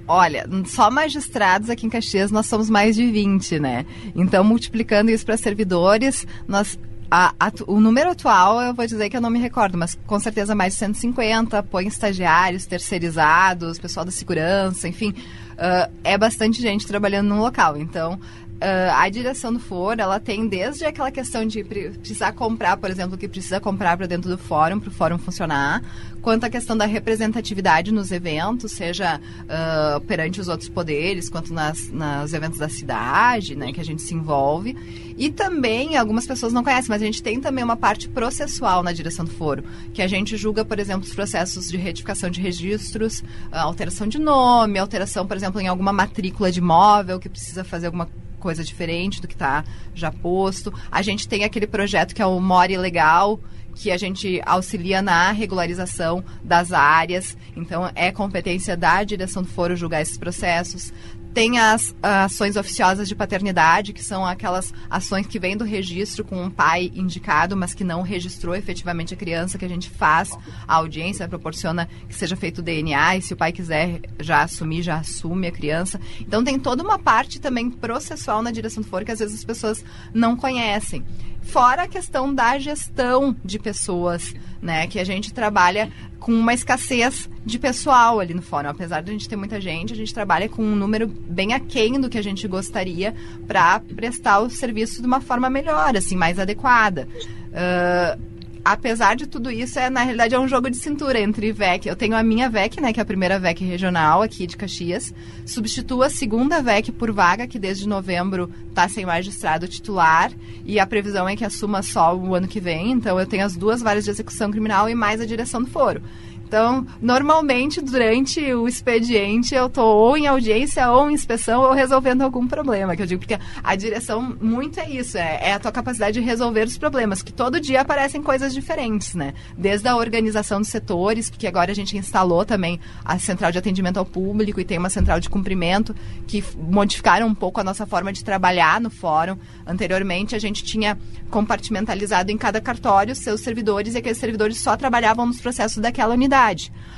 Olha, 0.07 0.45
só 0.67 0.91
magistrados 0.91 1.71
aqui 1.71 1.87
em 1.87 1.89
Caxias 1.89 2.31
nós 2.31 2.47
somos 2.47 2.69
mais 2.69 2.97
de 2.97 3.11
20, 3.11 3.59
né? 3.59 3.87
Então, 4.15 4.45
multiplicando 4.45 5.11
isso 5.11 5.25
para 5.25 5.37
servidores, 5.37 6.27
nós 6.47 6.79
a, 7.11 7.35
a, 7.41 7.51
o 7.67 7.81
número 7.81 8.11
atual, 8.11 8.61
eu 8.61 8.75
vou 8.75 8.87
dizer 8.87 9.09
que 9.09 9.17
eu 9.17 9.21
não 9.21 9.31
me 9.31 9.39
recordo, 9.39 9.77
mas 9.77 9.99
com 10.07 10.19
certeza 10.21 10.55
mais 10.55 10.75
de 10.75 10.79
150, 10.81 11.63
põe 11.65 11.87
estagiários, 11.87 12.67
terceirizados, 12.67 13.79
pessoal 13.79 14.05
da 14.05 14.13
segurança, 14.13 14.87
enfim, 14.87 15.11
uh, 15.11 15.93
é 16.05 16.17
bastante 16.17 16.63
gente 16.63 16.87
trabalhando 16.87 17.29
no 17.29 17.41
local. 17.41 17.77
Então, 17.77 18.21
Uh, 18.61 18.93
a 18.95 19.09
direção 19.09 19.51
do 19.51 19.59
foro, 19.59 19.99
ela 19.99 20.21
tem 20.21 20.47
desde 20.47 20.85
aquela 20.85 21.11
questão 21.11 21.47
de 21.47 21.65
precisar 21.65 22.33
comprar, 22.33 22.77
por 22.77 22.91
exemplo, 22.91 23.15
o 23.15 23.19
que 23.19 23.27
precisa 23.27 23.59
comprar 23.59 23.97
para 23.97 24.07
dentro 24.07 24.29
do 24.29 24.37
fórum, 24.37 24.79
para 24.79 24.91
o 24.91 24.93
fórum 24.93 25.17
funcionar, 25.17 25.83
quanto 26.21 26.45
a 26.45 26.51
questão 26.51 26.77
da 26.77 26.85
representatividade 26.85 27.91
nos 27.91 28.13
eventos, 28.13 28.73
seja 28.73 29.19
uh, 29.19 30.01
perante 30.03 30.43
os 30.43 30.49
outros 30.49 30.69
poderes, 30.69 31.31
quanto 31.31 31.55
nas, 31.55 31.89
nos 31.89 32.35
eventos 32.35 32.59
da 32.59 32.69
cidade, 32.69 33.57
né, 33.57 33.73
que 33.73 33.81
a 33.81 33.85
gente 33.85 34.03
se 34.03 34.13
envolve. 34.13 34.77
E 35.17 35.31
também, 35.31 35.97
algumas 35.97 36.27
pessoas 36.27 36.53
não 36.53 36.63
conhecem, 36.63 36.91
mas 36.91 37.01
a 37.01 37.07
gente 37.07 37.23
tem 37.23 37.41
também 37.41 37.65
uma 37.65 37.77
parte 37.79 38.11
processual 38.11 38.83
na 38.83 38.93
direção 38.93 39.25
do 39.25 39.31
foro, 39.31 39.65
que 39.95 40.03
a 40.03 40.07
gente 40.07 40.37
julga, 40.37 40.67
por 40.67 40.79
exemplo, 40.79 41.07
os 41.07 41.15
processos 41.15 41.67
de 41.67 41.79
retificação 41.79 42.29
de 42.29 42.43
registros, 42.43 43.25
alteração 43.51 44.07
de 44.07 44.19
nome, 44.19 44.79
alteração, 44.79 45.27
por 45.27 45.35
exemplo, 45.35 45.63
em 45.63 45.67
alguma 45.67 45.95
matrícula 45.95 46.53
de 46.53 46.59
imóvel 46.59 47.19
que 47.19 47.29
precisa 47.31 47.65
fazer 47.65 47.87
alguma 47.87 48.07
coisa 48.41 48.65
diferente 48.65 49.21
do 49.21 49.29
que 49.29 49.35
está 49.35 49.65
já 49.95 50.11
posto. 50.11 50.73
A 50.91 51.03
gente 51.03 51.29
tem 51.29 51.45
aquele 51.45 51.67
projeto 51.67 52.15
que 52.15 52.23
é 52.23 52.27
o 52.27 52.41
More 52.41 52.77
Legal, 52.77 53.39
que 53.75 53.91
a 53.91 53.97
gente 53.97 54.41
auxilia 54.45 55.01
na 55.01 55.31
regularização 55.31 56.25
das 56.43 56.73
áreas. 56.73 57.37
Então, 57.57 57.91
é 57.95 58.11
competência 58.11 58.77
da 58.77 59.03
direção 59.05 59.43
do 59.43 59.49
foro 59.49 59.77
julgar 59.77 60.03
esses 60.03 60.19
processos. 60.19 60.93
Tem 61.33 61.59
as 61.59 61.95
ações 62.03 62.57
oficiosas 62.57 63.09
de 63.09 63.15
paternidade, 63.15 63.93
que 63.93 64.03
são 64.03 64.27
aquelas 64.27 64.75
ações 64.91 65.27
que 65.27 65.39
vêm 65.39 65.57
do 65.57 65.65
registro 65.65 66.25
com 66.25 66.43
um 66.43 66.51
pai 66.51 66.91
indicado, 66.95 67.57
mas 67.57 67.73
que 67.73 67.85
não 67.85 68.03
registrou 68.03 68.55
efetivamente 68.55 69.15
a 69.15 69.17
criança, 69.17 69.57
que 69.57 69.65
a 69.65 69.69
gente 69.69 69.89
faz 69.89 70.37
a 70.67 70.75
audiência, 70.75 71.29
proporciona 71.29 71.89
que 72.09 72.15
seja 72.15 72.35
feito 72.35 72.59
o 72.59 72.63
DNA, 72.63 73.17
e 73.17 73.23
se 73.23 73.33
o 73.33 73.37
pai 73.37 73.53
quiser 73.53 74.01
já 74.19 74.43
assumir, 74.43 74.83
já 74.83 74.97
assume 74.97 75.47
a 75.47 75.53
criança. 75.53 76.01
Então 76.21 76.43
tem 76.43 76.59
toda 76.59 76.83
uma 76.83 76.99
parte 76.99 77.41
também 77.41 77.71
processual 77.71 78.43
na 78.43 78.51
direção 78.51 78.83
do 78.83 78.89
foro 78.89 79.05
que 79.05 79.13
às 79.13 79.21
vezes 79.21 79.39
as 79.39 79.45
pessoas 79.45 79.85
não 80.13 80.37
conhecem. 80.37 81.05
Fora 81.43 81.85
a 81.85 81.89
questão 81.89 82.35
da 82.35 82.59
gestão 82.59 83.35
de 83.45 83.59
pessoas, 83.59 84.35
né? 84.61 84.87
Que 84.87 84.99
a 84.99 85.05
gente 85.05 85.33
trabalha 85.33 85.91
com 86.19 86.33
uma 86.33 86.53
escassez 86.53 87.29
de 87.45 87.59
pessoal 87.59 88.21
ali 88.21 88.35
no 88.35 88.43
fórum. 88.43 88.69
Apesar 88.69 89.03
de 89.03 89.11
a 89.11 89.13
gente 89.13 89.29
ter 89.29 89.37
muita 89.37 89.61
gente, 89.61 89.93
a 89.93 89.97
gente 89.97 90.13
trabalha 90.13 90.49
com 90.49 90.63
um 90.63 90.77
número 90.77 91.07
bem 91.07 91.55
aquém 91.55 91.99
do 92.01 92.09
que 92.09 92.19
a 92.19 92.23
gente 92.23 92.47
gostaria 92.47 93.15
para 93.47 93.81
prestar 93.81 94.41
o 94.41 94.51
serviço 94.51 95.01
de 95.01 95.07
uma 95.07 95.21
forma 95.21 95.49
melhor, 95.49 95.97
assim, 95.97 96.17
mais 96.17 96.39
adequada. 96.39 97.09
Uh, 97.49 98.31
apesar 98.65 99.17
de 99.17 99.27
tudo 99.27 99.51
isso, 99.51 99.79
é 99.79 99.89
na 99.89 100.03
realidade 100.03 100.35
é 100.35 100.39
um 100.39 100.49
jogo 100.49 100.71
de 100.71 100.77
cintura 100.77 101.21
entre 101.21 101.53
VEC. 101.53 101.87
Eu 101.87 101.97
tenho 101.97 102.15
a 102.15 102.23
minha 102.23 102.49
VEC, 102.49 102.81
né, 102.81 102.93
que 102.93 103.01
é 103.01 103.03
a 103.03 103.07
primeira 103.07 103.39
VEC 103.39 103.65
regional 103.65 104.23
aqui 104.23 104.47
de 104.47 104.57
Caxias. 104.57 105.15
Substituo 105.47 106.03
a 106.03 106.11
segunda 106.11 106.63
VEC 106.63 106.93
por 106.93 107.13
vaga, 107.13 107.47
que 107.47 107.59
desde 107.59 107.89
novembro 107.89 108.51
está 108.69 108.89
sem 108.89 109.07
magistrado 109.07 109.69
titular. 109.69 110.33
E 110.65 110.79
a 110.79 110.87
previsão 110.87 111.29
é 111.29 111.37
que 111.37 111.45
assuma 111.45 111.83
só 111.83 112.15
o 112.17 112.35
ano 112.35 112.49
que 112.49 112.61
vem. 112.61 112.93
Então 112.93 113.19
eu 113.19 113.27
tenho 113.27 113.45
as 113.45 113.57
duas 113.57 113.81
varas 113.81 114.05
de 114.05 114.11
execução 114.11 114.51
criminal 114.51 114.89
e 114.89 114.95
mais 114.95 115.21
a 115.21 115.27
direção 115.27 115.63
do 115.63 115.71
foro. 115.71 116.03
Então, 116.51 116.85
normalmente, 117.01 117.81
durante 117.81 118.41
o 118.53 118.67
expediente, 118.67 119.55
eu 119.55 119.71
tô 119.71 119.85
ou 119.85 120.17
em 120.17 120.27
audiência, 120.27 120.91
ou 120.91 121.09
em 121.09 121.15
inspeção, 121.15 121.63
ou 121.63 121.73
resolvendo 121.73 122.23
algum 122.23 122.45
problema. 122.45 122.97
Que 122.97 123.03
eu 123.03 123.07
digo, 123.07 123.21
porque 123.21 123.39
a 123.63 123.77
direção 123.77 124.37
muito 124.41 124.81
é 124.81 124.91
isso, 124.91 125.17
é, 125.17 125.39
é, 125.43 125.53
a 125.53 125.61
tua 125.61 125.71
capacidade 125.71 126.19
de 126.19 126.27
resolver 126.27 126.67
os 126.67 126.77
problemas, 126.77 127.23
que 127.23 127.33
todo 127.33 127.61
dia 127.61 127.83
aparecem 127.83 128.21
coisas 128.21 128.53
diferentes, 128.53 129.15
né? 129.15 129.33
Desde 129.57 129.87
a 129.87 129.95
organização 129.95 130.61
dos 130.61 130.71
setores, 130.71 131.31
porque 131.31 131.47
agora 131.47 131.71
a 131.71 131.75
gente 131.75 131.97
instalou 131.97 132.45
também 132.45 132.81
a 133.05 133.17
central 133.17 133.53
de 133.53 133.59
atendimento 133.59 133.99
ao 133.99 134.05
público 134.05 134.59
e 134.59 134.65
tem 134.65 134.77
uma 134.77 134.91
central 134.91 135.21
de 135.21 135.31
cumprimento, 135.31 135.95
que 136.27 136.43
modificaram 136.59 137.29
um 137.29 137.35
pouco 137.35 137.61
a 137.61 137.65
nossa 137.65 137.87
forma 137.87 138.13
de 138.13 138.25
trabalhar 138.25 138.81
no 138.81 138.91
fórum. 138.91 139.37
Anteriormente, 139.65 140.35
a 140.35 140.41
gente 140.41 140.65
tinha 140.65 140.99
compartimentalizado 141.31 142.33
em 142.33 142.37
cada 142.37 142.61
cartório 142.61 143.15
seus 143.15 143.41
servidores, 143.41 143.95
e 143.95 143.99
aqueles 143.99 144.19
servidores 144.19 144.59
só 144.59 144.77
trabalhavam 144.77 145.27
nos 145.27 145.41
processos 145.41 145.81
daquela 145.81 146.15
unidade. 146.15 146.40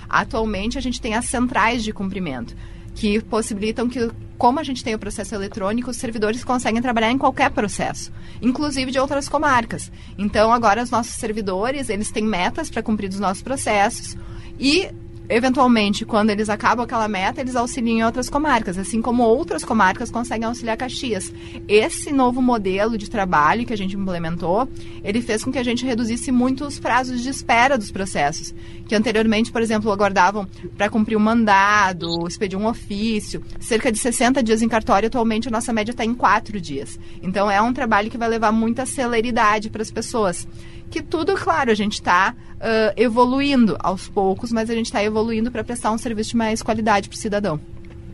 Atualmente, 0.08 0.78
a 0.78 0.80
gente 0.80 1.00
tem 1.00 1.14
as 1.14 1.24
centrais 1.24 1.82
de 1.82 1.92
cumprimento, 1.92 2.54
que 2.94 3.20
possibilitam 3.22 3.88
que, 3.88 4.10
como 4.36 4.60
a 4.60 4.62
gente 4.62 4.84
tem 4.84 4.94
o 4.94 4.98
processo 4.98 5.34
eletrônico, 5.34 5.90
os 5.90 5.96
servidores 5.96 6.44
conseguem 6.44 6.82
trabalhar 6.82 7.10
em 7.10 7.18
qualquer 7.18 7.50
processo, 7.50 8.12
inclusive 8.40 8.90
de 8.90 8.98
outras 8.98 9.28
comarcas. 9.28 9.90
Então, 10.18 10.52
agora, 10.52 10.82
os 10.82 10.90
nossos 10.90 11.14
servidores, 11.14 11.88
eles 11.88 12.10
têm 12.10 12.24
metas 12.24 12.70
para 12.70 12.82
cumprir 12.82 13.08
dos 13.08 13.20
nossos 13.20 13.42
processos 13.42 14.16
e 14.58 14.90
eventualmente, 15.28 16.04
quando 16.04 16.30
eles 16.30 16.48
acabam 16.48 16.84
aquela 16.84 17.08
meta, 17.08 17.40
eles 17.40 17.56
auxiliam 17.56 18.06
outras 18.06 18.28
comarcas, 18.28 18.78
assim 18.78 19.00
como 19.00 19.22
outras 19.22 19.64
comarcas 19.64 20.10
conseguem 20.10 20.46
auxiliar 20.46 20.76
Caxias. 20.76 21.32
Esse 21.66 22.12
novo 22.12 22.42
modelo 22.42 22.98
de 22.98 23.08
trabalho 23.08 23.64
que 23.64 23.72
a 23.72 23.76
gente 23.76 23.96
implementou, 23.96 24.68
ele 25.02 25.22
fez 25.22 25.44
com 25.44 25.52
que 25.52 25.58
a 25.58 25.64
gente 25.64 25.84
reduzisse 25.84 26.30
muito 26.30 26.64
os 26.64 26.78
prazos 26.78 27.22
de 27.22 27.28
espera 27.28 27.78
dos 27.78 27.90
processos, 27.90 28.54
que 28.86 28.94
anteriormente, 28.94 29.50
por 29.50 29.62
exemplo, 29.62 29.90
aguardavam 29.90 30.46
para 30.76 30.90
cumprir 30.90 31.16
um 31.16 31.20
mandado, 31.20 32.26
expedir 32.26 32.58
um 32.58 32.66
ofício, 32.66 33.42
cerca 33.60 33.90
de 33.90 33.98
60 33.98 34.42
dias 34.42 34.62
em 34.62 34.68
cartório, 34.68 35.06
atualmente 35.06 35.48
a 35.48 35.50
nossa 35.50 35.72
média 35.72 35.92
está 35.92 36.04
em 36.04 36.14
4 36.14 36.60
dias. 36.60 36.98
Então 37.22 37.50
é 37.50 37.60
um 37.60 37.72
trabalho 37.72 38.10
que 38.10 38.18
vai 38.18 38.28
levar 38.28 38.52
muita 38.52 38.84
celeridade 38.84 39.70
para 39.70 39.82
as 39.82 39.90
pessoas 39.90 40.46
que 40.92 41.02
tudo, 41.02 41.34
claro, 41.34 41.70
a 41.70 41.74
gente 41.74 41.94
está 41.94 42.34
uh, 42.36 42.92
evoluindo 42.96 43.76
aos 43.80 44.08
poucos, 44.08 44.52
mas 44.52 44.68
a 44.70 44.74
gente 44.74 44.86
está 44.86 45.02
evoluindo 45.02 45.50
para 45.50 45.64
prestar 45.64 45.90
um 45.90 45.98
serviço 45.98 46.30
de 46.30 46.36
mais 46.36 46.62
qualidade 46.62 47.08
para 47.08 47.16
o 47.16 47.18
cidadão. 47.18 47.58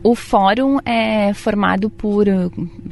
O 0.01 0.15
fórum 0.15 0.77
é 0.85 1.33
formado 1.33 1.89
por 1.89 2.25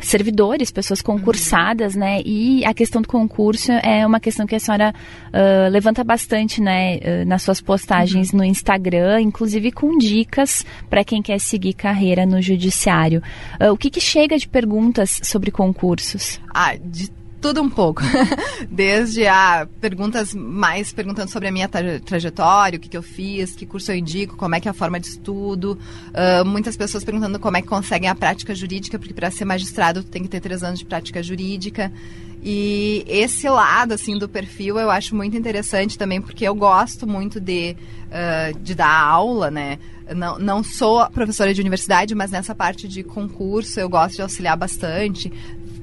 servidores, 0.01 0.71
pessoas 0.71 1.01
concursadas, 1.01 1.93
uhum. 1.93 2.01
né? 2.01 2.21
E 2.25 2.65
a 2.65 2.73
questão 2.73 3.01
do 3.01 3.07
concurso 3.07 3.71
é 3.71 4.05
uma 4.05 4.19
questão 4.19 4.45
que 4.45 4.55
a 4.55 4.59
senhora 4.59 4.93
uh, 5.27 5.71
levanta 5.71 6.03
bastante, 6.03 6.61
né? 6.61 6.97
Uh, 6.97 7.25
nas 7.25 7.43
suas 7.43 7.61
postagens 7.61 8.31
uhum. 8.31 8.39
no 8.39 8.43
Instagram, 8.43 9.21
inclusive 9.21 9.71
com 9.71 9.97
dicas 9.97 10.65
para 10.89 11.01
quem 11.01 11.21
quer 11.21 11.39
seguir 11.39 11.73
carreira 11.73 12.25
no 12.25 12.41
judiciário. 12.41 13.23
Uh, 13.53 13.71
o 13.71 13.77
que, 13.77 13.89
que 13.89 14.01
chega 14.01 14.37
de 14.37 14.47
perguntas 14.47 15.21
sobre 15.23 15.49
concursos? 15.49 16.41
Ah, 16.53 16.75
de 16.75 17.09
tudo 17.41 17.61
um 17.61 17.69
pouco. 17.69 18.01
Desde 18.69 19.27
a 19.27 19.67
perguntas 19.79 20.33
mais 20.33 20.91
perguntando 20.91 21.29
sobre 21.29 21.47
a 21.47 21.51
minha 21.51 21.67
tra 21.67 21.99
trajetória, 21.99 22.77
o 22.77 22.79
que, 22.79 22.89
que 22.89 22.97
eu 22.97 23.03
fiz, 23.03 23.55
que 23.55 23.65
curso 23.65 23.91
eu 23.91 23.95
indico, 23.95 24.35
como 24.35 24.55
é 24.55 24.59
que 24.59 24.67
é 24.67 24.71
a 24.71 24.73
forma 24.73 24.99
de 24.99 25.07
estudo. 25.07 25.77
Uh, 26.09 26.45
muitas 26.45 26.75
pessoas 26.75 27.03
perguntando 27.03 27.39
como 27.39 27.57
é 27.57 27.61
que 27.61 27.67
conseguem 27.67 28.09
a 28.09 28.15
prática 28.15 28.55
jurídica, 28.55 28.97
porque 28.97 29.13
para 29.13 29.31
ser 29.31 29.45
magistrado 29.45 30.03
tem 30.03 30.23
que 30.23 30.29
ter 30.29 30.39
três 30.39 30.63
anos 30.63 30.79
de 30.79 30.85
prática 30.85 31.21
jurídica. 31.21 31.91
E 32.41 33.03
esse 33.07 33.49
lado, 33.49 33.93
assim, 33.93 34.17
do 34.17 34.29
perfil 34.29 34.79
eu 34.79 34.89
acho 34.89 35.15
muito 35.15 35.35
interessante 35.35 35.97
também, 35.97 36.21
porque 36.21 36.47
eu 36.47 36.55
gosto 36.55 37.07
muito 37.07 37.39
de, 37.39 37.75
uh, 38.07 38.57
de 38.59 38.75
dar 38.75 38.99
aula, 38.99 39.51
né? 39.51 39.79
Não, 40.15 40.39
não 40.39 40.63
sou 40.63 41.05
professora 41.09 41.53
de 41.53 41.59
universidade, 41.59 42.15
mas 42.15 42.31
nessa 42.31 42.55
parte 42.55 42.87
de 42.87 43.03
concurso 43.03 43.77
eu 43.77 43.89
gosto 43.89 44.15
de 44.15 44.21
auxiliar 44.21 44.55
bastante 44.55 45.29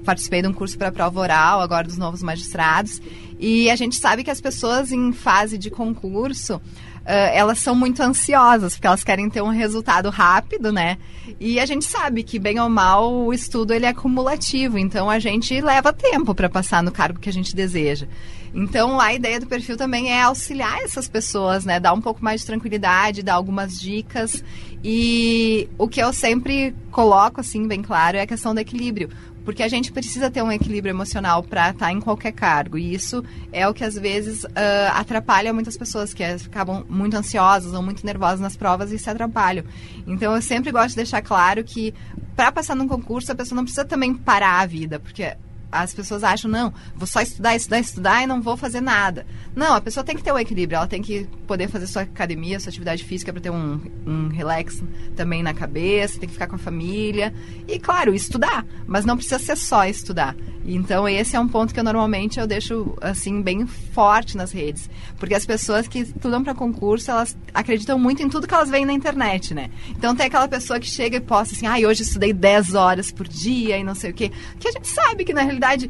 participei 0.05 0.43
de 0.43 0.49
um 0.49 0.53
curso 0.53 0.77
para 0.79 0.93
prova 0.93 1.21
oral 1.21 1.61
agora 1.61 1.87
dos 1.87 1.97
novos 1.97 2.23
magistrados. 2.23 3.01
E 3.39 3.71
a 3.71 3.77
gente 3.77 3.97
sabe 3.97 4.23
que 4.23 4.31
as 4.31 4.41
pessoas 4.41 4.93
em 4.93 5.13
fase 5.13 5.59
de 5.59 5.71
concurso, 5.71 6.57
uh, 6.57 6.61
elas 7.07 7.59
são 7.59 7.75
muito 7.75 8.01
ansiosas, 8.01 8.75
porque 8.75 8.87
elas 8.87 9.03
querem 9.03 9.29
ter 9.29 9.43
um 9.43 9.49
resultado 9.49 10.09
rápido, 10.11 10.73
né? 10.73 10.99
E 11.41 11.59
a 11.59 11.67
gente 11.67 11.85
sabe 11.85 12.23
que, 12.23 12.39
bem 12.39 12.61
ou 12.61 12.69
mal, 12.69 13.13
o 13.13 13.33
estudo 13.33 13.73
ele 13.73 13.87
é 13.87 13.89
acumulativo, 13.89 14.79
então 14.79 15.11
a 15.11 15.19
gente 15.19 15.61
leva 15.61 15.93
tempo 15.93 16.35
para 16.35 16.49
passar 16.49 16.83
no 16.83 16.93
cargo 16.93 17.19
que 17.19 17.29
a 17.29 17.33
gente 17.33 17.55
deseja. 17.55 18.07
Então, 18.55 19.01
a 19.01 19.13
ideia 19.13 19.41
do 19.41 19.47
perfil 19.47 19.77
também 19.77 20.13
é 20.13 20.23
auxiliar 20.23 20.81
essas 20.81 21.09
pessoas, 21.09 21.65
né? 21.65 21.81
Dar 21.81 21.93
um 21.93 22.01
pouco 22.01 22.23
mais 22.23 22.43
de 22.43 22.47
tranquilidade, 22.47 23.21
dar 23.21 23.35
algumas 23.35 23.81
dicas. 23.81 24.45
E 24.83 25.69
o 25.77 25.89
que 25.89 26.01
eu 26.01 26.13
sempre 26.13 26.73
coloco, 26.93 27.41
assim, 27.41 27.67
bem 27.67 27.83
claro, 27.83 28.17
é 28.17 28.21
a 28.21 28.27
questão 28.27 28.55
do 28.55 28.61
equilíbrio. 28.61 29.11
Porque 29.45 29.63
a 29.63 29.69
gente 29.69 29.93
precisa 29.93 30.31
ter 30.31 30.43
um 30.43 30.51
equilíbrio 30.51 30.91
emocional 30.91 31.43
para 31.43 31.71
estar 31.71 31.87
tá 31.87 31.93
em 31.93 32.01
qualquer 32.01 32.33
cargo. 32.33 32.79
E 32.79 32.95
isso 32.95 33.23
é 33.53 33.69
o 33.69 33.75
que 33.75 33.85
às 33.85 33.95
vezes 33.95 34.45
uh, 34.45 34.49
atrapalha 34.95 35.53
muitas 35.53 35.77
pessoas 35.77 36.15
que 36.15 36.23
acabam 36.23 36.85
muito 36.89 37.17
ansiosas 37.17 37.75
ou 37.75 37.83
muito 37.83 38.05
nervosas 38.07 38.41
nas 38.41 38.57
provas 38.57 38.91
e 38.91 38.99
se 38.99 39.11
atrapalham. 39.11 39.65
Então 40.07 40.35
eu 40.35 40.41
sempre 40.43 40.73
gosto 40.73 40.91
de 40.91 40.97
deixar 40.97 41.23
claro 41.23 41.63
que 41.63 41.93
para 42.35 42.51
passar 42.51 42.75
num 42.75 42.89
concurso 42.89 43.33
a 43.33 43.35
pessoa 43.35 43.57
não 43.57 43.65
precisa 43.65 43.85
também 43.85 44.15
parar 44.15 44.61
a 44.61 44.67
vida, 44.67 44.99
porque 44.99 45.37
as 45.75 45.93
pessoas 45.93 46.23
acham, 46.23 46.49
não, 46.51 46.73
vou 46.95 47.07
só 47.07 47.21
estudar, 47.21 47.57
estudar, 47.57 47.81
estudar 47.81 48.23
e 48.23 48.27
não 48.27 48.41
vou 48.41 48.57
fazer 48.57 48.81
nada. 48.81 49.27
Não, 49.55 49.75
a 49.75 49.81
pessoa 49.81 50.03
tem 50.03 50.17
que 50.17 50.23
ter 50.23 50.33
um 50.33 50.39
equilíbrio, 50.39 50.77
ela 50.77 50.87
tem 50.87 51.01
que 51.01 51.29
poder 51.47 51.69
fazer 51.69 51.87
sua 51.87 52.03
academia, 52.03 52.59
sua 52.59 52.71
atividade 52.71 53.05
física 53.05 53.33
para 53.33 53.41
ter 53.41 53.51
um, 53.51 53.81
um 54.05 54.29
relax 54.29 54.83
também 55.15 55.43
na 55.43 55.55
cabeça, 55.55 56.19
tem 56.19 56.29
que 56.29 56.33
ficar 56.33 56.49
com 56.49 56.57
a 56.57 56.59
família. 56.59 57.33
E, 57.69 57.79
claro, 57.79 58.15
estudar, 58.15 58.67
mas 58.87 59.05
não 59.05 59.17
precisa 59.17 59.39
ser 59.39 59.57
só 59.57 59.85
estudar. 59.85 60.35
Então, 60.67 61.09
esse 61.09 61.37
é 61.37 61.41
um 61.41 61.47
ponto 61.47 61.73
que 61.73 61.79
eu 61.79 61.85
normalmente 61.85 62.41
eu 62.41 62.47
deixo, 62.47 62.97
assim, 63.01 63.43
bem 63.43 63.67
forte 63.67 64.37
nas 64.37 64.51
redes. 64.51 64.91
Porque 65.19 65.35
as 65.35 65.47
pessoas 65.47 65.87
que 65.87 66.01
estudam 66.01 66.43
para 66.43 66.55
concurso, 66.55 67.11
elas 67.11 67.37
acreditam 67.53 67.99
muito 67.99 68.23
em 68.23 68.29
tudo 68.29 68.49
que 68.49 68.55
elas 68.55 68.71
veem 68.71 68.87
na 68.87 68.93
internet, 68.93 69.55
né? 69.55 69.71
Então, 69.91 70.17
tem 70.17 70.27
aquela 70.27 70.49
pessoa 70.49 70.81
que 70.81 70.89
chega 70.89 71.19
e 71.19 71.21
posta 71.21 71.55
assim, 71.55 71.67
ah, 71.67 71.77
hoje 71.87 72.03
estudei 72.03 72.33
10 72.33 72.75
horas 72.75 73.13
por 73.13 73.29
dia 73.29 73.79
e 73.79 73.85
não 73.85 73.95
sei 73.95 74.11
o 74.11 74.15
quê. 74.15 74.33
Que 74.59 74.67
a 74.67 74.73
gente 74.73 74.89
sabe 74.89 75.25
que, 75.25 75.35
na 75.35 75.43
realidade, 75.43 75.89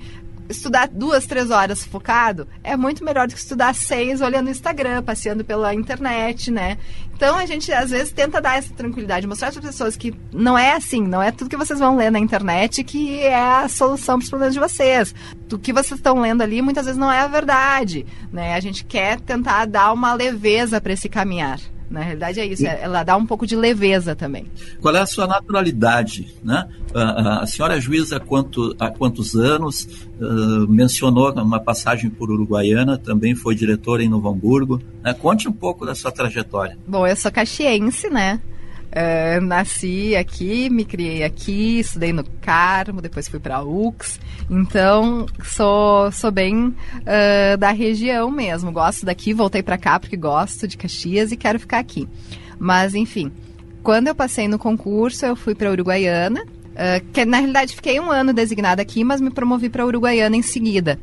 estudar 0.49 0.89
duas, 0.89 1.27
três 1.27 1.51
horas 1.51 1.85
focado 1.85 2.47
é 2.63 2.77
muito 2.77 3.05
melhor 3.05 3.27
do 3.27 3.35
que 3.35 3.41
estudar 3.41 3.75
seis 3.75 4.21
olhando 4.21 4.49
o 4.49 4.51
Instagram, 4.51 5.03
passeando 5.03 5.45
pela 5.45 5.75
internet, 5.75 6.51
né? 6.51 6.79
Então 7.15 7.37
a 7.37 7.47
gente 7.47 7.73
às 7.73 7.91
vezes 7.91 8.13
tenta 8.13 8.41
dar 8.41 8.59
essa 8.59 8.75
tranquilidade, 8.75 9.27
mostrar 9.27 9.51
para 9.51 9.61
as 9.61 9.67
pessoas 9.67 9.97
que 9.97 10.15
não 10.33 10.59
é 10.59 10.73
assim, 10.73 11.03
não 11.03 11.23
é 11.23 11.31
tudo 11.31 11.51
que 11.51 11.57
vocês 11.57 11.79
vão 11.79 11.97
ler 11.97 12.11
na 12.11 12.19
internet 12.19 12.83
que 12.85 13.21
é 13.21 13.37
a 13.37 13.69
solução 13.69 14.19
para 14.19 14.25
os 14.25 14.31
problemas 14.31 14.55
de 14.55 14.61
vocês. 14.61 15.15
O 15.53 15.59
que 15.59 15.73
vocês 15.73 15.99
estão 15.99 16.21
lendo 16.21 16.43
ali 16.43 16.61
muitas 16.61 16.87
vezes 16.87 16.99
não 16.99 17.11
é 17.11 17.21
a 17.21 17.29
verdade, 17.29 18.05
né? 18.33 18.55
A 18.55 18.61
gente 18.61 18.85
quer 18.85 19.21
tentar 19.21 19.67
dar 19.67 19.93
uma 19.93 20.15
leveza 20.15 20.81
para 20.81 20.93
esse 20.93 21.09
caminhar. 21.09 21.61
Na 21.91 22.01
realidade 22.01 22.41
é 22.41 22.47
isso, 22.47 22.67
ela 22.67 23.03
dá 23.03 23.17
um 23.17 23.27
pouco 23.27 23.47
de 23.47 23.55
leveza 23.55 24.17
também. 24.17 24.47
Qual 24.81 24.95
é 24.95 25.01
a 25.01 25.07
sua 25.07 25.27
naturalidade? 25.27 26.35
Né? 26.43 26.67
A, 26.95 27.43
a 27.43 27.47
senhora 27.47 27.77
é 27.77 27.81
juíza 27.81 28.17
há, 28.17 28.21
quanto, 28.21 28.75
há 28.79 28.91
quantos 28.91 29.35
anos? 29.35 29.85
Uh, 30.19 30.69
mencionou 30.69 31.33
uma 31.33 31.61
passagem 31.61 32.09
por 32.11 32.31
Uruguaiana, 32.31 32.97
também 32.97 33.35
foi 33.35 33.55
diretora 33.55 34.03
em 34.03 34.09
Novo 34.09 34.29
Hamburgo. 34.29 34.81
Né? 35.03 35.13
Conte 35.15 35.49
um 35.49 35.53
pouco 35.53 35.85
da 35.85 35.95
sua 35.95 36.11
trajetória. 36.11 36.79
Bom, 36.87 37.07
eu 37.07 37.17
sou 37.17 37.31
caxiense, 37.31 38.09
né? 38.09 38.41
Uh, 38.95 39.41
nasci 39.41 40.15
aqui, 40.15 40.71
me 40.71 40.85
criei 40.85 41.25
aqui, 41.25 41.81
estudei 41.81 42.13
no 42.13 42.23
Carmo, 42.23 43.03
depois 43.03 43.27
fui 43.27 43.41
para 43.41 43.57
a 43.57 43.65
UX. 43.65 44.21
Então, 44.49 45.27
sou, 45.43 46.13
sou 46.13 46.31
bem 46.31 46.67
uh, 46.69 47.57
da 47.59 47.73
região 47.73 48.31
mesmo. 48.31 48.71
Gosto 48.71 49.05
daqui, 49.05 49.35
voltei 49.35 49.65
para 49.65 49.77
cá 49.77 49.99
porque 49.99 50.17
gosto 50.17 50.69
de 50.69 50.77
Caxias 50.77 51.33
e 51.33 51.37
quero 51.37 51.59
ficar 51.59 51.81
aqui. 51.81 52.09
Mas, 52.57 52.95
enfim, 52.95 53.33
quando 53.83 54.07
eu 54.07 54.15
passei 54.15 54.47
no 54.47 54.61
concurso, 54.61 55.27
eu 55.27 55.35
fui 55.35 55.57
para 55.57 55.73
Uruguaiana. 55.73 56.45
Uh, 56.75 57.05
que 57.13 57.25
na 57.25 57.39
realidade 57.39 57.75
fiquei 57.75 58.01
um 58.01 58.11
ano 58.11 58.33
designada 58.33 58.83
aqui, 58.83 59.05
mas 59.05 59.21
me 59.21 59.31
promovi 59.31 59.69
para 59.69 59.87
Uruguaiana 59.87 60.37
em 60.37 60.43
seguida. 60.43 60.99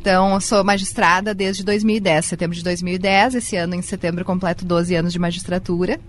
Então, 0.00 0.40
sou 0.40 0.62
magistrada 0.64 1.34
desde 1.34 1.64
2010, 1.64 2.24
setembro 2.24 2.56
de 2.56 2.62
2010. 2.64 3.36
Esse 3.36 3.56
ano, 3.56 3.74
em 3.74 3.82
setembro, 3.82 4.24
completo 4.24 4.64
12 4.64 4.94
anos 4.96 5.12
de 5.12 5.18
magistratura. 5.18 6.00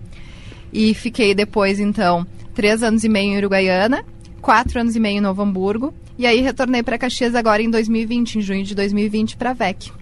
E 0.72 0.94
fiquei 0.94 1.34
depois, 1.34 1.80
então, 1.80 2.26
três 2.54 2.82
anos 2.82 3.04
e 3.04 3.08
meio 3.08 3.32
em 3.32 3.36
Uruguaiana, 3.38 4.04
quatro 4.40 4.80
anos 4.80 4.96
e 4.96 5.00
meio 5.00 5.18
em 5.18 5.20
Novo 5.20 5.42
Hamburgo. 5.42 5.94
E 6.18 6.26
aí 6.26 6.40
retornei 6.40 6.82
para 6.82 6.98
Caxias 6.98 7.34
agora 7.34 7.62
em 7.62 7.70
2020, 7.70 8.36
em 8.36 8.40
junho 8.40 8.64
de 8.64 8.74
2020, 8.74 9.36
para 9.36 9.50
a 9.50 9.54
VEC. 9.54 9.92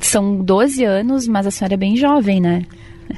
são 0.00 0.42
12 0.42 0.82
anos, 0.84 1.28
mas 1.28 1.46
a 1.46 1.50
senhora 1.50 1.74
é 1.74 1.76
bem 1.76 1.96
jovem, 1.96 2.40
né? 2.40 2.64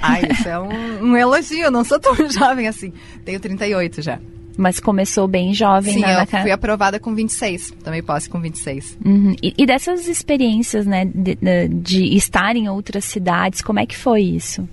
Ah, 0.00 0.20
isso 0.20 0.48
é 0.48 0.58
um, 0.58 1.10
um 1.10 1.16
elogio, 1.16 1.64
eu 1.64 1.70
não 1.70 1.84
sou 1.84 1.98
tão 1.98 2.14
jovem 2.28 2.68
assim. 2.68 2.92
Tenho 3.24 3.40
38 3.40 4.02
já. 4.02 4.18
Mas 4.56 4.78
começou 4.78 5.26
bem 5.26 5.54
jovem, 5.54 5.94
Sim, 5.94 6.00
né? 6.00 6.22
eu 6.22 6.26
fui 6.42 6.50
aprovada 6.50 7.00
com 7.00 7.14
26. 7.14 7.72
Também 7.82 8.02
posso 8.02 8.28
com 8.28 8.40
26. 8.40 8.98
Uhum. 9.04 9.34
E, 9.42 9.54
e, 9.56 9.64
dessas 9.64 10.06
experiências, 10.06 10.86
né, 10.86 11.06
de, 11.06 11.38
de, 11.68 12.16
estar 12.16 12.54
em 12.56 12.68
outras 12.68 13.04
cidades, 13.04 13.62
como 13.62 13.78
é 13.78 13.86
que 13.86 13.96
foi 13.96 14.22
isso? 14.22 14.68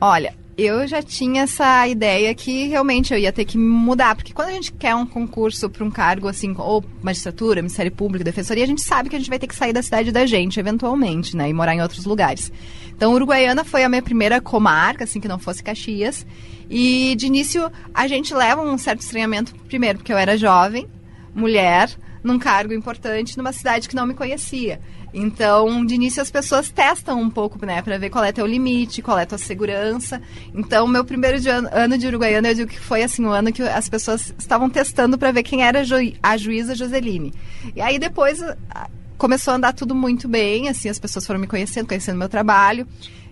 Olha, 0.00 0.32
eu 0.56 0.86
já 0.86 1.02
tinha 1.02 1.42
essa 1.42 1.86
ideia 1.86 2.34
que 2.34 2.66
realmente 2.66 3.12
eu 3.12 3.18
ia 3.18 3.30
ter 3.30 3.44
que 3.44 3.58
mudar, 3.58 4.14
porque 4.16 4.32
quando 4.32 4.48
a 4.48 4.52
gente 4.52 4.72
quer 4.72 4.94
um 4.94 5.04
concurso 5.04 5.68
para 5.68 5.84
um 5.84 5.90
cargo 5.90 6.28
assim, 6.28 6.54
ou 6.56 6.82
magistratura, 7.02 7.60
Ministério 7.60 7.92
Público, 7.92 8.24
Defensoria, 8.24 8.64
a 8.64 8.66
gente 8.66 8.82
sabe 8.82 9.10
que 9.10 9.16
a 9.16 9.18
gente 9.18 9.28
vai 9.28 9.38
ter 9.38 9.46
que 9.46 9.54
sair 9.54 9.74
da 9.74 9.82
cidade 9.82 10.10
da 10.10 10.24
gente, 10.24 10.58
eventualmente, 10.58 11.36
né, 11.36 11.50
e 11.50 11.52
morar 11.52 11.74
em 11.74 11.82
outros 11.82 12.06
lugares. 12.06 12.50
Então, 12.96 13.12
Uruguaiana 13.12 13.64
foi 13.64 13.84
a 13.84 13.88
minha 13.88 14.00
primeira 14.00 14.40
comarca, 14.40 15.04
assim, 15.04 15.20
que 15.20 15.28
não 15.28 15.38
fosse 15.38 15.62
Caxias. 15.62 16.26
E 16.70 17.14
de 17.16 17.26
início 17.26 17.70
a 17.92 18.08
gente 18.08 18.34
leva 18.34 18.62
um 18.62 18.78
certo 18.78 19.00
estranhamento, 19.00 19.54
primeiro, 19.68 19.98
porque 19.98 20.12
eu 20.12 20.16
era 20.16 20.38
jovem, 20.38 20.88
mulher, 21.34 21.90
num 22.24 22.38
cargo 22.38 22.72
importante, 22.72 23.36
numa 23.36 23.52
cidade 23.52 23.88
que 23.88 23.94
não 23.94 24.06
me 24.06 24.14
conhecia. 24.14 24.80
Então, 25.18 25.82
de 25.86 25.94
início 25.94 26.20
as 26.20 26.30
pessoas 26.30 26.68
testam 26.68 27.18
um 27.18 27.30
pouco, 27.30 27.64
né, 27.64 27.80
para 27.80 27.96
ver 27.96 28.10
qual 28.10 28.22
é 28.22 28.32
teu 28.32 28.44
limite, 28.44 29.00
qual 29.00 29.18
é 29.18 29.24
tua 29.24 29.38
segurança. 29.38 30.20
Então, 30.54 30.86
meu 30.86 31.06
primeiro 31.06 31.40
de 31.40 31.48
ano, 31.48 31.70
ano, 31.72 31.96
de 31.96 32.06
Uruguaiana, 32.06 32.48
eu 32.48 32.54
digo 32.54 32.70
que 32.70 32.78
foi 32.78 33.02
assim 33.02 33.24
o 33.24 33.28
um 33.28 33.32
ano 33.32 33.50
que 33.50 33.62
as 33.62 33.88
pessoas 33.88 34.34
estavam 34.38 34.68
testando 34.68 35.16
para 35.16 35.32
ver 35.32 35.42
quem 35.42 35.64
era 35.64 35.82
a 36.22 36.36
juíza 36.36 36.74
Joseline. 36.74 37.32
E 37.74 37.80
aí 37.80 37.98
depois 37.98 38.44
começou 39.16 39.52
a 39.52 39.56
andar 39.56 39.72
tudo 39.72 39.94
muito 39.94 40.28
bem, 40.28 40.68
assim, 40.68 40.90
as 40.90 40.98
pessoas 40.98 41.26
foram 41.26 41.40
me 41.40 41.46
conhecendo, 41.46 41.86
conhecendo 41.86 42.18
meu 42.18 42.28
trabalho. 42.28 42.86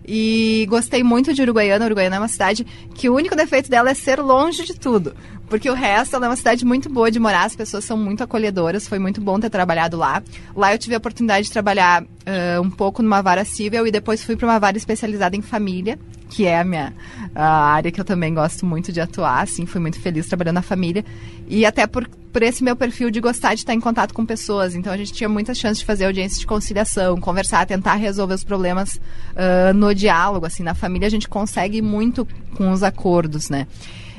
E 0.07 0.67
gostei 0.69 1.03
muito 1.03 1.33
de 1.33 1.43
Uruguaiana. 1.43 1.85
Uruguaiana 1.87 2.17
é 2.17 2.19
uma 2.19 2.29
cidade 2.29 2.67
que 2.95 3.09
o 3.09 3.15
único 3.15 3.35
defeito 3.35 3.71
dela 3.71 3.91
é 3.91 3.95
ser 3.95 4.21
longe 4.21 4.65
de 4.65 4.75
tudo. 4.75 5.15
Porque 5.49 5.69
o 5.69 5.75
resto 5.75 6.17
ela 6.17 6.27
é 6.27 6.29
uma 6.29 6.37
cidade 6.37 6.65
muito 6.65 6.89
boa 6.89 7.11
de 7.11 7.19
morar, 7.19 7.45
as 7.45 7.55
pessoas 7.55 7.85
são 7.85 7.97
muito 7.97 8.25
acolhedoras, 8.25 8.89
foi 8.89 8.99
muito 8.99 9.21
bom 9.21 9.39
ter 9.39 9.51
trabalhado 9.51 9.97
lá. 9.97 10.23
Lá 10.57 10.75
eu 10.75 10.79
tive 10.79 10.95
a 10.95 10.99
oportunidade 10.99 11.47
de 11.47 11.53
trabalhar 11.53 12.03
uh, 12.03 12.61
um 12.63 12.71
pouco 12.71 13.03
numa 13.03 13.21
vara 13.21 13.45
civil 13.45 13.87
e 13.87 13.91
depois 13.91 14.25
fui 14.25 14.37
para 14.37 14.49
uma 14.49 14.59
vara 14.59 14.77
especializada 14.77 15.37
em 15.37 15.43
família, 15.43 15.99
que 16.31 16.47
é 16.47 16.59
a 16.59 16.65
minha 16.65 16.95
a 17.35 17.73
área 17.73 17.93
que 17.93 18.01
eu 18.01 18.05
também 18.05 18.33
gosto 18.33 18.65
muito 18.65 18.91
de 18.91 19.01
atuar, 19.01 19.43
assim, 19.43 19.67
fui 19.67 19.81
muito 19.81 20.01
feliz 20.01 20.27
trabalhando 20.27 20.57
na 20.57 20.63
família. 20.63 21.05
E 21.47 21.67
até 21.67 21.87
por, 21.87 22.09
por 22.35 22.43
esse 22.43 22.65
meu 22.65 22.75
perfil 22.75 23.13
de 23.13 23.21
gostar 23.21 23.55
de 23.55 23.61
estar 23.61 23.75
em 23.75 23.79
contato 23.79 24.13
com 24.13 24.27
pessoas. 24.27 24.75
Então 24.75 24.93
a 24.93 24.97
gente 24.97 25.13
tinha 25.13 25.29
muitas 25.29 25.57
chances 25.57 25.79
de 25.79 25.85
fazer 25.85 26.07
audiência 26.07 26.41
de 26.41 26.47
conciliação, 26.49 27.17
conversar, 27.21 27.65
tentar 27.65 27.95
resolver 27.95 28.35
os 28.35 28.43
problemas 28.43 28.97
uh, 28.97 29.73
no 29.73 29.95
diálogo, 29.95 30.45
assim, 30.45 30.65
na 30.65 30.75
família 30.75 31.07
a 31.07 31.11
gente 31.11 31.29
consegue 31.29 31.81
muito 31.81 32.27
com 32.57 32.73
os 32.73 32.83
acordos, 32.83 33.49
né? 33.49 33.69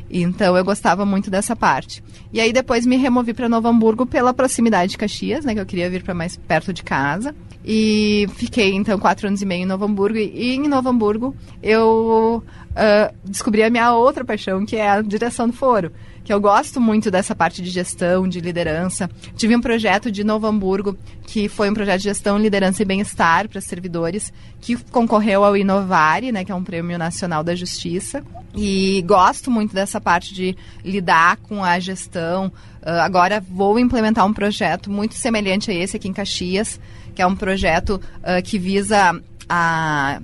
Então 0.09 0.55
eu 0.55 0.63
gostava 0.63 1.05
muito 1.05 1.29
dessa 1.29 1.57
parte. 1.57 2.01
E 2.31 2.39
aí 2.39 2.53
depois 2.53 2.85
me 2.85 2.95
removi 2.95 3.33
para 3.33 3.49
Novo 3.49 3.67
Hamburgo 3.67 4.05
pela 4.05 4.33
proximidade 4.33 4.91
de 4.91 4.97
Caxias, 4.97 5.43
né? 5.43 5.53
Que 5.53 5.59
eu 5.59 5.65
queria 5.65 5.89
vir 5.89 6.01
para 6.01 6.13
mais 6.13 6.37
perto 6.37 6.71
de 6.71 6.83
casa. 6.83 7.35
E 7.65 8.27
fiquei 8.35 8.73
então 8.75 8.97
quatro 8.97 9.27
anos 9.27 9.41
e 9.41 9.45
meio 9.45 9.63
em 9.63 9.65
Novo 9.65 9.83
Hamburgo. 9.83 10.17
E 10.17 10.55
em 10.55 10.69
Novo 10.69 10.87
Hamburgo 10.87 11.35
eu 11.61 12.41
uh, 12.69 13.15
descobri 13.25 13.61
a 13.61 13.69
minha 13.69 13.93
outra 13.93 14.23
paixão, 14.23 14.65
que 14.65 14.77
é 14.77 14.89
a 14.89 15.01
direção 15.01 15.47
do 15.47 15.53
foro 15.53 15.91
que 16.25 16.33
eu 16.33 16.41
gosto 16.41 16.81
muito 16.81 17.11
dessa 17.11 17.35
parte 17.35 17.61
de 17.61 17.69
gestão, 17.69 18.27
de 18.27 18.41
liderança. 18.41 19.07
Tive 19.37 19.55
um 19.55 19.61
projeto 19.61 20.11
de 20.11 20.23
Novo 20.23 20.47
Hamburgo, 20.47 20.97
que 21.21 21.47
foi 21.47 21.69
um 21.69 21.73
projeto 21.73 21.99
de 21.99 22.05
gestão, 22.05 22.39
liderança 22.39 22.81
e 22.81 22.85
bem-estar 22.85 23.47
para 23.47 23.61
servidores, 23.61 24.33
que 24.59 24.75
concorreu 24.75 25.43
ao 25.45 25.55
Inovare, 25.55 26.31
né, 26.31 26.43
que 26.43 26.51
é 26.51 26.55
um 26.55 26.63
prêmio 26.63 26.97
nacional 26.97 27.43
da 27.43 27.53
justiça. 27.53 28.23
E 28.55 29.03
gosto 29.05 29.51
muito 29.51 29.75
dessa 29.75 30.01
parte 30.01 30.33
de 30.33 30.57
lidar 30.83 31.37
com 31.37 31.63
a 31.63 31.79
gestão. 31.79 32.47
Uh, 32.81 33.01
agora 33.01 33.39
vou 33.39 33.77
implementar 33.77 34.25
um 34.25 34.33
projeto 34.33 34.89
muito 34.89 35.13
semelhante 35.13 35.69
a 35.69 35.75
esse 35.75 35.95
aqui 35.97 36.07
em 36.07 36.13
Caxias, 36.13 36.79
que 37.13 37.21
é 37.21 37.27
um 37.27 37.35
projeto 37.35 38.01
uh, 38.17 38.41
que 38.43 38.57
visa 38.57 39.21
a 39.47 40.19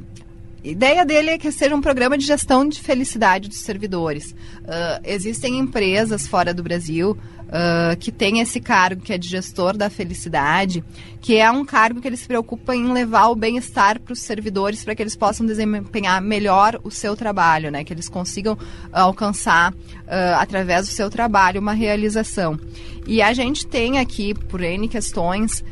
a 0.64 0.68
ideia 0.68 1.04
dele 1.04 1.32
é 1.32 1.38
que 1.40 1.52
seja 1.52 1.76
um 1.76 1.82
programa 1.82 2.16
de 2.16 2.26
gestão 2.26 2.68
de 2.68 2.80
felicidade 2.80 3.50
dos 3.50 3.60
servidores. 3.60 4.32
Uh, 4.32 5.02
existem 5.04 5.58
empresas 5.58 6.28
fora 6.28 6.54
do 6.54 6.62
Brasil 6.62 7.18
uh, 7.48 7.98
que 7.98 8.12
têm 8.12 8.40
esse 8.40 8.60
cargo 8.60 9.02
que 9.02 9.12
é 9.12 9.18
de 9.18 9.28
gestor 9.28 9.76
da 9.76 9.90
felicidade, 9.90 10.84
que 11.20 11.38
é 11.38 11.50
um 11.50 11.66
cargo 11.66 12.00
que 12.00 12.08
eles 12.08 12.20
se 12.20 12.28
preocupam 12.28 12.76
em 12.76 12.94
levar 12.94 13.30
o 13.30 13.36
bem-estar 13.36 14.00
para 14.00 14.14
os 14.14 14.20
servidores 14.20 14.84
para 14.84 14.94
que 14.94 15.02
eles 15.02 15.16
possam 15.16 15.48
desempenhar 15.48 16.22
melhor 16.22 16.80
o 16.84 16.92
seu 16.92 17.16
trabalho, 17.16 17.72
né? 17.72 17.84
que 17.84 17.92
eles 17.92 18.08
consigam 18.08 18.56
alcançar, 18.92 19.74
uh, 19.74 20.36
através 20.38 20.88
do 20.88 20.94
seu 20.94 21.10
trabalho, 21.10 21.60
uma 21.60 21.74
realização. 21.74 22.60
E 23.08 23.20
a 23.20 23.34
gente 23.34 23.66
tem 23.66 23.98
aqui, 23.98 24.36
por 24.36 24.62
N 24.62 24.88
questões, 24.88 25.64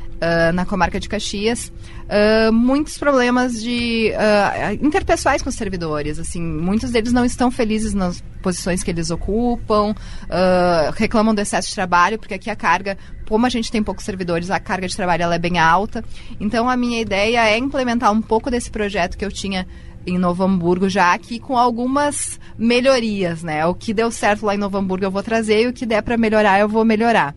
na 0.53 0.65
comarca 0.65 0.99
de 0.99 1.07
Caxias, 1.07 1.71
uh, 2.09 2.51
muitos 2.51 2.97
problemas 2.97 3.61
de 3.61 4.11
uh, 4.13 4.85
interpessoais 4.85 5.41
com 5.41 5.49
os 5.49 5.55
servidores. 5.55 6.19
Assim, 6.19 6.41
muitos 6.41 6.91
deles 6.91 7.13
não 7.13 7.23
estão 7.23 7.51
felizes 7.51 7.93
nas 7.93 8.23
posições 8.41 8.83
que 8.83 8.89
eles 8.89 9.11
ocupam, 9.11 9.91
uh, 9.91 10.91
reclamam 10.95 11.35
do 11.35 11.41
excesso 11.41 11.69
de 11.69 11.75
trabalho, 11.75 12.17
porque 12.17 12.33
aqui 12.33 12.49
a 12.49 12.55
carga, 12.55 12.97
como 13.27 13.45
a 13.45 13.49
gente 13.49 13.71
tem 13.71 13.83
poucos 13.83 14.03
servidores, 14.03 14.49
a 14.49 14.59
carga 14.59 14.87
de 14.87 14.95
trabalho 14.95 15.23
ela 15.23 15.35
é 15.35 15.39
bem 15.39 15.59
alta. 15.59 16.03
Então, 16.39 16.69
a 16.69 16.75
minha 16.75 16.99
ideia 16.99 17.47
é 17.47 17.57
implementar 17.57 18.11
um 18.11 18.21
pouco 18.21 18.49
desse 18.49 18.71
projeto 18.71 19.17
que 19.17 19.25
eu 19.25 19.31
tinha 19.31 19.67
em 20.07 20.17
Novo 20.17 20.43
Hamburgo 20.43 20.89
já 20.89 21.13
aqui 21.13 21.39
com 21.39 21.57
algumas 21.57 22.39
melhorias, 22.57 23.43
né? 23.43 23.65
O 23.65 23.75
que 23.75 23.93
deu 23.93 24.09
certo 24.09 24.45
lá 24.45 24.55
em 24.55 24.57
Novo 24.57 24.77
Hamburgo 24.77 25.05
eu 25.05 25.11
vou 25.11 25.21
trazer 25.21 25.63
e 25.63 25.67
o 25.67 25.73
que 25.73 25.85
der 25.85 26.01
para 26.01 26.17
melhorar 26.17 26.59
eu 26.59 26.69
vou 26.69 26.85
melhorar. 26.85 27.35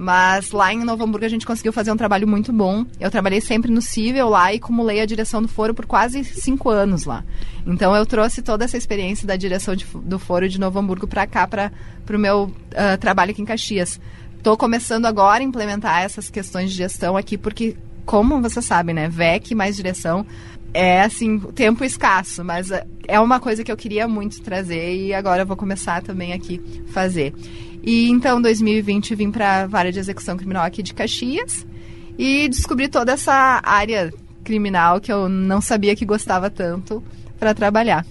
Mas 0.00 0.52
lá 0.52 0.72
em 0.72 0.84
Novo 0.84 1.02
Hamburgo 1.02 1.26
a 1.26 1.28
gente 1.28 1.44
conseguiu 1.44 1.72
fazer 1.72 1.90
um 1.90 1.96
trabalho 1.96 2.28
muito 2.28 2.52
bom. 2.52 2.86
Eu 3.00 3.10
trabalhei 3.10 3.40
sempre 3.40 3.68
no 3.68 3.82
Cível 3.82 4.28
lá 4.28 4.52
e 4.52 4.58
acumulei 4.58 5.00
a 5.00 5.04
direção 5.04 5.42
do 5.42 5.48
foro 5.48 5.74
por 5.74 5.86
quase 5.86 6.22
cinco 6.22 6.70
anos 6.70 7.04
lá. 7.04 7.24
Então 7.66 7.96
eu 7.96 8.06
trouxe 8.06 8.40
toda 8.40 8.64
essa 8.64 8.76
experiência 8.76 9.26
da 9.26 9.34
direção 9.34 9.74
de, 9.74 9.84
do 9.84 10.16
foro 10.16 10.48
de 10.48 10.60
Novo 10.60 10.78
Hamburgo 10.78 11.08
para 11.08 11.26
cá, 11.26 11.48
para 11.48 11.72
o 12.08 12.16
meu 12.16 12.44
uh, 12.44 12.96
trabalho 13.00 13.32
aqui 13.32 13.42
em 13.42 13.44
Caxias. 13.44 14.00
Estou 14.36 14.56
começando 14.56 15.04
agora 15.04 15.42
a 15.42 15.44
implementar 15.44 16.02
essas 16.04 16.30
questões 16.30 16.70
de 16.70 16.76
gestão 16.76 17.16
aqui, 17.16 17.36
porque, 17.36 17.76
como 18.06 18.40
você 18.40 18.62
sabe, 18.62 18.92
né, 18.92 19.08
VEC 19.08 19.52
mais 19.52 19.74
direção 19.74 20.24
é 20.72 21.02
assim, 21.02 21.38
tempo 21.38 21.84
escasso, 21.84 22.44
mas 22.44 22.70
é 23.06 23.18
uma 23.18 23.40
coisa 23.40 23.64
que 23.64 23.72
eu 23.72 23.76
queria 23.76 24.06
muito 24.06 24.40
trazer 24.42 24.96
e 24.96 25.14
agora 25.14 25.42
eu 25.42 25.46
vou 25.46 25.56
começar 25.56 26.02
também 26.02 26.32
aqui 26.32 26.60
fazer. 26.88 27.32
E 27.82 28.08
então, 28.10 28.38
em 28.38 28.42
2020, 28.42 29.14
vim 29.14 29.30
para 29.30 29.62
a 29.62 29.66
vara 29.66 29.90
de 29.90 29.98
execução 29.98 30.36
criminal 30.36 30.64
aqui 30.64 30.82
de 30.82 30.92
Caxias 30.92 31.66
e 32.18 32.48
descobri 32.48 32.88
toda 32.88 33.12
essa 33.12 33.60
área 33.64 34.12
criminal 34.44 35.00
que 35.00 35.12
eu 35.12 35.28
não 35.28 35.60
sabia 35.60 35.94
que 35.94 36.04
gostava 36.04 36.50
tanto 36.50 37.02
para 37.38 37.54
trabalhar. 37.54 38.04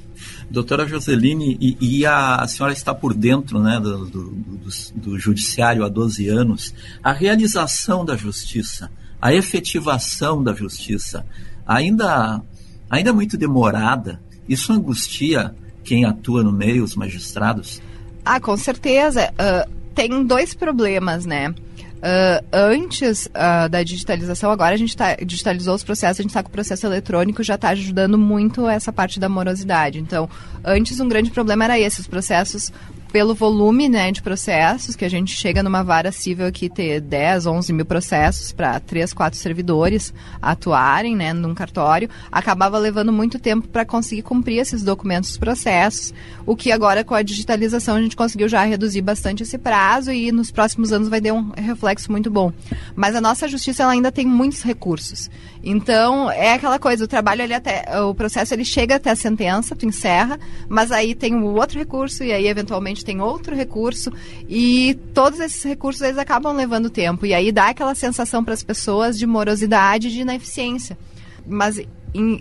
Doutora 0.50 0.88
Joseline, 0.88 1.58
e, 1.60 1.78
e 1.80 2.06
a, 2.06 2.38
a, 2.38 2.48
senhora 2.48 2.74
está 2.74 2.94
por 2.94 3.14
dentro 3.14 3.60
né, 3.60 3.80
do, 3.80 4.06
do, 4.06 4.30
do, 4.32 4.70
do 4.96 5.20
judiciário 5.20 5.84
há 5.84 5.90
12 5.90 6.28
anos. 6.28 6.74
A 7.04 7.12
realização 7.12 8.06
da 8.06 8.16
justiça, 8.16 8.90
a 9.22 9.34
efetivação 9.34 10.44
da 10.44 10.54
justiça, 10.54 11.26
ainda, 11.68 12.42
ainda 12.90 13.14
muito 13.14 13.38
demorada, 13.38 14.20
isso 14.48 14.72
angustia 14.72 15.54
quem 15.84 16.06
atua 16.06 16.44
no 16.44 16.52
meio, 16.52 16.84
os 16.84 16.96
magistrados? 16.96 17.82
Ah, 18.24 18.40
com 18.40 18.58
certeza. 18.58 19.32
Uh, 19.32 19.72
tem 19.94 20.26
dois 20.26 20.54
problemas, 20.54 21.26
né? 21.26 21.54
Uh, 21.98 22.46
antes 22.54 23.26
uh, 23.28 23.68
da 23.70 23.82
digitalização, 23.82 24.52
agora 24.52 24.76
a 24.76 24.78
gente 24.78 24.96
tá, 24.96 25.16
digitalizou 25.16 25.74
os 25.74 25.84
processos, 25.84 26.20
a 26.20 26.24
gente 26.24 26.30
está 26.30 26.44
com 26.44 26.50
o 26.50 26.52
processo 26.52 26.86
eletrônico, 26.86 27.42
já 27.42 27.56
está 27.56 27.70
ajudando 27.70 28.18
muito 28.18 28.68
essa 28.68 28.94
parte 28.94 29.20
da 29.20 29.28
morosidade. 29.28 30.00
Então, 30.00 30.30
antes 30.64 31.00
um 31.00 31.08
grande 31.08 31.32
problema 31.32 31.64
era 31.64 31.80
esse, 31.80 32.00
os 32.00 32.08
processos 32.08 32.72
pelo 33.12 33.34
volume 33.34 33.88
né, 33.90 34.12
de 34.12 34.22
processos, 34.22 34.96
que 34.96 35.06
a 35.06 35.10
gente 35.10 35.36
chega 35.36 35.64
numa 35.64 35.84
vara 35.84 36.12
civil 36.12 36.46
aqui 36.46 36.70
ter 36.70 37.00
10, 37.02 37.46
11 37.46 37.74
mil 37.74 37.86
processos 37.86 38.52
para 38.52 38.80
3, 38.80 39.14
4 39.14 39.40
servidores 39.40 40.14
atuarem 40.42 41.16
né, 41.16 41.34
num 41.34 41.54
cartório, 41.54 42.10
acabava 42.32 42.78
levando 42.78 43.12
muito 43.12 43.40
tempo 43.40 43.68
para 43.68 43.86
conseguir 43.86 44.22
cumprir 44.22 44.60
esses 44.60 44.84
documentos 44.84 45.30
dos 45.30 45.38
processos, 45.38 46.14
o 46.46 46.56
que 46.56 46.72
agora 46.72 47.04
com 47.04 47.16
a 47.16 47.22
digitalização 47.22 47.96
a 47.96 48.02
gente 48.02 48.16
conseguiu 48.16 48.48
já 48.48 48.64
reduzir 48.64 49.02
bastante 49.02 49.44
esse 49.44 49.58
prazo 49.58 50.12
e 50.12 50.32
nos 50.32 50.52
próximos 50.52 50.92
anos 50.92 51.10
vai 51.10 51.22
ter 51.22 51.32
um 51.32 51.52
reflexo 51.56 52.12
muito 52.12 52.30
bom. 52.30 52.52
Mas 52.96 53.16
a 53.16 53.22
nossa 53.22 53.48
justiça 53.48 53.84
ela 53.84 53.92
ainda 53.94 54.12
tem 54.12 54.26
muitos 54.26 54.62
recursos. 54.64 55.30
Então, 55.64 56.32
é 56.32 56.54
aquela 56.54 56.80
coisa, 56.80 57.04
o 57.04 57.08
trabalho 57.08 57.42
ele 57.42 57.54
até, 57.54 57.84
o 58.02 58.14
processo 58.14 58.54
ele 58.54 58.64
chega 58.64 58.96
até 58.96 59.12
a 59.12 59.16
sentença, 59.16 59.76
tu 59.76 59.86
encerra, 59.86 60.40
mas 60.70 60.92
aí 60.92 61.14
tem 61.14 61.36
o 61.36 61.56
outro 61.56 61.78
recurso 61.78 62.24
e 62.24 62.32
aí 62.32 62.48
eventualmente 62.48 62.97
tem 63.04 63.22
outro 63.22 63.56
recurso 63.56 64.12
e 64.48 64.98
todos 65.14 65.40
esses 65.40 65.64
recursos 65.64 66.02
eles 66.02 66.18
acabam 66.18 66.56
levando 66.56 66.90
tempo 66.90 67.26
e 67.26 67.34
aí 67.34 67.52
dá 67.52 67.70
aquela 67.70 67.96
sensação 67.96 68.44
para 68.44 68.54
as 68.54 68.64
pessoas 68.64 69.18
de 69.18 69.26
morosidade, 69.26 70.12
de 70.12 70.22
ineficiência. 70.22 70.98
Mas 71.46 71.80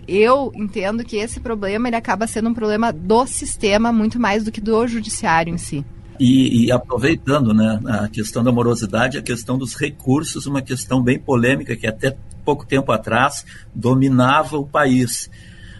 eu 0.07 0.51
entendo 0.55 1.03
que 1.03 1.17
esse 1.17 1.39
problema 1.39 1.87
ele 1.87 1.95
acaba 1.95 2.27
sendo 2.27 2.49
um 2.49 2.53
problema 2.53 2.91
do 2.91 3.25
sistema 3.25 3.91
muito 3.91 4.19
mais 4.19 4.43
do 4.43 4.51
que 4.51 4.61
do 4.61 4.87
judiciário 4.87 5.53
em 5.53 5.57
si. 5.57 5.85
E, 6.19 6.65
e, 6.65 6.71
aproveitando 6.71 7.53
né, 7.53 7.79
a 7.85 8.07
questão 8.07 8.43
da 8.43 8.51
morosidade, 8.51 9.19
a 9.19 9.21
questão 9.21 9.55
dos 9.55 9.75
recursos, 9.75 10.47
uma 10.47 10.63
questão 10.63 11.01
bem 11.01 11.19
polêmica 11.19 11.75
que 11.75 11.85
até 11.85 12.17
pouco 12.43 12.65
tempo 12.65 12.91
atrás 12.91 13.45
dominava 13.73 14.57
o 14.57 14.65
país. 14.65 15.29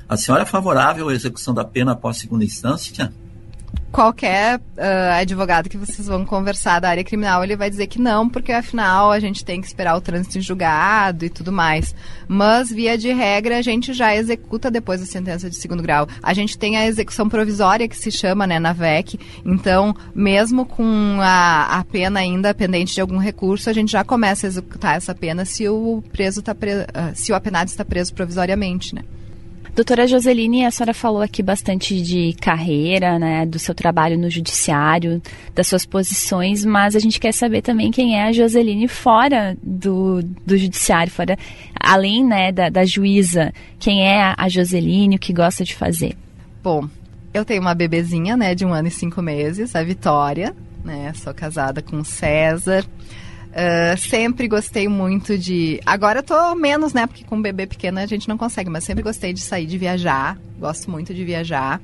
A 0.08 0.16
senhora 0.16 0.44
é 0.44 0.46
favorável 0.46 1.10
à 1.10 1.14
execução 1.14 1.54
da 1.54 1.66
pena 1.66 1.94
após 1.94 2.18
segunda 2.18 2.46
instância? 2.46 3.12
Qualquer 3.98 4.60
uh, 4.60 5.20
advogado 5.20 5.68
que 5.68 5.76
vocês 5.76 6.08
vão 6.08 6.24
conversar 6.24 6.80
da 6.80 6.88
área 6.88 7.04
criminal, 7.04 7.44
ele 7.44 7.56
vai 7.56 7.68
dizer 7.68 7.88
que 7.88 8.00
não, 8.00 8.30
porque 8.30 8.52
afinal 8.52 9.12
a 9.12 9.20
gente 9.20 9.44
tem 9.44 9.60
que 9.60 9.66
esperar 9.66 9.98
o 9.98 10.02
trânsito 10.02 10.38
em 10.38 10.42
julgado 10.42 11.26
e 11.26 11.32
tudo 11.32 11.52
mais. 11.52 11.96
Mas, 12.28 12.70
via 12.70 12.96
de 12.96 13.12
regra, 13.12 13.58
a 13.58 13.62
gente 13.64 13.94
já 13.94 14.16
executa 14.16 14.70
depois 14.70 15.00
da 15.00 15.08
sentença 15.08 15.50
de 15.50 15.56
segundo 15.56 15.82
grau. 15.82 16.08
A 16.22 16.32
gente 16.32 16.60
tem 16.60 16.78
a 16.78 16.86
execução 16.86 17.28
provisória, 17.28 17.88
que 17.88 17.98
se 17.98 18.12
chama, 18.12 18.46
né, 18.46 18.60
na 18.60 18.72
VEC. 18.72 19.20
Então, 19.44 19.96
mesmo 20.14 20.64
com 20.64 21.18
a, 21.20 21.80
a 21.80 21.84
pena 21.84 22.20
ainda 22.20 22.54
pendente 22.54 22.94
de 22.94 23.02
algum 23.02 23.18
recurso, 23.18 23.68
a 23.68 23.74
gente 23.74 23.92
já 23.92 24.04
começa 24.04 24.46
a 24.46 24.50
executar 24.50 24.96
essa 24.96 25.16
pena 25.16 25.44
se 25.44 25.68
o 25.68 26.04
preso 26.12 26.44
tá 26.44 26.54
pre... 26.54 26.72
Uh, 26.72 27.16
se 27.16 27.32
o 27.32 27.36
apenado 27.36 27.70
está 27.70 27.84
preso 27.84 28.14
provisoriamente, 28.14 28.94
né? 28.94 29.02
Doutora 29.78 30.08
Joseline, 30.08 30.66
a 30.66 30.72
senhora 30.72 30.92
falou 30.92 31.22
aqui 31.22 31.44
bastante 31.44 32.02
de 32.02 32.34
carreira, 32.42 33.20
né, 33.20 33.46
do 33.46 33.60
seu 33.60 33.76
trabalho 33.76 34.18
no 34.18 34.28
judiciário, 34.28 35.22
das 35.54 35.68
suas 35.68 35.86
posições, 35.86 36.66
mas 36.66 36.96
a 36.96 37.00
gente 37.00 37.20
quer 37.20 37.32
saber 37.32 37.62
também 37.62 37.92
quem 37.92 38.18
é 38.20 38.24
a 38.24 38.32
Joseline 38.32 38.88
fora 38.88 39.56
do, 39.62 40.24
do 40.44 40.58
judiciário, 40.58 41.14
fora, 41.14 41.38
além, 41.80 42.26
né, 42.26 42.52
da, 42.52 42.70
da 42.70 42.84
juíza. 42.86 43.54
Quem 43.78 44.02
é 44.02 44.34
a 44.36 44.50
Joseline, 44.50 45.16
o 45.16 45.20
que 45.20 45.32
gosta 45.32 45.64
de 45.64 45.76
fazer? 45.76 46.18
Bom, 46.64 46.90
eu 47.32 47.46
tenho 47.46 47.62
uma 47.62 47.76
bebezinha, 47.76 48.36
né, 48.36 48.56
de 48.56 48.66
um 48.66 48.74
ano 48.74 48.88
e 48.88 48.92
cinco 48.92 49.22
meses, 49.22 49.76
a 49.76 49.84
Vitória, 49.84 50.56
né, 50.84 51.14
sou 51.14 51.36
casada 51.36 51.84
com 51.84 52.04
César. 52.04 52.84
Uh, 53.48 53.98
sempre 53.98 54.48
gostei 54.48 54.88
muito 54.88 55.38
de. 55.38 55.80
Agora 55.86 56.20
eu 56.20 56.24
tô 56.24 56.56
menos, 56.56 56.94
né? 56.94 57.08
Porque 57.08 57.24
com 57.24 57.38
um 57.38 57.42
bebê 57.42 57.66
pequeno 57.66 58.00
a 58.00 58.06
gente 58.06 58.28
não 58.28 58.38
consegue, 58.38 58.70
mas 58.70 58.84
sempre 58.84 59.04
gostei 59.04 59.34
de 59.34 59.42
sair, 59.42 59.66
de 59.66 59.78
viajar. 59.78 60.38
Gosto 60.60 60.92
muito 60.92 61.14
de 61.14 61.24
viajar. 61.24 61.82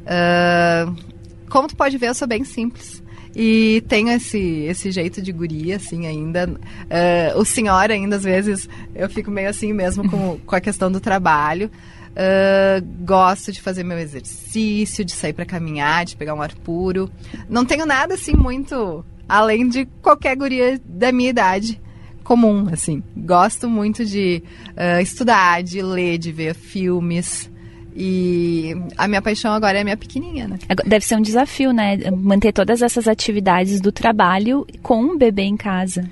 Uh, 0.00 0.96
como 1.48 1.68
tu 1.68 1.76
pode 1.76 1.98
ver, 1.98 2.08
eu 2.08 2.14
sou 2.14 2.26
bem 2.26 2.44
simples. 2.44 3.02
E 3.34 3.84
tenho 3.86 4.08
esse, 4.10 4.38
esse 4.38 4.90
jeito 4.90 5.22
de 5.22 5.30
guria, 5.30 5.76
assim, 5.76 6.06
ainda. 6.06 6.48
Uh, 6.48 7.38
o 7.38 7.44
senhor, 7.44 7.90
ainda, 7.90 8.16
às 8.16 8.24
vezes, 8.24 8.68
eu 8.94 9.08
fico 9.08 9.30
meio 9.30 9.48
assim 9.48 9.72
mesmo 9.72 10.08
com, 10.08 10.38
com 10.44 10.56
a 10.56 10.60
questão 10.60 10.90
do 10.90 11.00
trabalho. 11.00 11.70
Uh, 12.10 12.84
gosto 13.04 13.52
de 13.52 13.60
fazer 13.60 13.84
meu 13.84 13.98
exercício, 13.98 15.04
de 15.04 15.12
sair 15.12 15.32
para 15.32 15.44
caminhar, 15.44 16.04
de 16.04 16.16
pegar 16.16 16.34
um 16.34 16.42
ar 16.42 16.54
puro. 16.56 17.10
Não 17.48 17.64
tenho 17.64 17.86
nada 17.86 18.14
assim 18.14 18.34
muito 18.34 19.04
além 19.30 19.68
de 19.68 19.86
qualquer 20.02 20.36
guria 20.36 20.80
da 20.84 21.12
minha 21.12 21.30
idade 21.30 21.80
comum, 22.24 22.68
assim. 22.72 23.02
Gosto 23.16 23.68
muito 23.68 24.04
de 24.04 24.42
uh, 24.70 25.00
estudar, 25.00 25.62
de 25.62 25.80
ler, 25.80 26.18
de 26.18 26.32
ver 26.32 26.54
filmes. 26.54 27.50
E 27.94 28.74
a 28.96 29.08
minha 29.08 29.22
paixão 29.22 29.52
agora 29.52 29.78
é 29.78 29.80
a 29.80 29.84
minha 29.84 29.96
pequenininha, 29.96 30.46
né? 30.46 30.58
Deve 30.86 31.04
ser 31.04 31.16
um 31.16 31.22
desafio, 31.22 31.72
né? 31.72 31.98
Manter 32.10 32.52
todas 32.52 32.82
essas 32.82 33.08
atividades 33.08 33.80
do 33.80 33.90
trabalho 33.90 34.66
com 34.82 35.00
um 35.00 35.18
bebê 35.18 35.42
em 35.42 35.56
casa 35.56 36.08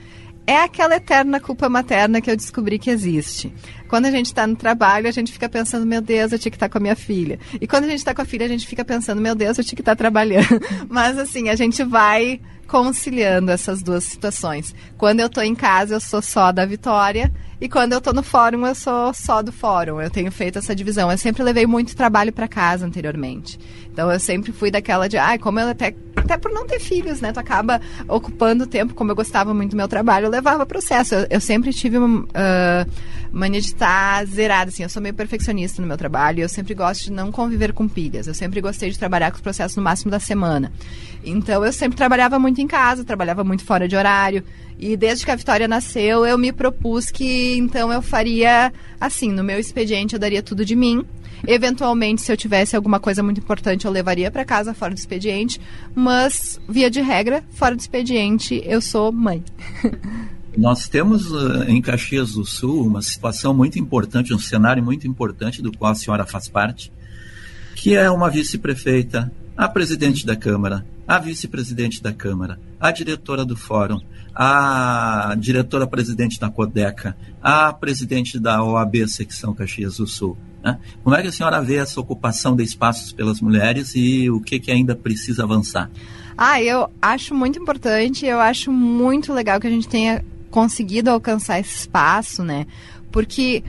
é 0.48 0.62
aquela 0.62 0.96
eterna 0.96 1.38
culpa 1.38 1.68
materna 1.68 2.22
que 2.22 2.30
eu 2.30 2.34
descobri 2.34 2.78
que 2.78 2.88
existe. 2.88 3.52
Quando 3.88 4.06
a 4.06 4.10
gente 4.10 4.26
está 4.26 4.46
no 4.46 4.54
trabalho, 4.54 5.08
a 5.08 5.10
gente 5.10 5.32
fica 5.32 5.48
pensando, 5.48 5.86
meu 5.86 6.00
Deus, 6.00 6.32
eu 6.32 6.38
tinha 6.38 6.50
que 6.50 6.56
estar 6.56 6.68
tá 6.68 6.72
com 6.72 6.78
a 6.78 6.80
minha 6.80 6.96
filha. 6.96 7.38
E 7.60 7.66
quando 7.66 7.84
a 7.84 7.88
gente 7.88 7.98
está 7.98 8.14
com 8.14 8.22
a 8.22 8.24
filha, 8.24 8.44
a 8.44 8.48
gente 8.48 8.66
fica 8.66 8.84
pensando, 8.84 9.20
meu 9.20 9.34
Deus, 9.34 9.58
eu 9.58 9.64
tinha 9.64 9.76
que 9.76 9.82
estar 9.82 9.96
tá 9.96 9.96
trabalhando. 9.96 10.60
Mas 10.88 11.18
assim, 11.18 11.48
a 11.48 11.56
gente 11.56 11.82
vai 11.82 12.40
conciliando 12.68 13.50
essas 13.50 13.82
duas 13.82 14.04
situações. 14.04 14.74
Quando 14.98 15.20
eu 15.20 15.26
estou 15.26 15.42
em 15.42 15.54
casa, 15.54 15.94
eu 15.94 16.00
sou 16.00 16.20
só 16.20 16.52
da 16.52 16.66
Vitória. 16.66 17.32
E 17.60 17.68
quando 17.68 17.92
eu 17.92 17.98
estou 17.98 18.12
no 18.12 18.22
fórum, 18.22 18.66
eu 18.66 18.74
sou 18.74 19.12
só 19.14 19.42
do 19.42 19.50
fórum. 19.50 20.00
Eu 20.00 20.10
tenho 20.10 20.30
feito 20.30 20.58
essa 20.58 20.76
divisão. 20.76 21.10
Eu 21.10 21.18
sempre 21.18 21.42
levei 21.42 21.66
muito 21.66 21.96
trabalho 21.96 22.32
para 22.32 22.46
casa 22.46 22.86
anteriormente. 22.86 23.58
Então 23.90 24.12
eu 24.12 24.20
sempre 24.20 24.52
fui 24.52 24.70
daquela 24.70 25.08
de, 25.08 25.16
ai, 25.16 25.36
ah, 25.36 25.38
como 25.38 25.58
eu 25.58 25.68
até 25.68 25.94
até 26.16 26.36
por 26.36 26.52
não 26.52 26.66
ter 26.66 26.78
filhos, 26.78 27.22
né? 27.22 27.32
Tu 27.32 27.40
acaba 27.40 27.80
ocupando 28.06 28.66
tempo, 28.66 28.92
como 28.92 29.10
eu 29.10 29.16
gostava 29.16 29.54
muito 29.54 29.70
do 29.70 29.76
meu 29.76 29.88
trabalho, 29.88 30.26
eu 30.26 30.30
levava 30.30 30.66
processo. 30.66 31.14
Eu, 31.14 31.26
eu 31.30 31.40
sempre 31.40 31.72
tive 31.72 31.96
uma 31.96 32.20
uh, 32.20 32.90
mania 33.38 33.60
de 33.60 33.68
estar 33.68 34.24
zerada, 34.26 34.70
assim. 34.70 34.82
Eu 34.82 34.88
sou 34.88 35.00
meio 35.00 35.14
perfeccionista 35.14 35.80
no 35.80 35.88
meu 35.88 35.96
trabalho 35.96 36.40
eu 36.42 36.48
sempre 36.48 36.74
gosto 36.74 37.04
de 37.04 37.12
não 37.12 37.30
conviver 37.30 37.72
com 37.72 37.88
pilhas. 37.88 38.26
Eu 38.26 38.34
sempre 38.34 38.60
gostei 38.60 38.90
de 38.90 38.98
trabalhar 38.98 39.30
com 39.30 39.36
os 39.36 39.42
processos 39.42 39.76
no 39.76 39.82
máximo 39.82 40.10
da 40.10 40.20
semana. 40.20 40.72
Então 41.24 41.64
eu 41.64 41.72
sempre 41.72 41.96
trabalhava 41.96 42.38
muito 42.38 42.60
em 42.60 42.66
casa, 42.66 43.04
trabalhava 43.04 43.44
muito 43.44 43.64
fora 43.64 43.88
de 43.88 43.96
horário. 43.96 44.44
E 44.78 44.96
desde 44.96 45.24
que 45.24 45.30
a 45.30 45.36
Vitória 45.36 45.66
nasceu, 45.66 46.24
eu 46.24 46.38
me 46.38 46.52
propus 46.52 47.10
que 47.10 47.56
então 47.56 47.92
eu 47.92 48.00
faria 48.00 48.72
assim, 49.00 49.30
no 49.32 49.42
meu 49.42 49.58
expediente 49.58 50.14
eu 50.14 50.20
daria 50.20 50.42
tudo 50.42 50.64
de 50.64 50.76
mim. 50.76 51.04
Eventualmente, 51.46 52.22
se 52.22 52.32
eu 52.32 52.36
tivesse 52.36 52.74
alguma 52.74 52.98
coisa 52.98 53.22
muito 53.22 53.38
importante, 53.40 53.84
eu 53.84 53.92
levaria 53.92 54.30
para 54.30 54.44
casa 54.44 54.74
fora 54.74 54.92
do 54.92 54.98
expediente, 54.98 55.60
mas 55.94 56.60
via 56.68 56.90
de 56.90 57.00
regra, 57.00 57.44
fora 57.50 57.76
do 57.76 57.80
expediente, 57.80 58.60
eu 58.64 58.80
sou 58.80 59.12
mãe. 59.12 59.42
Nós 60.58 60.88
temos 60.88 61.30
uh, 61.30 61.62
em 61.68 61.80
Caxias 61.80 62.32
do 62.32 62.44
Sul 62.44 62.84
uma 62.84 63.00
situação 63.00 63.54
muito 63.54 63.78
importante, 63.78 64.34
um 64.34 64.40
cenário 64.40 64.82
muito 64.82 65.06
importante 65.06 65.62
do 65.62 65.70
qual 65.70 65.92
a 65.92 65.94
senhora 65.94 66.26
faz 66.26 66.48
parte, 66.48 66.92
que 67.76 67.94
é 67.94 68.10
uma 68.10 68.28
vice-prefeita, 68.28 69.32
a 69.56 69.68
presidente 69.68 70.26
da 70.26 70.34
Câmara, 70.34 70.84
a 71.06 71.20
vice-presidente 71.20 72.02
da 72.02 72.12
Câmara, 72.12 72.58
a 72.80 72.90
diretora 72.90 73.44
do 73.44 73.56
Fórum, 73.56 74.00
a 74.34 75.32
diretora-presidente 75.38 76.40
da 76.40 76.50
CODECA, 76.50 77.16
a 77.40 77.72
presidente 77.72 78.36
da 78.36 78.60
OAB 78.60 79.06
Secção 79.06 79.54
Caxias 79.54 79.98
do 79.98 80.08
Sul. 80.08 80.36
Né? 80.60 80.76
Como 81.04 81.14
é 81.14 81.22
que 81.22 81.28
a 81.28 81.32
senhora 81.32 81.62
vê 81.62 81.76
essa 81.76 82.00
ocupação 82.00 82.56
de 82.56 82.64
espaços 82.64 83.12
pelas 83.12 83.40
mulheres 83.40 83.92
e 83.94 84.28
o 84.28 84.40
que, 84.40 84.58
que 84.58 84.72
ainda 84.72 84.96
precisa 84.96 85.44
avançar? 85.44 85.88
Ah, 86.36 86.60
eu 86.60 86.90
acho 87.00 87.32
muito 87.32 87.60
importante, 87.60 88.26
eu 88.26 88.40
acho 88.40 88.72
muito 88.72 89.32
legal 89.32 89.60
que 89.60 89.68
a 89.68 89.70
gente 89.70 89.88
tenha 89.88 90.24
conseguido 90.50 91.10
alcançar 91.10 91.60
esse 91.60 91.74
espaço, 91.74 92.42
né? 92.42 92.66
Porque 93.10 93.62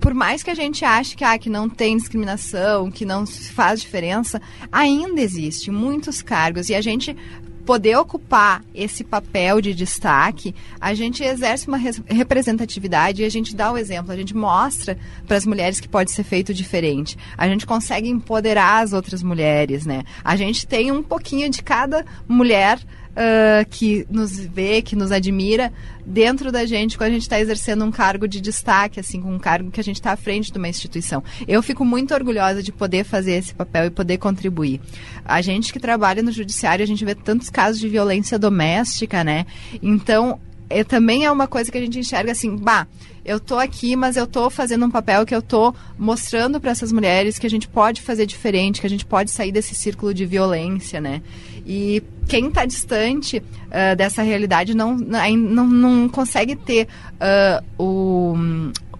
por 0.00 0.12
mais 0.12 0.42
que 0.42 0.50
a 0.50 0.54
gente 0.54 0.84
ache 0.84 1.14
que, 1.14 1.22
ah, 1.22 1.38
que 1.38 1.48
não 1.48 1.68
tem 1.68 1.96
discriminação, 1.96 2.90
que 2.90 3.04
não 3.04 3.24
faz 3.24 3.80
diferença, 3.80 4.42
ainda 4.70 5.20
existe 5.20 5.70
muitos 5.70 6.20
cargos 6.20 6.68
e 6.68 6.74
a 6.74 6.80
gente 6.80 7.16
poder 7.64 7.96
ocupar 7.96 8.64
esse 8.74 9.04
papel 9.04 9.60
de 9.60 9.72
destaque, 9.72 10.54
a 10.80 10.94
gente 10.94 11.22
exerce 11.22 11.68
uma 11.68 11.76
representatividade 11.76 13.22
e 13.22 13.24
a 13.24 13.28
gente 13.28 13.54
dá 13.54 13.72
o 13.72 13.78
exemplo, 13.78 14.12
a 14.12 14.16
gente 14.16 14.36
mostra 14.36 14.98
para 15.26 15.36
as 15.36 15.46
mulheres 15.46 15.78
que 15.78 15.88
pode 15.88 16.10
ser 16.10 16.24
feito 16.24 16.52
diferente. 16.52 17.16
A 17.38 17.46
gente 17.48 17.64
consegue 17.64 18.08
empoderar 18.08 18.82
as 18.82 18.92
outras 18.92 19.22
mulheres, 19.22 19.86
né? 19.86 20.02
A 20.24 20.34
gente 20.36 20.66
tem 20.66 20.90
um 20.90 21.02
pouquinho 21.02 21.48
de 21.48 21.62
cada 21.62 22.04
mulher 22.28 22.80
uh, 23.12 23.68
que 23.68 24.06
nos 24.10 24.38
vê, 24.38 24.82
que 24.82 24.96
nos 24.96 25.12
admira 25.12 25.72
dentro 26.04 26.50
da 26.50 26.64
gente 26.66 26.98
quando 26.98 27.10
a 27.10 27.12
gente 27.12 27.22
está 27.22 27.40
exercendo 27.40 27.84
um 27.84 27.90
cargo 27.90 28.26
de 28.26 28.40
destaque, 28.40 28.98
assim, 28.98 29.22
um 29.22 29.38
cargo 29.38 29.70
que 29.70 29.80
a 29.80 29.84
gente 29.84 29.96
está 29.96 30.12
à 30.12 30.16
frente 30.16 30.50
de 30.50 30.58
uma 30.58 30.68
instituição. 30.68 31.22
Eu 31.46 31.62
fico 31.62 31.84
muito 31.84 32.12
orgulhosa 32.14 32.62
de 32.62 32.72
poder 32.72 33.04
fazer 33.04 33.32
esse 33.32 33.54
papel 33.54 33.86
e 33.86 33.90
poder 33.90 34.18
contribuir. 34.18 34.80
A 35.24 35.40
gente 35.40 35.72
que 35.72 35.78
trabalha 35.78 36.22
no 36.22 36.32
judiciário, 36.32 36.82
a 36.82 36.86
gente 36.86 37.04
vê 37.04 37.14
tantos 37.14 37.48
casos 37.48 37.80
de 37.80 37.88
violência 37.88 38.38
doméstica, 38.38 39.22
né? 39.22 39.46
Então, 39.80 40.40
é, 40.68 40.82
também 40.82 41.24
é 41.24 41.30
uma 41.30 41.46
coisa 41.46 41.70
que 41.70 41.78
a 41.78 41.80
gente 41.80 41.98
enxerga 41.98 42.32
assim, 42.32 42.56
bah, 42.56 42.86
eu 43.24 43.38
tô 43.38 43.56
aqui, 43.56 43.94
mas 43.94 44.16
eu 44.16 44.26
tô 44.26 44.50
fazendo 44.50 44.84
um 44.86 44.90
papel 44.90 45.24
que 45.24 45.34
eu 45.34 45.42
tô 45.42 45.74
mostrando 45.96 46.60
para 46.60 46.70
essas 46.70 46.90
mulheres 46.90 47.38
que 47.38 47.46
a 47.46 47.50
gente 47.50 47.68
pode 47.68 48.02
fazer 48.02 48.26
diferente, 48.26 48.80
que 48.80 48.86
a 48.86 48.90
gente 48.90 49.04
pode 49.04 49.30
sair 49.30 49.52
desse 49.52 49.74
círculo 49.74 50.12
de 50.12 50.26
violência, 50.26 51.00
né? 51.00 51.22
E 51.66 52.02
quem 52.28 52.48
está 52.48 52.64
distante 52.64 53.38
uh, 53.38 53.96
dessa 53.96 54.22
realidade 54.22 54.74
não, 54.74 54.96
não, 54.96 55.66
não 55.66 56.08
consegue 56.08 56.56
ter 56.56 56.88
uh, 57.20 57.82
o 57.82 58.34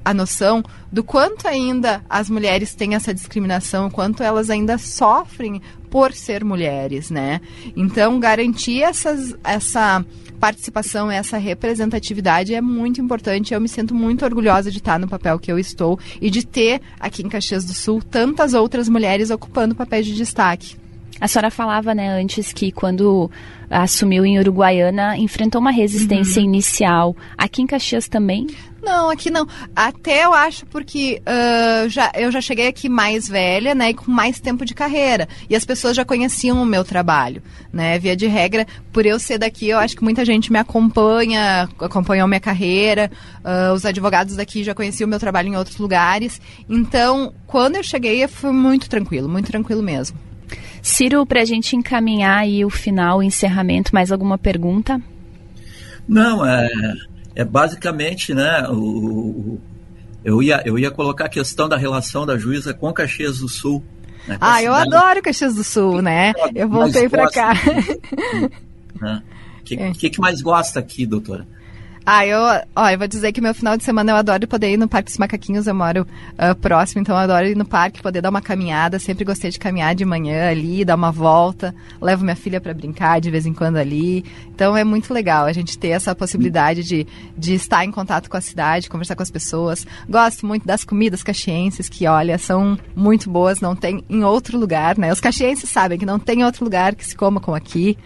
a 0.04 0.12
noção 0.12 0.62
do 0.90 1.02
quanto 1.04 1.46
ainda 1.46 2.02
as 2.08 2.28
mulheres 2.28 2.74
têm 2.74 2.94
essa 2.94 3.14
discriminação, 3.14 3.90
quanto 3.90 4.22
elas 4.22 4.50
ainda 4.50 4.76
sofrem 4.78 5.62
por 5.90 6.12
ser 6.12 6.44
mulheres, 6.44 7.10
né? 7.10 7.40
Então, 7.76 8.18
garantir 8.18 8.82
essas, 8.82 9.36
essa 9.44 10.04
participação, 10.40 11.10
essa 11.10 11.36
representatividade 11.36 12.54
é 12.54 12.60
muito 12.60 13.00
importante. 13.00 13.54
Eu 13.54 13.60
me 13.60 13.68
sinto 13.68 13.94
muito 13.94 14.24
orgulhosa 14.24 14.70
de 14.70 14.78
estar 14.78 14.98
no 14.98 15.06
papel 15.06 15.38
que 15.38 15.52
eu 15.52 15.58
estou 15.58 15.98
e 16.20 16.30
de 16.30 16.44
ter 16.44 16.80
aqui 16.98 17.22
em 17.22 17.28
Caxias 17.28 17.64
do 17.64 17.74
Sul 17.74 18.02
tantas 18.02 18.54
outras 18.54 18.88
mulheres 18.88 19.30
ocupando 19.30 19.74
papéis 19.74 20.06
de 20.06 20.14
destaque. 20.14 20.81
A 21.22 21.28
senhora 21.28 21.52
falava, 21.52 21.94
né, 21.94 22.20
antes 22.20 22.52
que 22.52 22.72
quando 22.72 23.30
assumiu 23.70 24.26
em 24.26 24.40
Uruguaiana, 24.40 25.16
enfrentou 25.16 25.60
uma 25.60 25.70
resistência 25.70 26.40
uhum. 26.40 26.48
inicial. 26.48 27.16
Aqui 27.38 27.62
em 27.62 27.66
Caxias 27.66 28.08
também? 28.08 28.48
Não, 28.82 29.08
aqui 29.08 29.30
não. 29.30 29.46
Até 29.74 30.24
eu 30.24 30.34
acho 30.34 30.66
porque 30.66 31.22
uh, 31.22 31.88
já, 31.88 32.10
eu 32.16 32.32
já 32.32 32.40
cheguei 32.40 32.66
aqui 32.66 32.88
mais 32.88 33.28
velha, 33.28 33.72
né, 33.72 33.90
e 33.90 33.94
com 33.94 34.10
mais 34.10 34.40
tempo 34.40 34.64
de 34.64 34.74
carreira. 34.74 35.28
E 35.48 35.54
as 35.54 35.64
pessoas 35.64 35.94
já 35.94 36.04
conheciam 36.04 36.60
o 36.60 36.66
meu 36.66 36.82
trabalho, 36.82 37.40
né? 37.72 38.00
Via 38.00 38.16
de 38.16 38.26
regra, 38.26 38.66
por 38.92 39.06
eu 39.06 39.16
ser 39.20 39.38
daqui, 39.38 39.68
eu 39.68 39.78
acho 39.78 39.94
que 39.94 40.02
muita 40.02 40.24
gente 40.24 40.50
me 40.50 40.58
acompanha, 40.58 41.68
acompanhou 41.78 42.26
minha 42.26 42.40
carreira. 42.40 43.08
Uh, 43.44 43.72
os 43.72 43.86
advogados 43.86 44.34
daqui 44.34 44.64
já 44.64 44.74
conheciam 44.74 45.06
o 45.06 45.10
meu 45.10 45.20
trabalho 45.20 45.46
em 45.46 45.56
outros 45.56 45.78
lugares. 45.78 46.40
Então, 46.68 47.32
quando 47.46 47.76
eu 47.76 47.84
cheguei, 47.84 48.26
foi 48.26 48.50
muito 48.50 48.90
tranquilo, 48.90 49.28
muito 49.28 49.46
tranquilo 49.46 49.84
mesmo. 49.84 50.31
Ciro, 50.80 51.24
para 51.26 51.42
a 51.42 51.44
gente 51.44 51.76
encaminhar 51.76 52.38
aí 52.38 52.64
o 52.64 52.70
final, 52.70 53.18
o 53.18 53.22
encerramento, 53.22 53.94
mais 53.94 54.10
alguma 54.10 54.36
pergunta? 54.36 55.00
Não, 56.08 56.44
é 56.44 56.68
é 57.34 57.44
basicamente, 57.44 58.34
né, 58.34 58.66
o, 58.68 58.74
o, 58.74 59.60
eu, 60.24 60.42
ia, 60.42 60.62
eu 60.64 60.78
ia 60.78 60.90
colocar 60.90 61.26
a 61.26 61.28
questão 61.28 61.68
da 61.68 61.76
relação 61.76 62.26
da 62.26 62.36
juíza 62.36 62.74
com 62.74 62.92
Caxias 62.92 63.38
do 63.38 63.48
Sul. 63.48 63.82
Né, 64.26 64.36
ah, 64.40 64.62
eu 64.62 64.72
adoro 64.72 65.22
Caxias 65.22 65.54
do 65.54 65.64
Sul, 65.64 66.00
né? 66.00 66.32
Eu 66.54 66.68
voltei 66.68 67.08
para 67.08 67.28
cá. 67.30 67.54
O 68.94 69.04
né? 69.04 69.22
que, 69.64 69.74
é. 69.80 69.92
que, 69.92 70.10
que 70.10 70.20
mais 70.20 70.40
gosta 70.40 70.78
aqui, 70.78 71.06
doutora? 71.06 71.46
Ah, 72.04 72.26
eu, 72.26 72.40
ó, 72.74 72.88
eu 72.90 72.98
vou 72.98 73.06
dizer 73.06 73.30
que 73.30 73.40
meu 73.40 73.54
final 73.54 73.76
de 73.76 73.84
semana 73.84 74.10
eu 74.10 74.16
adoro 74.16 74.48
poder 74.48 74.72
ir 74.72 74.76
no 74.76 74.88
Parque 74.88 75.08
dos 75.08 75.18
Macaquinhos, 75.18 75.68
eu 75.68 75.74
moro 75.74 76.02
uh, 76.32 76.54
próximo, 76.56 77.00
então 77.00 77.14
eu 77.14 77.20
adoro 77.20 77.46
ir 77.46 77.56
no 77.56 77.64
parque, 77.64 78.02
poder 78.02 78.20
dar 78.20 78.30
uma 78.30 78.42
caminhada, 78.42 78.98
sempre 78.98 79.24
gostei 79.24 79.52
de 79.52 79.58
caminhar 79.58 79.94
de 79.94 80.04
manhã 80.04 80.50
ali, 80.50 80.84
dar 80.84 80.96
uma 80.96 81.12
volta, 81.12 81.72
levo 82.00 82.24
minha 82.24 82.34
filha 82.34 82.60
para 82.60 82.74
brincar 82.74 83.20
de 83.20 83.30
vez 83.30 83.46
em 83.46 83.54
quando 83.54 83.76
ali, 83.76 84.24
então 84.48 84.76
é 84.76 84.82
muito 84.82 85.14
legal 85.14 85.46
a 85.46 85.52
gente 85.52 85.78
ter 85.78 85.90
essa 85.90 86.12
possibilidade 86.12 86.82
de, 86.82 87.06
de 87.38 87.54
estar 87.54 87.84
em 87.84 87.92
contato 87.92 88.28
com 88.28 88.36
a 88.36 88.40
cidade, 88.40 88.90
conversar 88.90 89.14
com 89.14 89.22
as 89.22 89.30
pessoas. 89.30 89.86
Gosto 90.08 90.44
muito 90.44 90.66
das 90.66 90.82
comidas 90.82 91.22
caxienses, 91.22 91.88
que 91.88 92.08
olha, 92.08 92.36
são 92.36 92.76
muito 92.96 93.30
boas, 93.30 93.60
não 93.60 93.76
tem 93.76 94.04
em 94.10 94.24
outro 94.24 94.58
lugar, 94.58 94.98
né? 94.98 95.12
Os 95.12 95.20
caxienses 95.20 95.70
sabem 95.70 96.00
que 96.00 96.06
não 96.06 96.18
tem 96.18 96.44
outro 96.44 96.64
lugar 96.64 96.96
que 96.96 97.06
se 97.06 97.14
coma 97.14 97.40
como 97.40 97.56
aqui, 97.56 97.96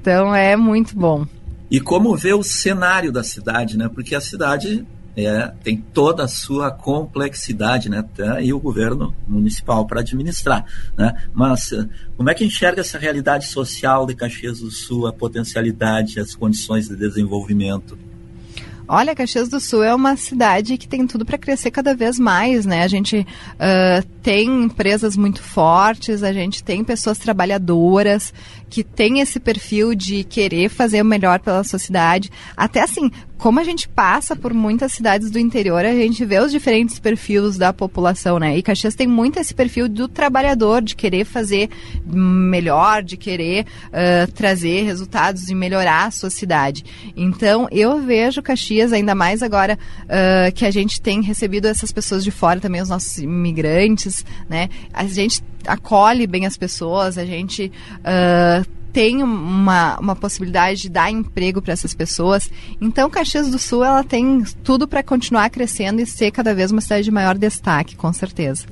então 0.00 0.32
é 0.32 0.54
muito 0.54 0.96
bom 0.96 1.26
e 1.72 1.80
como 1.80 2.14
ver 2.14 2.34
o 2.34 2.42
cenário 2.42 3.10
da 3.10 3.24
cidade, 3.24 3.78
né? 3.78 3.88
Porque 3.88 4.14
a 4.14 4.20
cidade 4.20 4.86
é, 5.16 5.50
tem 5.64 5.78
toda 5.78 6.22
a 6.22 6.28
sua 6.28 6.70
complexidade, 6.70 7.88
né? 7.88 8.04
E 8.42 8.52
o 8.52 8.60
governo 8.60 9.16
municipal 9.26 9.86
para 9.86 10.00
administrar, 10.00 10.66
né? 10.98 11.14
Mas 11.32 11.72
eh, 11.72 11.88
como 12.14 12.28
é 12.28 12.34
que 12.34 12.44
enxerga 12.44 12.82
essa 12.82 12.98
realidade 12.98 13.46
social 13.46 14.04
de 14.04 14.14
Caxias 14.14 14.60
do 14.60 14.70
Sul, 14.70 15.06
a 15.06 15.14
potencialidade, 15.14 16.20
as 16.20 16.34
condições 16.34 16.90
de 16.90 16.94
desenvolvimento? 16.94 17.98
Olha, 18.94 19.14
Caxias 19.14 19.48
do 19.48 19.58
Sul 19.58 19.82
é 19.82 19.94
uma 19.94 20.16
cidade 20.16 20.76
que 20.76 20.86
tem 20.86 21.06
tudo 21.06 21.24
para 21.24 21.38
crescer 21.38 21.70
cada 21.70 21.94
vez 21.94 22.18
mais, 22.18 22.66
né? 22.66 22.82
A 22.82 22.88
gente 22.88 23.20
uh, 23.20 24.06
tem 24.22 24.64
empresas 24.64 25.16
muito 25.16 25.42
fortes, 25.42 26.22
a 26.22 26.30
gente 26.30 26.62
tem 26.62 26.84
pessoas 26.84 27.16
trabalhadoras 27.16 28.34
que 28.68 28.84
têm 28.84 29.20
esse 29.20 29.40
perfil 29.40 29.94
de 29.94 30.24
querer 30.24 30.68
fazer 30.68 31.00
o 31.00 31.06
melhor 31.06 31.40
pela 31.40 31.64
sociedade. 31.64 32.30
Até 32.54 32.82
assim, 32.82 33.10
como 33.42 33.58
a 33.58 33.64
gente 33.64 33.88
passa 33.88 34.36
por 34.36 34.54
muitas 34.54 34.92
cidades 34.92 35.28
do 35.28 35.36
interior, 35.36 35.84
a 35.84 35.92
gente 35.92 36.24
vê 36.24 36.38
os 36.38 36.52
diferentes 36.52 37.00
perfis 37.00 37.58
da 37.58 37.72
população, 37.72 38.38
né? 38.38 38.56
E 38.56 38.62
Caxias 38.62 38.94
tem 38.94 39.08
muito 39.08 39.36
esse 39.40 39.52
perfil 39.52 39.88
do 39.88 40.06
trabalhador, 40.06 40.80
de 40.80 40.94
querer 40.94 41.24
fazer 41.24 41.68
melhor, 42.06 43.02
de 43.02 43.16
querer 43.16 43.66
uh, 43.88 44.30
trazer 44.30 44.82
resultados 44.82 45.50
e 45.50 45.56
melhorar 45.56 46.06
a 46.06 46.10
sua 46.12 46.30
cidade. 46.30 46.84
Então, 47.16 47.66
eu 47.72 48.00
vejo 48.00 48.40
Caxias, 48.42 48.92
ainda 48.92 49.12
mais 49.12 49.42
agora 49.42 49.76
uh, 50.04 50.52
que 50.54 50.64
a 50.64 50.70
gente 50.70 51.02
tem 51.02 51.20
recebido 51.20 51.66
essas 51.66 51.90
pessoas 51.90 52.22
de 52.22 52.30
fora 52.30 52.60
também, 52.60 52.80
os 52.80 52.90
nossos 52.90 53.18
imigrantes, 53.18 54.24
né? 54.48 54.68
A 54.92 55.04
gente 55.04 55.42
acolhe 55.66 56.28
bem 56.28 56.46
as 56.46 56.56
pessoas, 56.56 57.18
a 57.18 57.24
gente. 57.24 57.72
Uh, 57.98 58.81
tem 58.92 59.22
uma, 59.22 59.98
uma 59.98 60.14
possibilidade 60.14 60.82
de 60.82 60.88
dar 60.90 61.10
emprego 61.10 61.62
para 61.62 61.72
essas 61.72 61.94
pessoas. 61.94 62.50
Então, 62.80 63.08
Caxias 63.08 63.50
do 63.50 63.58
Sul 63.58 63.82
ela 63.82 64.04
tem 64.04 64.44
tudo 64.62 64.86
para 64.86 65.02
continuar 65.02 65.48
crescendo 65.50 66.00
e 66.00 66.06
ser 66.06 66.30
cada 66.30 66.54
vez 66.54 66.70
uma 66.70 66.80
cidade 66.80 67.04
de 67.04 67.10
maior 67.10 67.36
destaque, 67.36 67.96
com 67.96 68.12
certeza. 68.12 68.66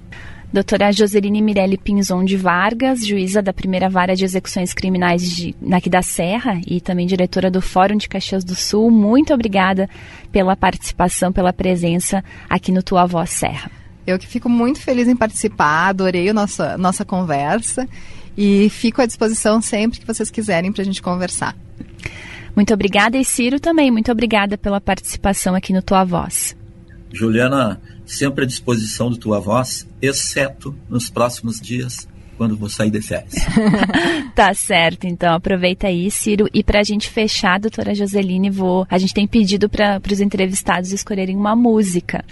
Doutora 0.53 0.91
Joseline 0.91 1.41
Mirelli 1.41 1.79
Pinzon 1.79 2.25
de 2.25 2.37
Vargas, 2.37 3.07
juíza 3.07 3.41
da 3.41 3.53
primeira 3.53 3.89
vara 3.89 4.17
de 4.17 4.25
execuções 4.25 4.75
criminais 4.75 5.23
de, 5.31 5.55
aqui 5.73 5.89
da 5.89 6.03
Serra 6.03 6.61
e 6.67 6.81
também 6.81 7.07
diretora 7.07 7.49
do 7.49 7.63
Fórum 7.63 7.97
de 7.97 8.09
Caxias 8.09 8.43
do 8.43 8.57
Sul, 8.57 8.91
muito 8.91 9.33
obrigada 9.33 9.89
pela 10.33 10.57
participação, 10.57 11.33
pela 11.33 11.53
presença 11.53 12.25
aqui 12.49 12.73
no 12.73 12.83
Tua 12.83 13.07
Voz 13.07 13.31
Serra. 13.31 13.71
Eu 14.05 14.19
que 14.19 14.27
fico 14.27 14.49
muito 14.49 14.81
feliz 14.81 15.07
em 15.07 15.15
participar, 15.15 15.91
adorei 15.91 16.29
a 16.29 16.35
nossa, 16.35 16.77
nossa 16.77 17.05
conversa 17.05 17.89
e 18.43 18.71
fico 18.71 19.03
à 19.03 19.07
disposição 19.07 19.61
sempre 19.61 20.01
que 20.01 20.07
vocês 20.07 20.31
quiserem 20.31 20.73
para 20.73 20.81
a 20.81 20.85
gente 20.85 21.03
conversar. 21.03 21.55
Muito 22.57 22.73
obrigada 22.73 23.19
e 23.19 23.25
Ciro 23.25 23.61
também, 23.61 23.91
muito 23.91 24.11
obrigada 24.11 24.57
pela 24.57 24.81
participação 24.81 25.55
aqui 25.55 25.75
no 25.75 25.83
Tua 25.83 26.05
Voz. 26.05 26.57
Juliana, 27.13 27.79
sempre 28.07 28.45
à 28.45 28.47
disposição 28.47 29.11
do 29.11 29.19
Tua 29.19 29.39
Voz, 29.39 29.87
exceto 30.01 30.75
nos 30.89 31.11
próximos 31.11 31.61
dias, 31.61 32.09
quando 32.39 32.57
vou 32.57 32.71
sair 32.71 32.91
de 32.91 33.03
férias. 33.03 33.35
tá 34.35 34.55
certo, 34.55 35.07
então 35.07 35.35
aproveita 35.35 35.89
aí, 35.89 36.11
Ciro. 36.11 36.49
E 36.55 36.65
para 36.65 36.81
a 36.81 36.83
gente 36.83 37.11
fechar, 37.11 37.61
doutora 37.61 37.95
Joseline, 37.95 38.49
vou, 38.49 38.87
a 38.89 38.97
gente 38.97 39.13
tem 39.13 39.27
pedido 39.27 39.69
para 39.69 40.01
os 40.11 40.19
entrevistados 40.19 40.93
escolherem 40.93 41.37
uma 41.37 41.55
música. 41.55 42.25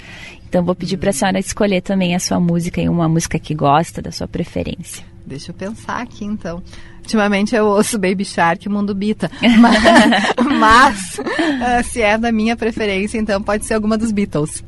Então 0.49 0.65
vou 0.65 0.75
pedir 0.75 0.97
para 0.97 1.11
a 1.11 1.13
senhora 1.13 1.39
escolher 1.39 1.83
também 1.83 2.15
a 2.15 2.19
sua 2.19 2.41
música 2.41 2.81
e 2.81 2.89
uma 2.89 3.11
música 3.11 3.39
que 3.39 3.55
gosta, 3.55 4.01
da 4.01 4.11
sua 4.11 4.27
preferência. 4.27 5.08
Deixa 5.29 5.51
eu 5.51 5.55
pensar 5.55 6.01
aqui 6.01 6.25
então. 6.25 6.63
Ultimamente 7.01 7.55
eu 7.55 7.67
ouço 7.67 7.99
Baby 7.99 8.25
Shark 8.25 8.67
e 8.67 8.69
Mundo 8.69 8.95
Bita. 8.95 9.31
Mas, 9.59 10.39
mas 10.59 11.19
uh, 11.19 11.85
se 11.85 12.03
é 12.03 12.19
da 12.19 12.33
minha 12.33 12.57
preferência, 12.57 13.19
então 13.19 13.43
pode 13.43 13.65
ser 13.65 13.75
alguma 13.75 13.97
dos 13.97 14.11
Beatles. 14.11 14.65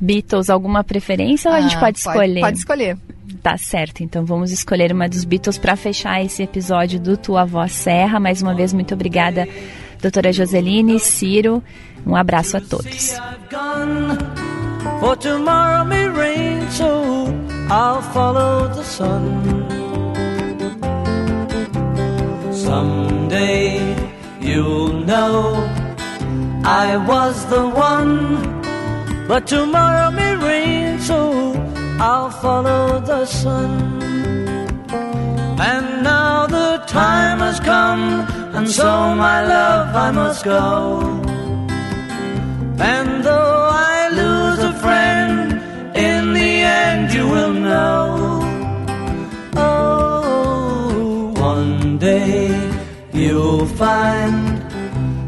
Beatles, 0.00 0.50
alguma 0.50 0.82
preferência 0.82 1.50
ou 1.50 1.56
a 1.56 1.60
gente 1.60 1.76
ah, 1.76 1.80
pode 1.80 1.98
escolher? 1.98 2.40
Pode, 2.40 2.40
pode 2.40 2.58
escolher. 2.58 2.98
Tá 3.42 3.56
certo, 3.56 4.02
então 4.02 4.24
vamos 4.24 4.52
escolher 4.52 4.92
uma 4.92 5.08
dos 5.08 5.24
Beatles 5.24 5.58
para 5.58 5.76
fechar 5.76 6.22
esse 6.24 6.42
episódio 6.42 7.00
do 7.00 7.16
Tua 7.16 7.44
Voz 7.44 7.72
Serra. 7.72 8.20
Mais 8.20 8.42
uma 8.42 8.54
vez, 8.54 8.72
muito 8.72 8.94
obrigada, 8.94 9.48
doutora 10.00 10.32
Joseline, 10.32 10.98
Ciro. 10.98 11.62
Um 12.06 12.16
abraço 12.16 12.56
a 12.56 12.60
todos. 12.60 13.16
For 15.00 15.16
tomorrow 15.16 15.84
may 15.84 16.08
rain, 16.08 16.68
so 16.70 17.26
I'll 17.68 18.02
follow 18.02 18.68
the 18.68 18.82
sun. 18.82 19.81
Someday 22.64 23.80
you'll 24.40 24.92
know 24.92 25.54
I 26.64 26.96
was 26.96 27.44
the 27.46 27.68
one. 27.68 28.14
But 29.26 29.48
tomorrow 29.48 30.12
may 30.12 30.36
rain, 30.36 31.00
so 31.00 31.18
I'll 31.98 32.30
follow 32.30 33.00
the 33.00 33.26
sun. 33.26 33.70
And 35.70 36.04
now 36.04 36.46
the 36.46 36.84
time 36.86 37.38
has 37.40 37.58
come, 37.58 38.04
and 38.56 38.68
so 38.70 39.14
my 39.16 39.44
love 39.44 39.96
I 40.06 40.10
must 40.12 40.44
go. 40.44 41.00
And 42.78 43.24
though 43.24 43.70
I 43.92 44.08
lose 44.20 44.60
a 44.72 44.74
friend, 44.84 45.52
in 45.96 46.32
the 46.32 46.52
end 46.84 47.12
you 47.12 47.26
will 47.26 47.54
know. 47.54 48.11
You'll 53.62 53.76
find 53.76 54.58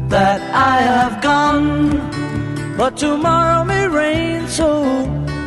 that 0.09 0.41
I 0.53 0.81
have 0.81 1.21
gone. 1.21 2.75
But 2.77 2.97
tomorrow 2.97 3.63
may 3.63 3.87
rain, 3.87 4.47
so 4.47 4.67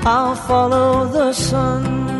I'll 0.04 0.34
follow 0.34 1.06
the 1.08 1.32
sun. 1.32 2.17